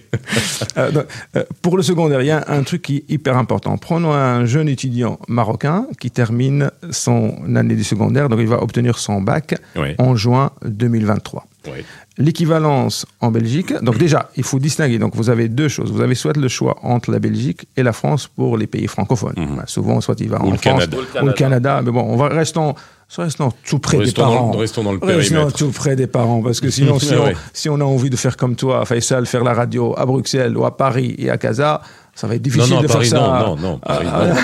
Euh, 0.77 0.91
donc, 0.91 1.05
euh, 1.37 1.45
pour 1.63 1.77
le 1.79 1.83
secondaire, 1.83 2.21
il 2.21 2.27
y 2.27 2.31
a 2.31 2.45
un 2.49 2.63
truc 2.65 2.83
qui 2.83 2.97
est 2.99 3.05
hyper 3.11 3.37
important. 3.39 3.79
Prenons 3.79 4.13
un 4.13 4.45
jeune 4.45 4.69
étudiant 4.69 5.19
marocain 5.27 5.87
qui 6.01 6.11
termine 6.11 6.71
son 6.91 7.35
année 7.57 7.77
du 7.77 7.85
secondaire, 7.85 8.29
donc 8.29 8.41
il 8.41 8.49
va 8.49 8.63
obtenir 8.63 8.99
son 8.99 9.23
bac 9.23 9.55
Oui. 9.77 9.95
en 9.99 10.15
juin 10.15 10.51
2023. 10.67 11.47
Oui. 11.69 11.85
L'équivalence 12.19 13.07
en 13.21 13.31
Belgique, 13.31 13.73
donc 13.83 13.97
déjà, 13.97 14.29
il 14.37 14.43
faut 14.45 14.59
distinguer. 14.59 14.99
Donc 14.99 15.17
vous 15.17 15.31
avez 15.31 15.49
deux 15.49 15.69
choses. 15.69 15.91
Vous 15.91 16.03
avez 16.03 16.15
soit 16.15 16.37
le 16.37 16.47
choix 16.49 16.77
entre 16.83 17.11
la 17.11 17.19
Belgique 17.19 17.67
et 17.77 17.83
la 17.83 17.95
France 17.95 18.29
pour 18.29 18.59
les 18.59 18.67
pays 18.67 18.87
francophones. 18.87 19.33
Mhm. 19.37 19.57
Ben, 19.57 19.63
souvent, 19.67 20.01
soit 20.03 20.21
il 20.21 20.29
va 20.29 20.39
Ou 20.41 20.49
en 20.49 20.51
le 20.51 20.59
France 20.59 20.63
Canada. 20.63 20.97
ou 21.23 21.27
le 21.27 21.33
Canada. 21.33 21.81
Mais 21.83 21.91
bon, 21.91 22.03
on 22.03 22.17
va 22.17 22.29
restons, 22.29 22.75
restons 23.17 23.51
tout 23.67 23.79
près 23.79 23.97
des 23.97 24.05
Restons 24.05 24.23
parents. 24.23 24.51
restons 24.53 24.85
dans 24.85 24.93
le 24.93 24.99
Restons 24.99 25.35
périmètre. 25.35 25.57
tout 25.57 25.71
près 25.71 25.97
des 25.97 26.07
parents, 26.07 26.43
parce 26.43 26.61
que 26.61 26.69
sinon, 26.69 26.99
si, 27.01 27.15
on, 27.15 27.25
ouais. 27.25 27.37
si 27.55 27.71
on 27.71 27.77
a 27.81 27.85
envie 27.85 28.11
de 28.11 28.17
faire 28.17 28.37
comme 28.37 28.57
toi, 28.57 28.85
Faisal, 28.85 29.25
faire 29.25 29.43
la 29.43 29.55
radio 29.55 29.95
à 29.97 30.05
Bruxelles 30.05 30.55
ou 30.59 30.67
à 30.67 30.77
Paris 30.77 31.15
et 31.19 31.31
à 31.31 31.39
Casa, 31.39 31.81
ça 32.15 32.27
va 32.27 32.35
être 32.35 32.41
Non, 32.41 32.51
difficile 32.53 32.73
non, 32.75 32.79
à 32.81 32.83
de 32.83 32.89
Paris, 32.89 33.09
faire 33.09 33.21
ça. 33.21 33.45
non, 33.47 33.57
non, 33.57 33.63
non, 33.71 33.79
Paris, 33.79 34.07
Ah, 34.13 34.27
non. 34.27 34.35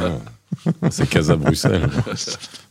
Non, 0.00 0.08
non. 0.08 0.20
C'est 0.90 1.06
Casa 1.08 1.36
Bruxelles. 1.36 1.88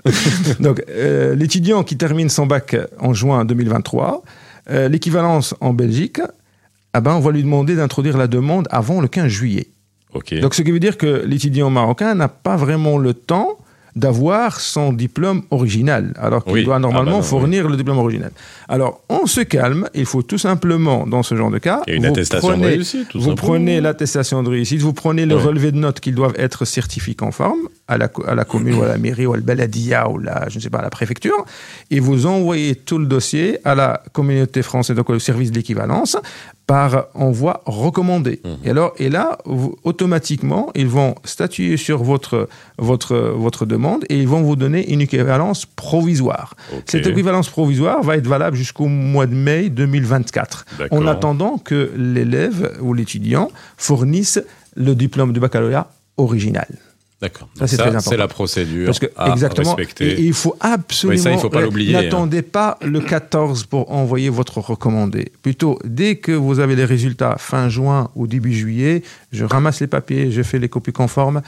Donc, 0.59 0.83
euh, 0.89 1.35
l'étudiant 1.35 1.83
qui 1.83 1.95
termine 1.95 2.29
son 2.29 2.47
bac 2.47 2.75
en 2.99 3.13
juin 3.13 3.45
2023, 3.45 4.23
euh, 4.69 4.89
l'équivalence 4.89 5.55
en 5.61 5.73
Belgique, 5.73 6.21
ah 6.93 7.01
ben, 7.01 7.15
on 7.15 7.19
va 7.19 7.31
lui 7.31 7.43
demander 7.43 7.75
d'introduire 7.75 8.17
la 8.17 8.27
demande 8.27 8.67
avant 8.71 9.01
le 9.01 9.07
15 9.07 9.27
juillet. 9.27 9.67
Donc, 10.41 10.55
ce 10.55 10.61
qui 10.61 10.71
veut 10.71 10.79
dire 10.79 10.97
que 10.97 11.23
l'étudiant 11.25 11.69
marocain 11.69 12.15
n'a 12.15 12.27
pas 12.27 12.55
vraiment 12.55 12.97
le 12.97 13.13
temps 13.13 13.57
d'avoir 13.97 14.59
son 14.59 14.93
diplôme 14.93 15.41
original, 15.49 16.13
alors 16.17 16.43
qu'il 16.45 16.53
Oui. 16.53 16.63
doit 16.65 16.75
Ah 16.75 16.79
normalement 16.79 17.11
bah 17.11 17.17
non, 17.17 17.21
fournir 17.23 17.67
le 17.67 17.75
diplôme 17.75 17.97
original. 17.97 18.31
Alors, 18.69 19.01
on 19.09 19.25
se 19.25 19.41
calme, 19.41 19.89
il 19.95 20.05
faut 20.05 20.21
tout 20.21 20.37
simplement, 20.37 21.07
dans 21.07 21.23
ce 21.23 21.33
genre 21.35 21.49
de 21.49 21.57
cas, 21.57 21.81
une 21.87 22.03
vous 22.05 22.09
attestation 22.11 22.49
de 22.49 22.53
prenez, 22.53 22.67
réussite, 22.67 23.07
tout 23.09 23.17
vous 23.19 23.29
simplement. 23.29 23.47
prenez 23.53 23.81
l'attestation 23.81 24.43
de 24.43 24.49
réussite, 24.49 24.81
vous 24.81 24.93
prenez 24.93 25.25
le 25.25 25.35
Ouais. 25.35 25.41
relevé 25.49 25.71
de 25.71 25.77
notes 25.77 25.99
qu'ils 25.99 26.15
doivent 26.15 26.35
être 26.37 26.63
certifiés 26.65 27.15
conformes 27.15 27.63
à 27.87 27.97
la, 27.97 28.07
à 28.27 28.35
la 28.35 28.45
commune 28.45 28.75
ou 28.75 28.83
à 28.83 28.87
la 28.87 28.97
mairie 28.97 29.25
ou 29.25 29.33
à 29.33 29.37
la 29.37 29.43
baladia 29.43 30.09
ou 30.09 30.19
la, 30.19 30.47
je 30.49 30.57
ne 30.57 30.61
sais 30.61 30.69
pas, 30.69 30.79
à 30.79 30.83
la 30.83 30.89
préfecture, 30.91 31.45
et 31.89 31.99
vous 31.99 32.25
envoyez 32.27 32.75
tout 32.75 32.99
le 32.99 33.07
dossier 33.07 33.57
à 33.65 33.73
la 33.73 34.03
communauté 34.13 34.61
française, 34.61 34.95
donc 34.95 35.09
au 35.09 35.17
service 35.19 35.49
de 35.51 35.55
l'équivalence, 35.55 36.17
par 36.67 37.05
envoi 37.13 37.61
recommandé. 37.65 38.41
Mhm. 38.43 38.57
Et 38.65 38.69
alors, 38.71 38.93
et 38.99 39.09
là, 39.09 39.37
vous- 39.45 39.75
automatiquement, 39.85 40.69
ils 40.75 40.87
vont 40.87 41.15
statuer 41.23 41.77
sur 41.77 42.03
votre, 42.03 42.49
votre, 42.77 43.15
votre 43.15 43.65
demande 43.65 43.86
et 44.09 44.17
ils 44.17 44.27
vont 44.27 44.41
vous 44.41 44.55
donner 44.55 44.91
une 44.91 45.01
équivalence 45.01 45.65
provisoire. 45.65 46.55
Cette 46.85 47.07
équivalence 47.07 47.49
provisoire 47.49 48.03
va 48.03 48.17
être 48.17 48.27
valable 48.27 48.55
jusqu'au 48.57 48.87
mois 48.87 49.25
de 49.25 49.35
mai 49.35 49.69
2024, 49.69 50.65
D'accord. 50.79 50.99
en 50.99 51.07
attendant 51.07 51.57
que 51.57 51.91
l'élève 51.95 52.77
ou 52.81 52.93
l'étudiant 52.93 53.49
fournisse 53.77 54.39
le 54.75 54.93
diplôme 54.95 55.33
de 55.33 55.39
baccalauréat 55.39 55.89
original. 56.17 56.67
D'accord. 57.19 57.49
Ça, 57.57 57.65
c'est 57.65 57.77
très 57.77 57.87
important. 57.87 58.11
c'est 58.11 58.17
la 58.17 58.27
procédure 58.27 58.85
Parce 58.85 58.99
que, 58.99 59.07
à 59.17 59.31
exactement, 59.31 59.73
respecter. 59.73 60.05
et, 60.05 60.21
et 60.21 60.25
il 60.25 60.33
faut 60.33 60.55
absolument... 60.59 61.17
Oui, 61.17 61.23
ça, 61.23 61.31
il 61.31 61.39
faut 61.39 61.49
pas 61.49 61.61
l'oublier, 61.61 61.95
hein. 61.95 62.03
N'attendez 62.03 62.43
pas 62.43 62.77
le 62.83 62.99
14 62.99 63.65
pour 63.65 63.91
envoyer 63.91 64.29
votre 64.29 64.59
recommandé. 64.59 65.31
Plutôt, 65.41 65.79
dès 65.83 66.17
que 66.17 66.31
vous 66.31 66.59
avez 66.59 66.75
les 66.75 66.85
résultats 66.85 67.37
fin 67.39 67.69
juin 67.69 68.11
ou 68.15 68.27
début 68.27 68.53
juillet, 68.53 69.01
je 69.31 69.45
ramasse 69.45 69.79
les 69.79 69.87
papiers, 69.87 70.29
je 70.29 70.43
fais 70.43 70.59
les 70.59 70.69
copies 70.69 70.91
conformes, 70.91 71.41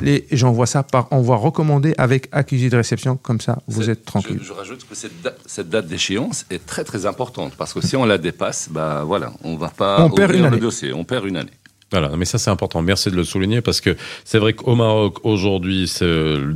les, 0.00 0.26
j'envoie 0.32 0.66
ça 0.66 0.82
par 0.82 1.08
envoi 1.12 1.36
recommandé 1.36 1.94
avec 1.98 2.28
accusé 2.32 2.70
de 2.70 2.76
réception, 2.76 3.16
comme 3.16 3.40
ça 3.40 3.58
vous 3.68 3.82
C'est- 3.82 3.90
êtes 3.92 4.04
tranquille. 4.04 4.38
Je, 4.40 4.46
je 4.46 4.52
rajoute 4.52 4.86
que 4.88 4.94
cette, 4.94 5.20
da- 5.22 5.34
cette 5.46 5.68
date 5.68 5.86
d'échéance 5.86 6.46
est 6.50 6.64
très 6.64 6.84
très 6.84 7.06
importante 7.06 7.54
parce 7.56 7.72
que 7.72 7.80
si 7.80 7.96
on 7.96 8.04
la 8.04 8.18
dépasse, 8.18 8.68
bah 8.70 9.04
voilà, 9.06 9.32
on 9.44 9.56
va 9.56 9.68
pas 9.68 10.04
On 10.04 10.10
perd 10.10 10.32
une 10.34 10.40
le 10.42 10.46
année. 10.46 10.58
dossier, 10.58 10.92
on 10.92 11.04
perd 11.04 11.26
une 11.26 11.36
année. 11.36 11.50
Voilà, 11.90 12.16
mais 12.16 12.24
ça 12.24 12.38
c'est 12.38 12.50
important. 12.50 12.80
Merci 12.80 13.10
de 13.10 13.16
le 13.16 13.24
souligner 13.24 13.60
parce 13.60 13.80
que 13.82 13.96
c'est 14.24 14.38
vrai 14.38 14.54
qu'au 14.54 14.74
Maroc 14.74 15.18
aujourd'hui, 15.24 15.86
c'est 15.88 16.04
euh, 16.06 16.54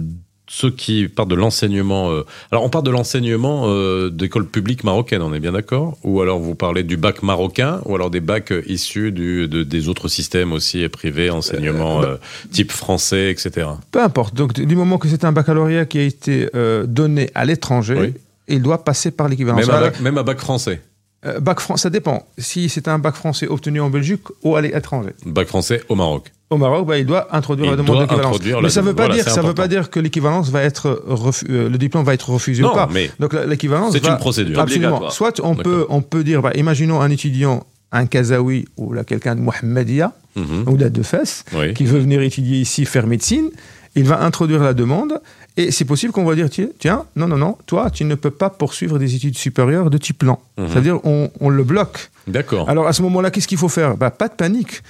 ceux 0.48 0.70
qui 0.70 1.08
partent 1.08 1.28
de 1.28 1.34
l'enseignement. 1.34 2.10
euh, 2.12 2.24
alors 2.52 2.62
on 2.64 2.68
part 2.68 2.82
de 2.82 2.90
l'enseignement 2.90 3.64
euh, 3.66 4.10
d'école 4.10 4.46
publique 4.46 4.84
marocaine, 4.84 5.22
on 5.22 5.34
est 5.34 5.40
bien 5.40 5.52
d'accord? 5.52 5.96
Ou 6.04 6.20
alors 6.20 6.38
vous 6.38 6.54
parlez 6.54 6.82
du 6.84 6.96
bac 6.96 7.22
marocain, 7.22 7.80
ou 7.84 7.94
alors 7.94 8.10
des 8.10 8.20
bacs 8.20 8.52
euh, 8.52 8.62
issus 8.66 9.10
du, 9.12 9.48
de- 9.48 9.64
des 9.64 9.88
autres 9.88 10.08
systèmes 10.08 10.52
aussi 10.52 10.84
euh, 10.84 10.88
privés, 10.88 11.30
enseignement 11.30 12.02
euh, 12.02 12.16
type 12.52 12.70
français, 12.72 13.30
etc. 13.30 13.66
Peu 13.90 14.00
importe. 14.02 14.34
Donc, 14.34 14.52
du 14.54 14.76
moment 14.76 14.98
que 14.98 15.08
c'est 15.08 15.24
un 15.24 15.32
baccalauréat 15.32 15.86
qui 15.86 15.98
a 15.98 16.02
été 16.02 16.48
donné 16.86 17.30
à 17.34 17.44
l'étranger, 17.44 17.96
Oui. 17.98 18.14
il 18.48 18.62
doit 18.62 18.84
passer 18.84 19.10
par 19.10 19.28
l'équivalence. 19.28 19.66
Même, 19.66 19.92
même 20.00 20.18
un 20.18 20.22
bac 20.22 20.38
français. 20.38 20.80
Euh, 21.26 21.40
bac 21.40 21.58
ça 21.76 21.90
dépend. 21.90 22.26
Si 22.38 22.68
c'est 22.68 22.88
un 22.88 22.98
bac 22.98 23.14
français 23.14 23.46
obtenu 23.48 23.80
en 23.80 23.90
Belgique 23.90 24.22
ou 24.42 24.56
à 24.56 24.60
l'étranger. 24.60 25.10
Bac 25.24 25.48
français 25.48 25.82
au 25.88 25.94
Maroc. 25.94 26.32
Au 26.50 26.56
Maroc, 26.58 26.86
bah, 26.86 26.96
il 26.98 27.06
doit 27.06 27.34
introduire 27.34 27.66
Il 27.66 27.70
la 27.72 27.76
demande 27.76 28.00
d'équivalence. 28.02 28.38
Mais 28.62 28.68
ça 28.70 28.80
ne 28.80 28.86
veut 28.86 28.94
pas 28.94 29.06
Voilà, 29.06 29.14
dire, 29.16 29.24
c'est 29.24 29.30
ça 29.30 29.36
veut 29.40 29.48
important. 29.48 29.62
pas 29.62 29.68
dire 29.68 29.90
que 29.90 29.98
l'équivalence 29.98 30.48
va 30.50 30.62
être 30.62 31.02
refu- 31.08 31.46
euh, 31.50 31.68
le 31.68 31.76
diplôme 31.76 32.04
va 32.04 32.14
être 32.14 32.30
refusé 32.30 32.62
Non, 32.62 32.70
ou 32.70 32.74
pas. 32.74 32.88
mais 32.92 33.10
Donc 33.18 33.32
l'équivalence 33.32 33.92
c'est 33.94 34.02
va- 34.04 34.12
une 34.12 34.18
procédure. 34.18 34.60
Absolument. 34.60 35.10
Soit 35.10 35.40
on 35.42 35.56
peut, 35.56 35.86
on 35.88 36.02
peut 36.02 36.22
dire, 36.22 36.42
bah, 36.42 36.52
imaginons 36.54 37.00
un 37.00 37.10
étudiant, 37.10 37.64
un 37.90 38.06
Kazaoui 38.06 38.66
ou 38.76 38.92
là, 38.92 39.02
quelqu'un 39.02 39.34
de 39.34 39.40
Mohammedia 39.40 40.12
Mhm. 40.36 40.64
ou 40.68 40.76
là 40.76 40.88
de 40.88 41.02
Fès, 41.02 41.44
Oui. 41.56 41.74
qui 41.74 41.84
veut 41.84 41.98
venir 41.98 42.20
étudier 42.20 42.58
ici, 42.60 42.84
faire 42.84 43.06
médecine, 43.08 43.50
il 43.96 44.04
va 44.04 44.22
introduire 44.22 44.62
la 44.62 44.74
demande 44.74 45.20
et 45.56 45.70
c'est 45.70 45.84
possible 45.84 46.12
qu'on 46.12 46.24
va 46.24 46.34
dire 46.34 46.48
tiens, 46.50 47.04
non, 47.16 47.26
non, 47.28 47.36
non, 47.36 47.56
toi, 47.66 47.90
tu 47.90 48.04
ne 48.04 48.14
peux 48.14 48.30
pas 48.30 48.50
poursuivre 48.50 48.98
des 48.98 49.14
études 49.14 49.36
supérieures 49.38 49.90
de 49.90 49.98
type 49.98 50.18
plan. 50.18 50.40
Mhm. 50.58 50.66
C'est-à-dire 50.70 51.00
on, 51.04 51.30
on 51.40 51.48
le 51.48 51.64
bloque. 51.64 52.10
D'accord. 52.26 52.68
Alors 52.68 52.86
à 52.86 52.92
ce 52.92 53.02
moment-là, 53.02 53.30
qu'est-ce 53.30 53.48
qu'il 53.48 53.58
faut 53.58 53.68
faire? 53.68 53.96
Bah, 53.96 54.10
Pas 54.10 54.28
de 54.28 54.34
panique. 54.34 54.82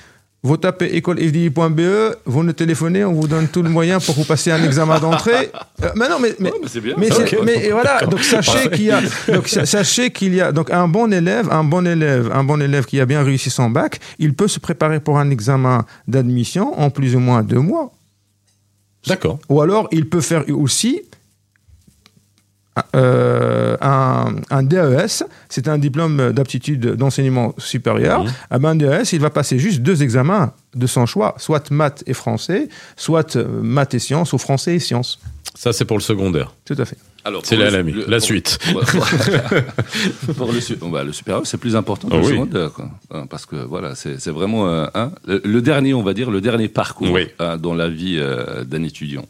Vous 0.43 0.57
tapez 0.57 0.95
écolefdi.be, 0.95 2.14
vous 2.25 2.45
nous 2.45 2.53
téléphonez, 2.53 3.05
on 3.05 3.12
vous 3.14 3.27
donne 3.27 3.49
tout 3.49 3.62
le 3.62 3.71
moyen 3.71 3.99
pour 3.99 4.14
vous 4.14 4.25
passer 4.25 4.53
un 4.53 4.62
examen 4.62 5.01
d'entrée. 5.01 5.51
Euh, 5.83 5.89
mais 5.97 6.09
non, 6.09 6.19
mais, 6.21 6.37
mais, 6.39 6.51
Ouais, 6.53 6.59
mais 6.62 6.69
c'est 6.69 6.81
bien. 6.81 6.95
mais, 6.97 7.11
ça. 7.11 7.23
mais 7.45 7.71
voilà, 7.71 8.03
donc 8.07 8.23
sachez 8.23 8.71
qu'il 8.71 8.85
y 8.85 8.91
a, 8.93 9.01
donc 9.33 9.49
sa- 9.49 9.67
sachez 9.67 10.11
qu'il 10.11 10.35
y 10.35 10.41
a, 10.41 10.53
donc 10.53 10.71
un 10.71 10.87
bon 10.87 11.12
élève, 11.12 11.49
un 11.51 11.64
bon 11.64 11.85
élève, 11.85 12.31
un 12.33 12.45
bon 12.45 12.62
élève 12.62 12.85
qui 12.85 13.01
a 13.01 13.07
bien 13.07 13.25
réussi 13.25 13.51
son 13.51 13.71
bac, 13.71 13.99
il 14.21 14.35
peut 14.35 14.47
se 14.47 14.61
préparer 14.61 15.01
pour 15.01 15.19
un 15.19 15.31
examen 15.31 15.85
d'admission 16.07 16.79
en 16.79 16.91
plus 16.91 17.17
ou 17.17 17.21
moins 17.21 17.43
deux 17.43 17.59
mois. 17.61 17.93
D'accord. 19.07 19.39
Ou 19.49 19.61
alors, 19.61 19.89
il 19.93 20.09
peut 20.09 20.21
faire 20.21 20.45
aussi 20.49 21.03
euh, 22.95 23.77
un, 23.81 24.35
un 24.51 24.63
DES, 24.63 25.25
c'est 25.49 25.69
un 25.69 25.79
diplôme 25.79 26.33
d'aptitude 26.33 26.95
d'enseignement 26.95 27.55
supérieur. 27.57 28.27
Ah 28.51 28.59
ben, 28.59 28.71
un 28.71 28.75
DES, 28.75 29.13
il 29.13 29.21
va 29.21 29.31
passer 29.31 29.59
juste 29.59 29.81
deux 29.81 30.03
examens 30.03 30.53
de 30.75 30.87
son 30.87 31.07
choix, 31.07 31.35
soit 31.39 31.71
maths 31.71 32.03
et 32.07 32.13
français, 32.13 32.69
soit 32.97 33.37
euh, 33.37 33.63
maths 33.63 33.95
et 33.95 33.99
sciences, 33.99 34.35
ou 34.35 34.39
français 34.39 34.75
et 34.75 34.79
sciences. 34.79 35.21
Ça 35.59 35.73
c'est 35.73 35.85
pour 35.85 35.97
le 35.97 36.03
secondaire. 36.03 36.53
Tout 36.65 36.75
à 36.79 36.85
fait. 36.85 36.97
Alors, 37.25 37.41
C'est 37.45 37.57
là 37.57 37.71
le- 37.71 38.05
La 38.07 38.19
pour- 38.19 38.21
suite. 38.23 38.59
pour, 38.73 38.81
pour- 38.85 39.07
pour 40.37 40.53
le, 40.53 40.91
bah, 40.91 41.03
le 41.03 41.13
supérieur, 41.13 41.47
c'est 41.47 41.57
plus 41.59 41.75
important 41.75 42.09
que 42.09 42.15
Ah 42.15 42.19
le 42.19 42.23
oui. 42.25 42.31
secondaire. 42.33 42.73
quoi. 42.73 42.89
Hein, 43.11 43.27
Parce 43.29 43.47
que 43.47 43.57
voilà, 43.57 43.95
c'est 43.95 44.29
vraiment 44.29 44.69
euh, 44.69 44.87
hein, 44.95 45.11
le, 45.27 45.41
le 45.45 45.63
dernier, 45.63 45.95
on 45.95 46.03
va 46.03 46.15
dire, 46.15 46.31
le 46.31 46.41
dernier 46.41 46.69
parcours 46.69 47.11
Oui. 47.11 47.29
hein, 47.41 47.57
dans 47.57 47.75
la 47.75 47.89
vie 47.89 48.17
euh, 48.19 48.65
d'un 48.65 48.83
étudiant. 48.85 49.25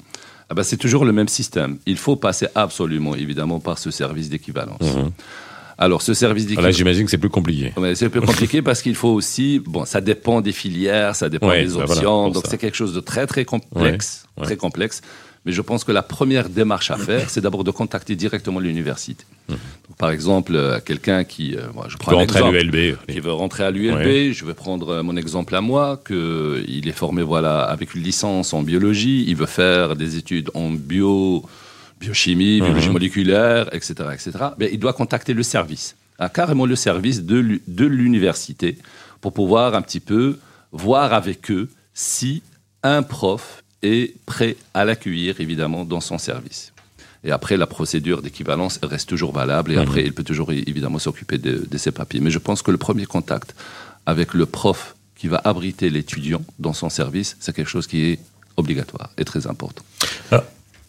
Ah 0.51 0.55
bah, 0.55 0.63
c'est 0.63 0.77
toujours 0.77 1.05
le 1.05 1.13
même 1.13 1.29
système. 1.29 1.79
Il 1.87 1.97
faut 1.97 2.17
passer 2.17 2.49
absolument, 2.55 3.15
évidemment, 3.15 3.61
par 3.61 3.79
ce 3.79 3.91
service 3.91 4.29
d'équivalence. 4.29 4.81
Mhm. 4.83 5.11
Alors, 5.79 6.01
ce 6.03 6.15
service 6.15 6.45
Là 6.45 6.49
d'équivalence. 6.51 6.77
j'imagine 6.77 7.05
que 7.05 7.11
c'est 7.11 7.19
plus 7.19 7.29
compliqué. 7.29 7.73
C'est 7.95 8.09
peu 8.09 8.21
compliqué 8.21 8.63
parce 8.63 8.81
qu'il 8.83 8.95
faut 8.95 9.11
aussi, 9.11 9.61
bon, 9.65 9.85
ça 9.85 10.01
dépend 10.01 10.41
des 10.41 10.53
filières, 10.53 11.15
ça 11.17 11.29
dépend 11.29 11.49
Ouais, 11.49 11.67
des 11.67 11.73
bah 11.75 11.85
options, 11.85 12.19
voilà, 12.21 12.33
donc 12.35 12.45
c'est 12.49 12.57
quelque 12.59 12.77
chose 12.77 12.95
de 12.95 13.01
très 13.01 13.27
très 13.27 13.45
complexe, 13.45 14.25
Ouais, 14.37 14.41
ouais. 14.43 14.47
très 14.47 14.57
complexe. 14.57 15.03
Mais 15.47 15.53
je 15.53 15.63
pense 15.63 15.85
que 15.85 15.93
la 15.93 16.03
première 16.03 16.49
démarche 16.49 16.91
à 16.91 16.97
faire, 16.99 17.31
c'est 17.31 17.41
d'abord 17.41 17.63
de 17.65 17.71
contacter 17.71 18.17
directement 18.17 18.59
l'université. 18.61 19.25
Donc, 19.49 19.59
par 19.97 20.11
exemple, 20.11 20.57
euh, 20.57 20.81
quelqu'un 20.85 21.23
qui, 21.23 21.55
euh, 21.55 21.69
moi, 21.73 21.87
je 21.89 21.97
prends 21.97 22.13
un 22.13 22.17
rentrer 22.17 22.41
à 22.43 22.49
exemple, 22.49 22.77
l'ULB. 22.77 22.97
qui 23.09 23.21
veut 23.21 23.33
rentrer 23.33 23.63
à 23.65 23.71
l'ULB, 23.71 23.95
Ouais. 23.97 24.33
je 24.35 24.45
vais 24.45 24.55
prendre 24.55 24.89
euh, 24.89 25.03
mon 25.05 25.17
exemple 25.17 25.55
à 25.55 25.61
moi, 25.61 26.01
que 26.05 26.65
il 26.67 26.89
est 26.89 26.93
formé 26.93 27.23
voilà 27.23 27.63
avec 27.63 27.95
une 27.95 28.03
licence 28.03 28.53
en 28.55 28.63
biologie, 28.65 29.25
il 29.29 29.37
veut 29.37 29.47
faire 29.47 29.95
des 29.95 30.17
études 30.17 30.51
en 30.55 30.71
bio, 30.73 31.45
biochimie, 32.01 32.61
biologie 32.61 32.89
Mhm. 32.89 32.93
moléculaire, 32.93 33.73
etc., 33.73 33.95
etc. 34.13 34.33
Mais 34.59 34.69
il 34.73 34.81
doit 34.81 34.93
contacter 34.95 35.33
le 35.33 35.45
service, 35.45 35.95
ah, 36.19 36.29
carrément 36.29 36.67
le 36.67 36.75
service 36.77 37.23
de 37.25 37.87
l'université, 37.87 38.79
pour 39.21 39.33
pouvoir 39.33 39.75
un 39.77 39.83
petit 39.83 40.01
peu 40.01 40.39
voir 40.73 41.13
avec 41.13 41.51
eux 41.53 41.69
si 41.95 42.43
un 42.83 43.03
prof 43.03 43.63
est 43.87 44.15
prêt 44.27 44.57
à 44.75 44.85
l'accueillir 44.85 45.41
évidemment 45.41 45.85
dans 45.85 46.01
son 46.01 46.19
service. 46.19 46.73
Et 47.25 47.31
après, 47.33 47.57
la 47.57 47.67
procédure 47.67 48.23
d'équivalence 48.23 48.79
reste 48.83 49.09
toujours 49.09 49.33
valable. 49.33 49.73
Et 49.73 49.77
Mhm. 49.77 49.83
après, 49.83 50.03
il 50.05 50.13
peut 50.13 50.23
toujours 50.23 50.53
évidemment 50.53 50.99
s'occuper 51.01 51.39
de, 51.39 51.67
de 51.69 51.79
ses 51.79 51.91
papiers. 51.91 52.21
Mais 52.21 52.31
je 52.31 52.39
pense 52.39 52.63
que 52.63 52.71
le 52.71 52.77
premier 52.79 53.07
contact 53.07 53.55
avec 54.05 54.35
le 54.35 54.47
prof 54.47 54.95
qui 55.17 55.27
va 55.29 55.41
abriter 55.45 55.89
l'étudiant 55.91 56.43
dans 56.59 56.73
son 56.75 56.89
service, 56.91 57.37
c'est 57.41 57.55
quelque 57.57 57.71
chose 57.77 57.87
qui 57.87 57.99
est 58.11 58.19
obligatoire 58.57 59.11
et 59.19 59.25
très 59.25 59.47
important. 59.47 59.83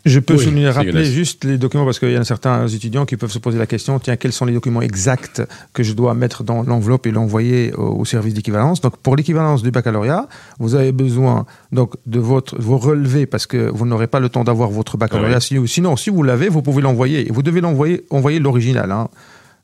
Je 0.07 0.19
peux 0.19 0.35
Oui, 0.35 0.43
souligner, 0.43 0.69
rappeler 0.69 1.05
juste 1.05 1.43
les 1.43 1.57
documents 1.57 1.85
parce 1.85 1.99
qu'il 1.99 2.11
y 2.11 2.15
a 2.15 2.23
certains 2.23 2.67
étudiants 2.67 3.05
qui 3.05 3.17
peuvent 3.17 3.31
se 3.31 3.39
poser 3.39 3.57
la 3.57 3.65
question 3.67 3.99
tiens, 3.99 4.15
quels 4.15 4.31
sont 4.31 4.45
les 4.45 4.53
documents 4.53 4.81
exacts 4.81 5.41
que 5.73 5.83
je 5.83 5.93
dois 5.93 6.13
mettre 6.13 6.43
dans 6.43 6.63
l'enveloppe 6.63 7.05
et 7.07 7.11
l'envoyer 7.11 7.73
au, 7.73 7.99
au 7.99 8.05
service 8.05 8.33
d'équivalence 8.33 8.81
Donc, 8.81 8.97
pour 8.97 9.15
l'équivalence 9.15 9.63
du 9.63 9.71
baccalauréat, 9.71 10.27
vous 10.59 10.75
avez 10.75 10.91
besoin 10.91 11.45
donc 11.71 11.93
de 12.05 12.19
votre 12.19 12.59
vos 12.61 12.77
relevés 12.77 13.25
parce 13.25 13.45
que 13.47 13.69
vous 13.69 13.85
n'aurez 13.85 14.07
pas 14.07 14.19
le 14.19 14.29
temps 14.29 14.43
d'avoir 14.43 14.69
votre 14.69 14.97
baccalauréat. 14.97 15.35
Ouais. 15.35 15.41
Si- 15.41 15.67
Sinon, 15.67 15.95
si 15.95 16.09
vous 16.09 16.23
l'avez, 16.23 16.49
vous 16.49 16.61
pouvez 16.61 16.81
l'envoyer. 16.81 17.27
Et 17.27 17.31
Vous 17.31 17.43
devez 17.43 17.61
l'envoyer, 17.61 18.03
envoyer 18.09 18.39
l'original. 18.39 18.91
Hein. 18.91 19.09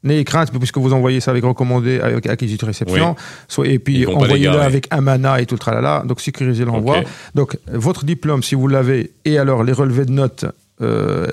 N'ayez 0.04 0.24
crainte, 0.24 0.52
puisque 0.52 0.78
vous 0.78 0.94
envoyez 0.94 1.20
ça 1.22 1.32
avec 1.32 1.44
recommandé, 1.44 2.00
avec 2.00 2.28
acquisition 2.28 2.68
réception, 2.68 3.16
soit, 3.48 3.68
et 3.68 3.80
puis 3.80 4.00
les 4.00 4.06
envoyez-le 4.08 4.60
avec 4.60 4.88
Amana 4.90 5.40
et 5.40 5.46
tout 5.46 5.56
le 5.56 5.60
tralala. 5.60 6.04
Donc, 6.06 6.20
sécurisez 6.20 6.66
l'envoi. 6.66 7.02
Donc, 7.36 7.58
votre 7.72 8.04
diplôme, 8.04 8.44
si 8.44 8.56
vous 8.56 8.68
l'avez, 8.68 9.12
et 9.26 9.38
alors 9.38 9.64
les 9.64 9.74
relevés 9.74 10.06
de 10.06 10.12
notes 10.12 10.46
euh, 10.82 11.28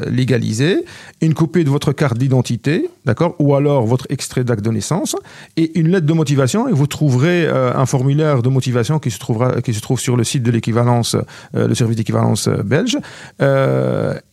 une 1.21 1.35
copie 1.35 1.65
de 1.65 1.71
votre 1.71 1.93
carte 1.93 2.19
d'identité, 2.19 2.89
d'accord, 3.05 3.35
ou 3.39 3.55
alors 3.55 3.87
votre 3.87 4.07
extrait 4.11 4.45
d'acte 4.45 4.65
de 4.65 4.71
naissance, 4.71 5.17
et 5.57 5.79
une 5.79 5.89
lettre 5.89 6.07
de 6.07 6.13
motivation, 6.13 6.69
et 6.69 6.73
vous 6.73 6.87
trouverez 6.87 7.47
euh, 7.47 7.73
un 7.75 7.87
formulaire 7.87 8.43
de 8.43 8.49
motivation 8.49 8.99
qui 8.99 9.11
se, 9.11 9.19
trouvera, 9.19 9.61
qui 9.63 9.75
se 9.75 9.81
trouve 9.81 10.01
sur 10.01 10.17
le 10.17 10.25
site 10.25 10.43
de 10.43 10.51
l'équivalence, 10.51 11.17
euh, 11.55 11.69
le 11.69 11.75
service 11.75 11.97
d'équivalence 11.97 12.49
euh, 12.49 12.63
belge. 12.63 12.99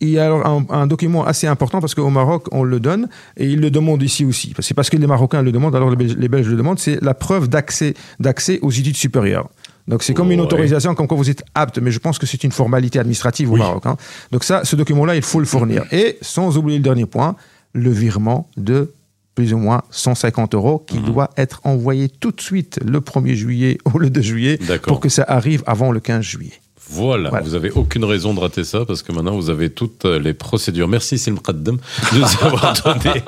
Il 0.00 0.08
y 0.08 0.18
a 0.18 0.24
alors 0.24 0.46
un, 0.46 0.66
un 0.70 0.86
document 0.86 1.24
assez 1.24 1.46
important, 1.46 1.80
parce 1.80 1.94
qu'au 1.94 2.10
Maroc, 2.10 2.46
on 2.52 2.62
le 2.62 2.80
donne, 2.80 3.08
et 3.36 3.46
ils 3.46 3.60
le 3.60 3.70
demandent 3.70 4.02
ici 4.02 4.24
aussi. 4.24 4.54
C'est 4.60 4.74
parce 4.74 4.90
que 4.90 4.96
les 4.96 5.06
Marocains 5.06 5.42
le 5.42 5.52
demandent, 5.52 5.76
alors 5.76 5.90
les 5.90 5.96
Belges, 5.96 6.16
les 6.16 6.28
Belges 6.28 6.48
le 6.48 6.56
demandent, 6.56 6.78
c'est 6.78 7.02
la 7.02 7.14
preuve 7.14 7.48
d'accès 7.48 7.94
d'accès 8.20 8.58
aux 8.62 8.70
études 8.70 8.96
supérieures. 8.96 9.48
Donc 9.88 10.02
c'est 10.02 10.14
comme 10.14 10.30
une 10.30 10.40
autorisation 10.40 10.94
comme 10.94 11.08
quoi 11.08 11.16
vous 11.16 11.30
êtes 11.30 11.42
apte, 11.54 11.78
mais 11.78 11.90
je 11.90 11.98
pense 11.98 12.18
que 12.18 12.26
c'est 12.26 12.44
une 12.44 12.52
formalité 12.52 12.98
administrative 12.98 13.50
au 13.50 13.54
Oui. 13.54 13.60
Maroc. 13.60 13.86
hein. 13.86 13.96
Donc 14.30 14.44
ça, 14.44 14.64
ce 14.64 14.76
document-là, 14.76 15.16
il 15.16 15.22
faut 15.22 15.40
le 15.40 15.46
fournir. 15.46 15.84
Et 15.92 16.18
sans 16.20 16.56
oublier 16.58 16.78
le 16.78 16.84
dernier 16.84 17.06
point, 17.06 17.34
le 17.72 17.90
virement 17.90 18.48
de 18.56 18.92
plus 19.34 19.54
ou 19.54 19.58
moins 19.58 19.82
150 19.90 20.54
euros 20.54 20.84
qui 20.86 20.98
doit 20.98 21.30
être 21.36 21.60
envoyé 21.64 22.08
tout 22.08 22.32
de 22.32 22.40
suite 22.40 22.80
le 22.84 23.00
1er 23.00 23.34
juillet 23.34 23.78
ou 23.94 23.98
le 23.98 24.10
2 24.10 24.20
juillet 24.20 24.58
pour 24.82 25.00
que 25.00 25.08
ça 25.08 25.24
arrive 25.28 25.62
avant 25.66 25.90
le 25.92 26.00
15 26.00 26.22
juillet. 26.22 26.52
Voilà, 26.90 27.30
Voilà. 27.30 27.44
vous 27.44 27.54
avez 27.54 27.70
aucune 27.70 28.04
raison 28.04 28.34
de 28.34 28.40
rater 28.40 28.64
ça 28.64 28.84
parce 28.84 29.02
que 29.02 29.12
maintenant 29.12 29.36
vous 29.36 29.50
avez 29.50 29.70
toutes 29.70 30.04
euh, 30.04 30.18
les 30.18 30.32
procédures. 30.34 30.88
Merci 30.88 31.18
Sim 31.18 31.34
de 31.48 31.70
nous 31.70 32.24
avoir 32.42 32.72
donné 32.84 33.22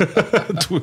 tous, 0.66 0.80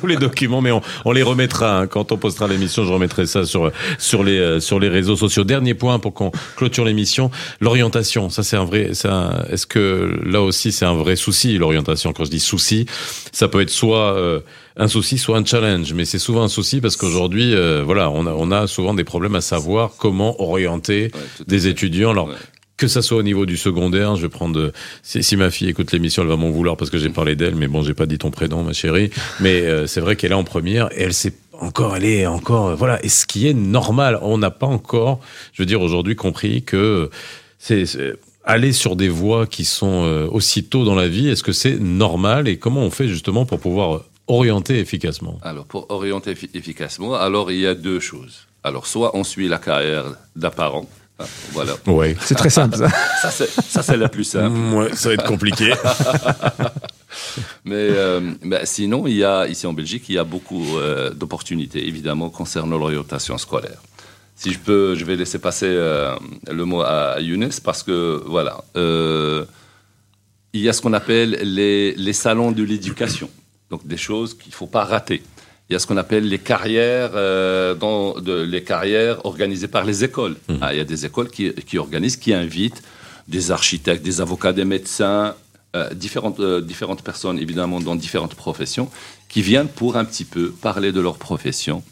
tous 0.00 0.06
les 0.06 0.16
documents, 0.16 0.60
mais 0.60 0.70
on, 0.72 0.80
on 1.04 1.12
les 1.12 1.22
remettra 1.22 1.80
hein. 1.80 1.86
quand 1.86 2.12
on 2.12 2.16
postera 2.16 2.48
l'émission. 2.48 2.84
Je 2.84 2.92
remettrai 2.92 3.26
ça 3.26 3.44
sur 3.44 3.70
sur 3.98 4.22
les 4.24 4.38
euh, 4.38 4.60
sur 4.60 4.78
les 4.80 4.88
réseaux 4.88 5.16
sociaux. 5.16 5.44
Dernier 5.44 5.74
point 5.74 5.98
pour 5.98 6.14
qu'on 6.14 6.30
clôture 6.56 6.84
l'émission, 6.84 7.30
l'orientation. 7.60 8.30
Ça 8.30 8.42
c'est 8.42 8.56
un 8.56 8.64
vrai. 8.64 8.90
Est-ce 8.92 9.66
que 9.66 10.18
là 10.24 10.40
aussi 10.42 10.72
c'est 10.72 10.84
un 10.84 10.94
vrai 10.94 11.16
souci 11.16 11.56
l'orientation? 11.58 12.12
Quand 12.12 12.24
je 12.24 12.30
dis 12.30 12.40
souci, 12.40 12.86
ça 13.32 13.48
peut 13.48 13.60
être 13.60 13.70
soit 13.70 14.14
euh, 14.16 14.40
un 14.76 14.88
souci, 14.88 15.18
soit 15.18 15.38
un 15.38 15.44
challenge, 15.44 15.92
mais 15.94 16.04
c'est 16.04 16.18
souvent 16.18 16.42
un 16.42 16.48
souci 16.48 16.80
parce 16.80 16.96
qu'aujourd'hui, 16.96 17.54
euh, 17.54 17.82
voilà, 17.84 18.10
on 18.10 18.26
a, 18.26 18.32
on 18.32 18.50
a 18.50 18.66
souvent 18.66 18.92
des 18.92 19.04
problèmes 19.04 19.36
à 19.36 19.40
savoir 19.40 19.92
comment 19.98 20.40
orienter 20.42 21.10
Ouais, 21.14 21.20
des 21.46 21.66
étudiants. 21.68 22.10
Alors, 22.10 22.28
Ouais. 22.28 22.34
que 22.76 22.88
ça 22.88 23.02
soit 23.02 23.18
au 23.18 23.22
niveau 23.22 23.46
du 23.46 23.56
secondaire, 23.56 24.16
je 24.16 24.22
vais 24.22 24.28
prendre. 24.28 24.58
euh, 24.58 24.72
Si, 25.02 25.22
si 25.22 25.36
ma 25.36 25.50
fille 25.50 25.68
écoute 25.68 25.92
l'émission, 25.92 26.22
elle 26.22 26.28
va 26.28 26.36
m'en 26.36 26.50
vouloir 26.50 26.76
parce 26.76 26.90
que 26.90 26.98
j'ai 26.98 27.08
parlé 27.10 27.36
d'elle, 27.36 27.54
mais 27.54 27.68
bon, 27.68 27.82
j'ai 27.82 27.94
pas 27.94 28.06
dit 28.06 28.18
ton 28.18 28.30
prénom, 28.32 28.62
ma 28.64 28.72
chérie. 28.72 29.10
Mais 29.40 29.60
euh, 29.62 29.86
c'est 29.86 30.00
vrai 30.00 30.16
qu'elle 30.16 30.32
est 30.32 30.34
en 30.34 30.44
première 30.44 30.90
et 30.92 31.02
elle 31.02 31.14
sait 31.14 31.34
encore, 31.60 31.94
elle 31.96 32.04
est 32.04 32.26
encore, 32.26 32.68
euh, 32.70 32.74
voilà. 32.74 33.02
Et 33.04 33.08
ce 33.08 33.26
qui 33.26 33.46
est 33.48 33.54
normal, 33.54 34.18
on 34.22 34.38
n'a 34.38 34.50
pas 34.50 34.66
encore, 34.66 35.20
je 35.52 35.62
veux 35.62 35.66
dire, 35.66 35.80
aujourd'hui 35.82 36.16
compris 36.16 36.62
que 36.64 37.10
c'est 37.58 37.84
aller 38.44 38.72
sur 38.72 38.96
des 38.96 39.08
voies 39.08 39.46
qui 39.46 39.64
sont 39.64 40.04
euh, 40.04 40.26
aussi 40.30 40.64
tôt 40.64 40.84
dans 40.84 40.94
la 40.96 41.08
vie 41.08 41.28
Est-ce 41.28 41.42
que 41.44 41.52
c'est 41.52 41.78
normal 41.78 42.48
et 42.48 42.58
comment 42.58 42.82
on 42.82 42.90
fait 42.90 43.08
justement 43.08 43.46
pour 43.46 43.58
pouvoir 43.60 44.02
orienter 44.26 44.78
efficacement? 44.80 45.38
Alors, 45.42 45.64
pour 45.64 45.86
orienter 45.90 46.32
effi- 46.34 46.50
efficacement, 46.54 47.14
alors 47.14 47.50
il 47.52 47.60
y 47.60 47.66
a 47.66 47.74
deux 47.74 48.00
choses. 48.00 48.46
Alors, 48.64 48.86
soit 48.86 49.16
on 49.16 49.24
suit 49.24 49.46
la 49.48 49.58
carrière 49.58 50.04
d'un 50.36 50.50
parent. 50.50 50.86
Hein, 51.18 51.24
voilà. 51.52 51.72
Ouais. 51.86 52.16
C'est 52.20 52.34
très 52.34 52.50
simple, 52.50 52.76
ça. 52.76 52.88
Ça, 53.22 53.30
c'est, 53.30 53.48
ça, 53.48 53.82
c'est 53.82 53.96
la 53.96 54.08
plus 54.08 54.24
simple. 54.24 54.56
Ouais, 54.74 54.94
ça 54.94 55.08
va 55.08 55.14
être 55.14 55.24
compliqué. 55.24 55.72
Mais 57.64 57.88
euh, 57.90 58.34
ben, 58.42 58.64
sinon, 58.64 59.06
il 59.06 59.16
y 59.16 59.24
a, 59.24 59.46
ici 59.48 59.66
en 59.66 59.72
Belgique, 59.72 60.04
il 60.08 60.16
y 60.16 60.18
a 60.18 60.24
beaucoup 60.24 60.76
euh, 60.76 61.10
d'opportunités, 61.10 61.86
évidemment, 61.86 62.28
concernant 62.30 62.76
l'orientation 62.76 63.38
scolaire. 63.38 63.80
Si 64.36 64.52
je 64.52 64.58
peux, 64.58 64.94
je 64.94 65.04
vais 65.04 65.16
laisser 65.16 65.38
passer 65.38 65.68
euh, 65.68 66.14
le 66.50 66.64
mot 66.64 66.82
à 66.82 67.20
Younes 67.20 67.50
parce 67.62 67.82
que, 67.82 68.22
voilà, 68.26 68.64
euh, 68.76 69.44
il 70.52 70.60
y 70.60 70.68
a 70.68 70.72
ce 70.72 70.82
qu'on 70.82 70.92
appelle 70.92 71.38
les, 71.42 71.94
les 71.94 72.12
salons 72.12 72.52
de 72.52 72.62
l'éducation. 72.62 73.30
Donc, 73.70 73.86
des 73.86 73.96
choses 73.96 74.36
qu'il 74.36 74.50
ne 74.50 74.54
faut 74.54 74.66
pas 74.66 74.84
rater. 74.84 75.22
Il 75.70 75.72
y 75.72 75.76
a 75.76 75.78
ce 75.78 75.86
qu'on 75.86 75.96
appelle 75.96 76.28
les 76.28 76.38
carrières, 76.38 77.12
euh, 77.14 77.74
dans, 77.74 78.20
de, 78.20 78.42
les 78.42 78.62
carrières 78.62 79.24
organisées 79.24 79.68
par 79.68 79.84
les 79.84 80.04
écoles. 80.04 80.36
Ah, 80.60 80.74
il 80.74 80.76
y 80.76 80.80
a 80.80 80.84
des 80.84 81.06
écoles 81.06 81.30
qui, 81.30 81.52
qui 81.54 81.78
organisent, 81.78 82.16
qui 82.18 82.34
invitent 82.34 82.82
des 83.28 83.50
architectes, 83.50 84.04
des 84.04 84.20
avocats, 84.20 84.52
des 84.52 84.66
médecins, 84.66 85.34
euh, 85.74 85.88
différentes, 85.94 86.38
euh, 86.40 86.60
différentes 86.60 87.02
personnes, 87.02 87.38
évidemment, 87.38 87.80
dans 87.80 87.96
différentes 87.96 88.34
professions, 88.34 88.90
qui 89.30 89.40
viennent 89.40 89.68
pour 89.80 89.96
un 89.96 90.04
petit 90.04 90.24
peu 90.34 90.50
parler 90.50 90.92
de 90.92 91.00
leur 91.00 91.16
profession 91.16 91.82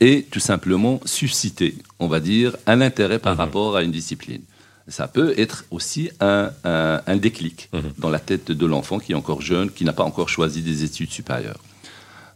et 0.00 0.16
tout 0.30 0.38
simplement 0.40 1.00
susciter, 1.04 1.74
on 1.98 2.06
va 2.06 2.20
dire, 2.20 2.56
un 2.66 2.80
intérêt 2.80 3.18
par 3.18 3.36
rapport 3.36 3.76
à 3.76 3.82
une 3.82 3.90
discipline. 3.90 4.42
Ça 4.86 5.08
peut 5.08 5.34
être 5.36 5.64
aussi 5.72 6.08
un, 6.20 6.50
un- 6.64 7.00
un 7.06 7.16
déclic 7.16 7.68
dans 7.98 8.08
la 8.16 8.20
tête 8.20 8.52
de 8.52 8.66
l'enfant 8.72 9.00
qui 9.00 9.10
est 9.12 9.16
encore 9.16 9.42
jeune, 9.42 9.68
qui 9.76 9.84
n'a 9.84 9.92
pas 9.92 10.04
encore 10.04 10.28
choisi 10.28 10.62
des 10.62 10.84
études 10.84 11.10
supérieures. 11.10 11.60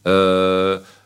Euh, 0.09 0.62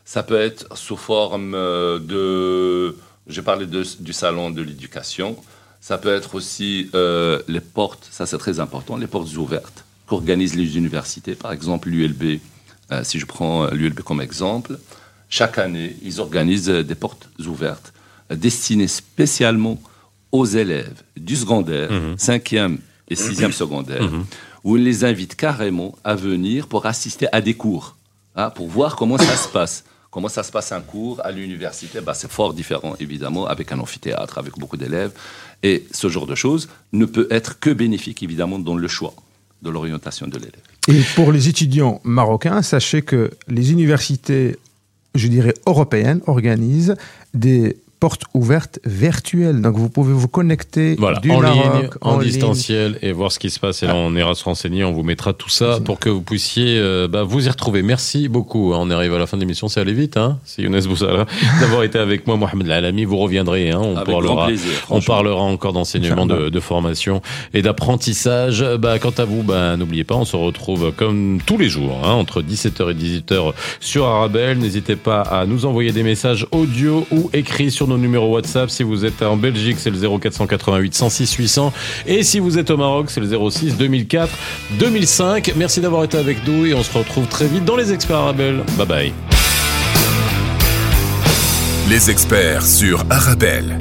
ça 0.07 0.23
peut 0.23 0.39
être 0.39 0.65
sous 0.77 0.95
forme 0.95 1.53
euh, 1.53 1.99
de... 1.99 2.95
J'ai 3.27 3.41
parlé 3.41 3.65
de- 3.65 3.83
du 3.99 4.13
salon 4.13 4.51
de 4.51 4.61
l'éducation. 4.61 5.35
Ça 5.81 5.97
peut 5.97 6.13
être 6.15 6.33
aussi 6.35 6.89
euh, 6.95 7.41
les 7.49 7.59
portes, 7.59 8.07
ça 8.09 8.25
c'est 8.25 8.37
très 8.37 8.61
important, 8.61 8.95
les 8.95 9.05
portes 9.07 9.35
ouvertes 9.35 9.83
qu'organisent 10.07 10.55
les 10.55 10.77
universités. 10.77 11.35
Par 11.35 11.51
exemple, 11.51 11.89
l'ULB, 11.89 12.39
euh, 12.93 13.03
si 13.03 13.19
je 13.19 13.25
prends 13.25 13.67
l'ULB 13.67 13.99
comme 13.99 14.21
exemple, 14.21 14.79
chaque 15.29 15.57
année, 15.57 15.97
ils 16.03 16.21
organisent 16.21 16.69
des 16.69 16.95
portes 16.95 17.27
ouvertes 17.45 17.91
destinées 18.31 18.87
spécialement 18.87 19.77
aux 20.31 20.45
élèves 20.45 21.01
du 21.17 21.35
secondaire, 21.35 21.89
5e 22.17 22.77
et 23.09 23.15
6e 23.15 23.51
secondaire, 23.51 24.09
où 24.63 24.77
ils 24.77 24.83
les 24.85 25.03
invitent 25.03 25.35
carrément 25.35 25.97
à 26.05 26.15
venir 26.15 26.67
pour 26.67 26.85
assister 26.85 27.27
à 27.33 27.41
des 27.41 27.55
cours, 27.55 27.97
hein, 28.37 28.49
pour 28.51 28.67
voir 28.69 28.95
comment 28.95 29.17
ça 29.17 29.35
se 29.35 29.49
passe. 29.49 29.83
Comment 30.09 30.29
ça 30.29 30.43
se 30.43 30.51
passe 30.51 30.71
un 30.71 30.81
cours 30.81 31.21
à 31.23 31.31
l'université? 31.31 32.01
Bah, 32.01 32.13
C'est 32.13 32.31
fort 32.31 32.53
différent, 32.53 32.95
évidemment, 32.99 33.45
avec 33.45 33.71
un 33.71 33.79
amphithéâtre, 33.79 34.37
avec 34.37 34.57
beaucoup 34.57 34.77
d'élèves. 34.77 35.11
Et 35.63 35.85
ce 35.91 36.07
genre 36.07 36.25
de 36.25 36.35
choses 36.35 36.69
ne 36.93 37.05
peut 37.05 37.27
être 37.29 37.59
que 37.59 37.69
bénéfique, 37.69 38.23
évidemment, 38.23 38.59
dans 38.59 38.75
le 38.75 38.87
choix 38.87 39.13
de 39.61 39.69
l'orientation 39.69 40.27
de 40.27 40.37
l'élève. 40.37 40.61
Et 40.87 41.01
pour 41.15 41.31
les 41.31 41.49
étudiants 41.49 41.99
marocains, 42.03 42.61
sachez 42.61 43.01
que 43.01 43.31
les 43.47 43.71
universités, 43.71 44.57
je 45.15 45.27
dirais 45.27 45.53
européennes, 45.65 46.21
organisent 46.27 46.95
des 47.33 47.77
portes 47.99 48.23
ouvertes 48.33 48.79
virtuelles. 48.85 49.61
Donc 49.61 49.75
vous 49.75 49.89
pouvez 49.89 50.13
vous 50.13 50.27
connecter 50.27 50.95
Voilà, 50.97 51.19
du 51.19 51.31
en 51.31 51.41
Maroc, 51.41 51.81
ligne, 51.81 51.89
en, 52.01 52.17
distanciel 52.19 52.99
et 53.01 53.11
voir 53.11 53.31
ce 53.31 53.39
qui 53.39 53.49
se 53.49 53.59
passe. 53.59 53.83
Et 53.83 53.87
là, 53.87 53.95
on 53.95 54.15
ira 54.15 54.35
se 54.35 54.43
renseigner, 54.43 54.83
on 54.83 54.91
vous 54.91 55.03
mettra 55.03 55.33
tout 55.33 55.49
ça 55.49 55.79
pour 55.83 55.99
que 55.99 56.09
vous 56.09 56.21
puissiez 56.21 56.77
euh, 56.77 57.07
bah, 57.07 57.23
vous 57.23 57.45
y 57.45 57.49
retrouver. 57.49 57.81
Merci 57.81 58.27
beaucoup. 58.27 58.73
On 58.73 58.89
arrive 58.89 59.13
à 59.13 59.19
la 59.19 59.27
fin 59.27 59.37
de 59.37 59.41
l'émission, 59.41 59.67
c'est 59.67 59.79
allé 59.79 59.93
vite. 59.93 60.17
Hein 60.17 60.39
c'est 60.45 60.61
Younes 60.61 60.79
Boussala 60.87 61.25
d'avoir 61.59 61.83
été 61.83 61.97
avec 61.97 62.27
moi, 62.27 62.37
Mohamed 62.37 62.67
Lalami. 62.67 63.05
Vous 63.05 63.17
reviendrez. 63.17 63.71
Hein, 63.71 63.79
on 63.81 63.95
Avec 63.95 64.07
grand 64.09 64.21
parlera. 64.21 64.45
plaisir. 64.47 64.71
On 64.89 65.01
parlera 65.01 65.41
encore 65.41 65.73
d'enseignement, 65.73 66.25
de, 66.25 66.49
de 66.49 66.59
formation 66.59 67.21
et 67.53 67.61
d'apprentissage. 67.61 68.63
Bah, 68.79 68.99
quant 68.99 69.13
à 69.17 69.25
vous, 69.25 69.43
bah, 69.43 69.75
n'oubliez 69.77 70.03
pas, 70.03 70.15
on 70.15 70.25
se 70.25 70.35
retrouve 70.35 70.91
comme 70.95 71.39
tous 71.45 71.57
les 71.57 71.69
jours, 71.69 72.01
hein, 72.03 72.11
entre 72.11 72.41
17h 72.41 72.91
et 72.91 72.93
18h 72.93 73.53
sur 73.79 74.05
Arabelle. 74.05 74.59
N'hésitez 74.59 74.95
pas 74.95 75.21
à 75.21 75.45
nous 75.45 75.65
envoyer 75.65 75.91
des 75.91 76.03
messages 76.03 76.45
audio 76.51 77.05
ou 77.11 77.29
écrits 77.33 77.71
nos 77.87 77.97
numéros 77.97 78.33
WhatsApp. 78.33 78.69
Si 78.69 78.83
vous 78.83 79.05
êtes 79.05 79.21
en 79.21 79.37
Belgique, 79.37 79.77
c'est 79.79 79.89
le 79.89 79.97
0488 79.97 80.93
106 80.93 81.33
800. 81.33 81.73
Et 82.05 82.23
si 82.23 82.39
vous 82.39 82.57
êtes 82.57 82.69
au 82.69 82.77
Maroc, 82.77 83.09
c'est 83.09 83.21
le 83.21 83.49
06 83.49 83.77
2004 83.77 84.29
2005. 84.79 85.53
Merci 85.55 85.81
d'avoir 85.81 86.03
été 86.03 86.17
avec 86.17 86.45
nous 86.47 86.65
et 86.65 86.73
on 86.73 86.83
se 86.83 86.97
retrouve 86.97 87.27
très 87.27 87.47
vite 87.47 87.65
dans 87.65 87.75
les 87.75 87.91
experts 87.93 88.17
Arabelle. 88.17 88.63
Bye 88.77 88.87
bye. 88.87 89.13
Les 91.89 92.09
experts 92.09 92.65
sur 92.65 93.05
Arabelle. 93.09 93.77